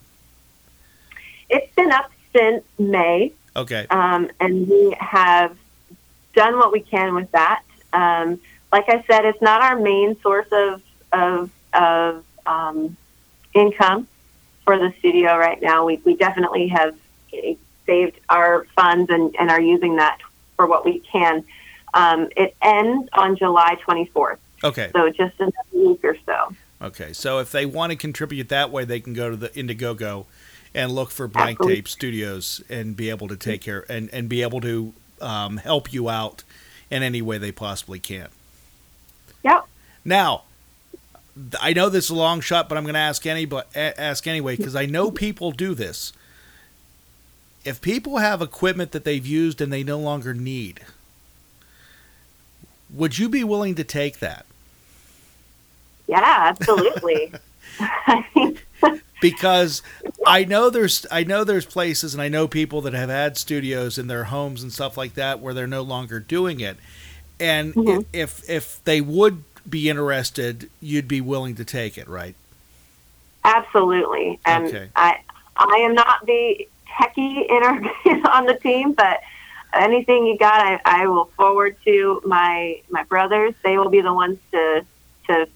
It's 1.50 1.74
been 1.76 1.92
up 1.92 2.10
since 2.34 2.64
May, 2.80 3.34
Okay. 3.56 3.86
um, 3.90 4.32
and 4.40 4.68
we 4.68 4.96
have 5.00 5.58
done 6.34 6.58
what 6.58 6.72
we 6.72 6.80
can 6.80 7.16
with 7.16 7.30
that. 7.32 7.64
Um, 7.94 8.40
like 8.72 8.88
I 8.90 9.04
said, 9.08 9.26
it's 9.26 9.42
not 9.42 9.62
our 9.62 9.78
main 9.78 10.20
source 10.22 10.48
of 10.52 10.82
of, 11.12 11.50
of 11.74 12.24
um, 12.46 12.96
income 13.54 14.08
for 14.64 14.78
the 14.80 14.94
studio 15.00 15.38
right 15.38 15.62
now. 15.62 15.86
We, 15.86 15.98
we 16.06 16.16
definitely 16.16 16.68
have 16.70 16.96
saved 17.86 18.20
our 18.30 18.66
funds 18.76 19.10
and, 19.10 19.36
and 19.40 19.50
are 19.50 19.62
using 19.62 19.98
that 19.98 20.20
for 20.56 20.66
what 20.66 20.86
we 20.86 21.00
can. 21.00 21.44
Um, 21.94 22.30
it 22.36 22.56
ends 22.62 23.10
on 23.14 23.38
July 23.38 23.78
24th, 23.88 24.38
Okay. 24.64 24.92
so 24.94 25.10
just 25.10 25.40
another 25.40 25.56
week 25.72 26.04
or 26.04 26.18
so. 26.26 26.54
Okay. 26.82 27.14
So 27.14 27.40
if 27.40 27.52
they 27.52 27.66
want 27.66 27.92
to 27.92 27.96
contribute 27.96 28.50
that 28.50 28.70
way, 28.70 28.84
they 28.84 29.00
can 29.00 29.14
go 29.14 29.30
to 29.30 29.36
the 29.36 29.50
Indiegogo 29.50 30.26
and 30.74 30.92
look 30.92 31.10
for 31.12 31.28
Blank 31.28 31.60
Absolutely. 31.60 31.76
Tape 31.76 31.88
Studios 31.88 32.62
and 32.70 32.98
be 32.98 33.10
able 33.10 33.30
to 33.30 33.38
take 33.38 33.62
care 33.62 33.86
and, 33.90 34.10
and 34.12 34.28
be 34.28 34.42
able 34.42 34.60
to 34.62 34.94
um, 35.22 35.58
help 35.58 35.94
you 35.94 36.10
out 36.10 36.44
in 36.92 37.02
any 37.02 37.22
way 37.22 37.38
they 37.38 37.52
possibly 37.54 38.00
can. 38.00 38.28
Yep. 39.44 39.66
Now, 40.04 40.44
I 41.62 41.74
know 41.74 41.90
this 41.90 42.06
is 42.06 42.12
a 42.12 42.16
long 42.16 42.42
shot, 42.42 42.68
but 42.68 42.78
I'm 42.78 42.84
going 42.84 42.94
to 42.94 43.00
ask 43.00 43.26
any 43.26 43.46
but 43.46 43.70
ask 43.76 44.28
anyway 44.28 44.56
because 44.58 44.76
I 44.76 44.86
know 44.86 45.12
people 45.12 45.52
do 45.52 45.74
this. 45.74 46.14
If 47.66 47.82
people 47.82 48.18
have 48.20 48.42
equipment 48.42 48.92
that 48.94 49.04
they've 49.04 49.26
used 49.26 49.60
and 49.62 49.74
they 49.74 49.84
no 49.84 50.00
longer 50.00 50.34
need, 50.34 50.82
would 52.90 53.18
you 53.20 53.30
be 53.30 53.44
willing 53.44 53.76
to 53.76 53.84
take 53.84 54.20
that? 54.20 54.46
Yeah, 56.08 56.22
absolutely. 56.24 57.36
Because 59.20 59.82
I 60.26 60.44
know 60.46 60.70
there's 60.70 61.06
I 61.12 61.24
know 61.24 61.44
there's 61.44 61.66
places 61.66 62.14
and 62.14 62.22
I 62.22 62.28
know 62.30 62.48
people 62.48 62.82
that 62.82 62.94
have 62.94 63.10
had 63.10 63.38
studios 63.38 63.98
in 63.98 64.08
their 64.08 64.26
homes 64.26 64.62
and 64.62 64.72
stuff 64.72 64.98
like 64.98 65.14
that 65.16 65.40
where 65.40 65.54
they're 65.54 65.68
no 65.68 65.82
longer 65.82 66.20
doing 66.20 66.60
it, 66.60 66.78
and 67.40 67.76
Mhm. 67.76 68.06
if 68.14 68.48
if 68.50 68.84
they 68.84 69.02
would 69.02 69.44
be 69.70 69.90
interested, 69.90 70.70
you'd 70.82 71.08
be 71.08 71.22
willing 71.22 71.56
to 71.56 71.66
take 71.66 71.98
it, 71.98 72.08
right? 72.08 72.36
absolutely. 73.44 74.40
And 74.46 74.74
Okay. 74.74 74.90
I, 74.96 75.18
I 75.58 75.78
am 75.80 75.94
not 75.94 76.26
the 76.26 76.68
techie 77.00 77.50
in 77.50 77.64
our, 77.64 78.32
on 78.32 78.46
the 78.46 78.58
team, 78.62 78.94
but 78.94 79.22
anything 79.74 80.26
you 80.26 80.38
got, 80.38 80.66
I, 80.66 80.80
I 80.86 81.08
will 81.08 81.26
forward 81.38 81.78
to 81.86 82.22
my 82.26 82.82
my 82.90 83.04
brothers. 83.04 83.54
They 83.64 83.78
will 83.78 83.90
be 83.90 84.02
the 84.02 84.14
ones 84.14 84.40
to 84.52 84.86
to 85.28 85.48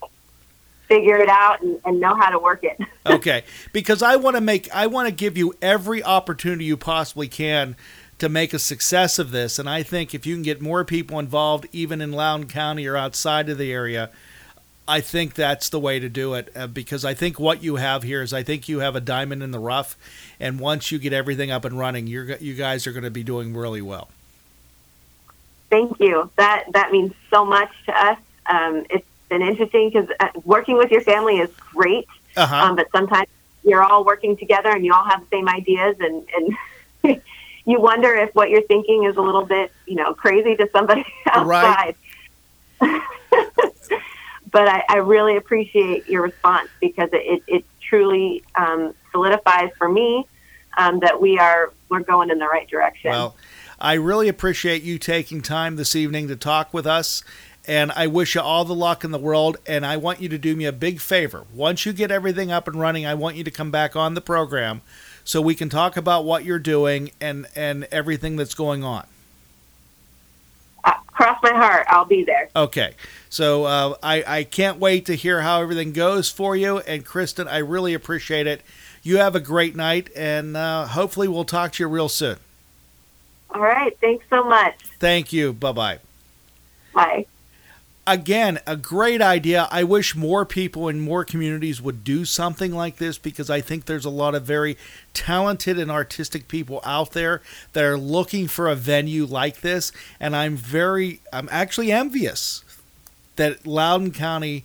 figure 0.90 1.18
it 1.18 1.28
out 1.28 1.62
and, 1.62 1.80
and 1.84 2.00
know 2.00 2.14
how 2.16 2.30
to 2.30 2.38
work 2.38 2.64
it. 2.64 2.76
okay 3.06 3.44
because 3.72 4.02
i 4.02 4.16
want 4.16 4.34
to 4.34 4.40
make 4.40 4.68
i 4.74 4.88
want 4.88 5.08
to 5.08 5.14
give 5.14 5.38
you 5.38 5.54
every 5.62 6.02
opportunity 6.02 6.64
you 6.64 6.76
possibly 6.76 7.28
can 7.28 7.76
to 8.18 8.28
make 8.28 8.52
a 8.52 8.58
success 8.58 9.18
of 9.18 9.30
this 9.30 9.58
and 9.58 9.70
i 9.70 9.84
think 9.84 10.14
if 10.14 10.26
you 10.26 10.34
can 10.34 10.42
get 10.42 10.60
more 10.60 10.84
people 10.84 11.18
involved 11.20 11.66
even 11.70 12.00
in 12.00 12.10
loudoun 12.10 12.46
county 12.48 12.86
or 12.86 12.96
outside 12.96 13.48
of 13.48 13.56
the 13.56 13.72
area 13.72 14.10
i 14.90 15.00
think 15.00 15.34
that's 15.34 15.68
the 15.68 15.80
way 15.80 15.98
to 15.98 16.08
do 16.08 16.34
it 16.34 16.50
uh, 16.54 16.66
because 16.66 17.04
i 17.04 17.14
think 17.14 17.38
what 17.38 17.62
you 17.62 17.76
have 17.76 18.02
here 18.02 18.22
is 18.22 18.32
i 18.32 18.42
think 18.42 18.68
you 18.68 18.80
have 18.80 18.96
a 18.96 19.00
diamond 19.00 19.42
in 19.42 19.50
the 19.50 19.58
rough 19.58 19.96
and 20.38 20.58
once 20.60 20.90
you 20.92 20.98
get 20.98 21.12
everything 21.12 21.50
up 21.50 21.64
and 21.64 21.78
running 21.78 22.06
you're 22.06 22.36
you 22.36 22.54
guys 22.54 22.86
are 22.86 22.92
going 22.92 23.04
to 23.04 23.10
be 23.10 23.22
doing 23.22 23.54
really 23.54 23.82
well 23.82 24.08
Thank 25.70 26.00
you. 26.00 26.28
That 26.36 26.64
that 26.72 26.90
means 26.90 27.14
so 27.30 27.44
much 27.44 27.70
to 27.86 27.96
us. 27.96 28.18
Um, 28.46 28.84
it's 28.90 29.06
been 29.28 29.40
interesting 29.40 29.88
because 29.88 30.08
uh, 30.18 30.28
working 30.44 30.76
with 30.76 30.90
your 30.90 31.00
family 31.00 31.38
is 31.38 31.50
great, 31.72 32.08
uh-huh 32.36 32.56
um, 32.56 32.76
but 32.76 32.90
sometimes 32.90 33.28
you're 33.62 33.82
all 33.82 34.04
working 34.04 34.36
together 34.36 34.70
and 34.70 34.84
you 34.84 34.92
all 34.92 35.04
have 35.04 35.20
the 35.20 35.26
same 35.30 35.48
ideas, 35.48 35.96
and 36.00 36.26
and 37.04 37.22
you 37.64 37.80
wonder 37.80 38.12
if 38.16 38.34
what 38.34 38.50
you're 38.50 38.62
thinking 38.62 39.04
is 39.04 39.16
a 39.16 39.22
little 39.22 39.46
bit, 39.46 39.70
you 39.86 39.94
know, 39.94 40.12
crazy 40.12 40.56
to 40.56 40.68
somebody 40.72 41.06
outside. 41.26 41.94
Right. 42.80 43.02
but 44.50 44.68
I, 44.68 44.84
I 44.88 44.96
really 44.96 45.36
appreciate 45.36 46.08
your 46.08 46.22
response 46.22 46.68
because 46.80 47.10
it, 47.12 47.42
it, 47.46 47.64
truly 47.80 48.44
um, 48.54 48.94
solidifies 49.10 49.70
for 49.76 49.88
me 49.88 50.24
um, 50.78 51.00
that 51.00 51.20
we 51.20 51.38
are 51.38 51.72
we're 51.88 52.00
going 52.00 52.30
in 52.30 52.38
the 52.38 52.46
right 52.46 52.68
direction. 52.68 53.10
Well, 53.10 53.34
I 53.80 53.94
really 53.94 54.28
appreciate 54.28 54.82
you 54.84 54.96
taking 54.98 55.42
time 55.42 55.74
this 55.74 55.96
evening 55.96 56.28
to 56.28 56.36
talk 56.36 56.72
with 56.72 56.86
us. 56.86 57.24
And 57.66 57.90
I 57.92 58.06
wish 58.06 58.34
you 58.34 58.40
all 58.40 58.64
the 58.64 58.74
luck 58.74 59.04
in 59.04 59.10
the 59.10 59.18
world. 59.18 59.56
And 59.66 59.84
I 59.84 59.96
want 59.96 60.20
you 60.20 60.28
to 60.28 60.38
do 60.38 60.54
me 60.54 60.66
a 60.66 60.72
big 60.72 61.00
favor. 61.00 61.46
Once 61.52 61.84
you 61.84 61.92
get 61.92 62.10
everything 62.10 62.52
up 62.52 62.68
and 62.68 62.78
running, 62.78 63.04
I 63.06 63.14
want 63.14 63.36
you 63.36 63.44
to 63.44 63.50
come 63.50 63.70
back 63.70 63.96
on 63.96 64.14
the 64.14 64.20
program 64.20 64.82
so 65.24 65.40
we 65.40 65.54
can 65.54 65.68
talk 65.68 65.96
about 65.96 66.24
what 66.24 66.44
you're 66.44 66.58
doing 66.58 67.10
and, 67.20 67.46
and 67.56 67.88
everything 67.90 68.36
that's 68.36 68.54
going 68.54 68.84
on. 68.84 69.06
Uh, 70.84 70.92
cross 71.06 71.38
my 71.42 71.52
heart, 71.52 71.86
I'll 71.88 72.04
be 72.04 72.24
there. 72.24 72.48
Okay. 72.54 72.94
So 73.28 73.64
uh, 73.64 73.94
I, 74.02 74.24
I 74.26 74.44
can't 74.44 74.78
wait 74.78 75.06
to 75.06 75.14
hear 75.14 75.42
how 75.42 75.62
everything 75.62 75.92
goes 75.92 76.30
for 76.30 76.56
you. 76.56 76.78
And 76.78 77.04
Kristyn, 77.04 77.48
I 77.48 77.58
really 77.58 77.94
appreciate 77.94 78.46
it. 78.46 78.62
You 79.02 79.18
have 79.18 79.34
a 79.34 79.40
great 79.40 79.76
night. 79.76 80.10
And 80.16 80.56
uh, 80.56 80.86
hopefully 80.86 81.28
we'll 81.28 81.44
talk 81.44 81.72
to 81.72 81.82
you 81.82 81.88
real 81.88 82.08
soon. 82.08 82.38
All 83.52 83.60
right, 83.60 83.96
thanks 84.00 84.24
so 84.30 84.44
much. 84.44 84.74
Thank 85.00 85.32
you. 85.32 85.52
Bye 85.52 85.72
bye 85.72 85.98
bye. 86.94 87.26
Again, 88.06 88.58
a 88.66 88.76
great 88.76 89.20
idea. 89.22 89.68
I 89.70 89.84
wish 89.84 90.16
more 90.16 90.44
people 90.44 90.88
in 90.88 91.00
more 91.00 91.24
communities 91.24 91.80
would 91.80 92.02
do 92.02 92.24
something 92.24 92.74
like 92.74 92.96
this 92.96 93.18
because 93.18 93.50
I 93.50 93.60
think 93.60 93.84
there's 93.84 94.06
a 94.06 94.10
lot 94.10 94.34
of 94.34 94.42
very 94.42 94.76
talented 95.12 95.78
and 95.78 95.90
artistic 95.90 96.48
people 96.48 96.80
out 96.84 97.12
there 97.12 97.42
that 97.72 97.84
are 97.84 97.98
looking 97.98 98.48
for 98.48 98.68
a 98.68 98.74
venue 98.74 99.26
like 99.26 99.60
this. 99.60 99.92
And 100.18 100.34
I'm 100.34 100.56
very, 100.56 101.20
I'm 101.32 101.48
actually 101.52 101.92
envious 101.92 102.64
that 103.36 103.66
Loudoun 103.66 104.12
County 104.12 104.64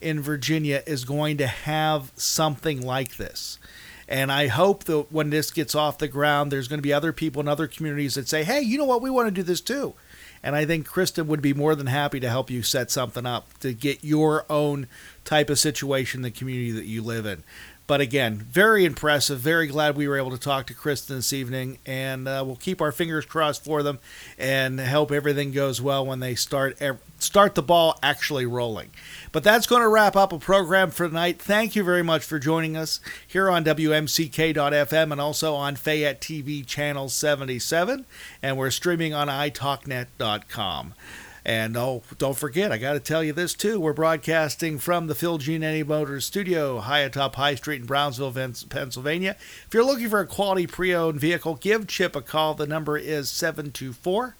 in 0.00 0.20
Virginia 0.20 0.82
is 0.86 1.04
going 1.04 1.38
to 1.38 1.46
have 1.46 2.12
something 2.16 2.80
like 2.80 3.16
this. 3.16 3.58
And 4.08 4.30
I 4.30 4.48
hope 4.48 4.84
that 4.84 5.10
when 5.10 5.30
this 5.30 5.50
gets 5.50 5.74
off 5.74 5.98
the 5.98 6.08
ground, 6.08 6.52
there's 6.52 6.68
going 6.68 6.78
to 6.78 6.82
be 6.82 6.92
other 6.92 7.12
people 7.12 7.40
in 7.40 7.48
other 7.48 7.66
communities 7.66 8.14
that 8.14 8.28
say, 8.28 8.44
hey, 8.44 8.60
you 8.60 8.76
know 8.76 8.84
what? 8.84 9.02
We 9.02 9.10
want 9.10 9.28
to 9.28 9.34
do 9.34 9.42
this 9.42 9.62
too. 9.62 9.94
And 10.44 10.54
I 10.54 10.66
think 10.66 10.86
Kristyn 10.86 11.26
would 11.28 11.40
be 11.40 11.54
more 11.54 11.74
than 11.74 11.86
happy 11.86 12.20
to 12.20 12.28
help 12.28 12.50
you 12.50 12.62
set 12.62 12.90
something 12.90 13.24
up 13.24 13.58
to 13.60 13.72
get 13.72 14.04
your 14.04 14.44
own 14.50 14.88
type 15.24 15.48
of 15.48 15.58
situation 15.58 16.20
the 16.20 16.30
community 16.30 16.70
that 16.72 16.84
you 16.84 17.00
live 17.00 17.24
in. 17.24 17.42
But 17.86 18.00
again, 18.00 18.38
very 18.38 18.86
impressive. 18.86 19.40
Very 19.40 19.66
glad 19.66 19.94
we 19.94 20.08
were 20.08 20.16
able 20.16 20.30
to 20.30 20.38
talk 20.38 20.66
to 20.68 20.74
Kristyn 20.74 21.16
this 21.16 21.34
evening, 21.34 21.78
and 21.84 22.26
uh, 22.26 22.42
we'll 22.46 22.56
keep 22.56 22.80
our 22.80 22.92
fingers 22.92 23.26
crossed 23.26 23.62
for 23.62 23.82
them 23.82 23.98
and 24.38 24.80
hope 24.80 25.12
everything 25.12 25.52
goes 25.52 25.82
well 25.82 26.06
when 26.06 26.20
they 26.20 26.34
start 26.34 26.78
start 27.18 27.54
the 27.54 27.62
ball 27.62 27.98
actually 28.02 28.46
rolling. 28.46 28.90
But 29.32 29.44
that's 29.44 29.66
going 29.66 29.82
to 29.82 29.88
wrap 29.88 30.16
up 30.16 30.32
a 30.32 30.38
program 30.38 30.90
for 30.90 31.08
tonight. 31.08 31.40
Thank 31.40 31.76
you 31.76 31.84
very 31.84 32.02
much 32.02 32.24
for 32.24 32.38
joining 32.38 32.76
us 32.76 33.00
here 33.26 33.50
on 33.50 33.64
WMCK.FM 33.64 35.12
and 35.12 35.20
also 35.20 35.54
on 35.54 35.76
Fayette 35.76 36.22
TV 36.22 36.64
Channel 36.64 37.10
77, 37.10 38.06
and 38.42 38.56
we're 38.56 38.70
streaming 38.70 39.12
on 39.12 39.28
iTalkNet.com. 39.28 40.94
And 41.44 41.76
oh, 41.76 42.02
don't 42.16 42.38
forget, 42.38 42.72
I 42.72 42.78
got 42.78 42.94
to 42.94 43.00
tell 43.00 43.22
you 43.22 43.34
this 43.34 43.52
too. 43.52 43.78
We're 43.78 43.92
broadcasting 43.92 44.78
from 44.78 45.08
the 45.08 45.14
Phil 45.14 45.38
Giannetti 45.38 45.86
Motors 45.86 46.24
studio, 46.24 46.80
high 46.80 47.00
atop 47.00 47.36
High 47.36 47.54
Street 47.54 47.82
in 47.82 47.86
Brownsville, 47.86 48.32
Pennsylvania. 48.32 49.36
If 49.66 49.74
you're 49.74 49.84
looking 49.84 50.08
for 50.08 50.20
a 50.20 50.26
quality 50.26 50.66
pre 50.66 50.94
owned 50.94 51.20
vehicle, 51.20 51.56
give 51.56 51.86
Chip 51.86 52.16
a 52.16 52.22
call. 52.22 52.54
The 52.54 52.66
number 52.66 52.96
is 52.96 53.28
724 53.28 54.36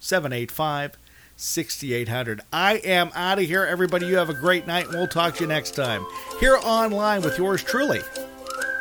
785 0.00 0.96
6800. 1.36 2.40
I 2.52 2.76
am 2.76 3.10
out 3.14 3.38
of 3.38 3.44
here. 3.44 3.64
Everybody, 3.64 4.06
you 4.06 4.16
have 4.16 4.30
a 4.30 4.34
great 4.34 4.66
night, 4.66 4.86
and 4.86 4.94
we'll 4.94 5.06
talk 5.06 5.34
to 5.36 5.40
you 5.42 5.48
next 5.48 5.72
time. 5.72 6.06
Here 6.40 6.56
online 6.62 7.22
with 7.22 7.36
yours 7.36 7.62
truly, 7.62 8.00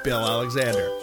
Bill 0.03 0.19
Alexander. 0.19 1.02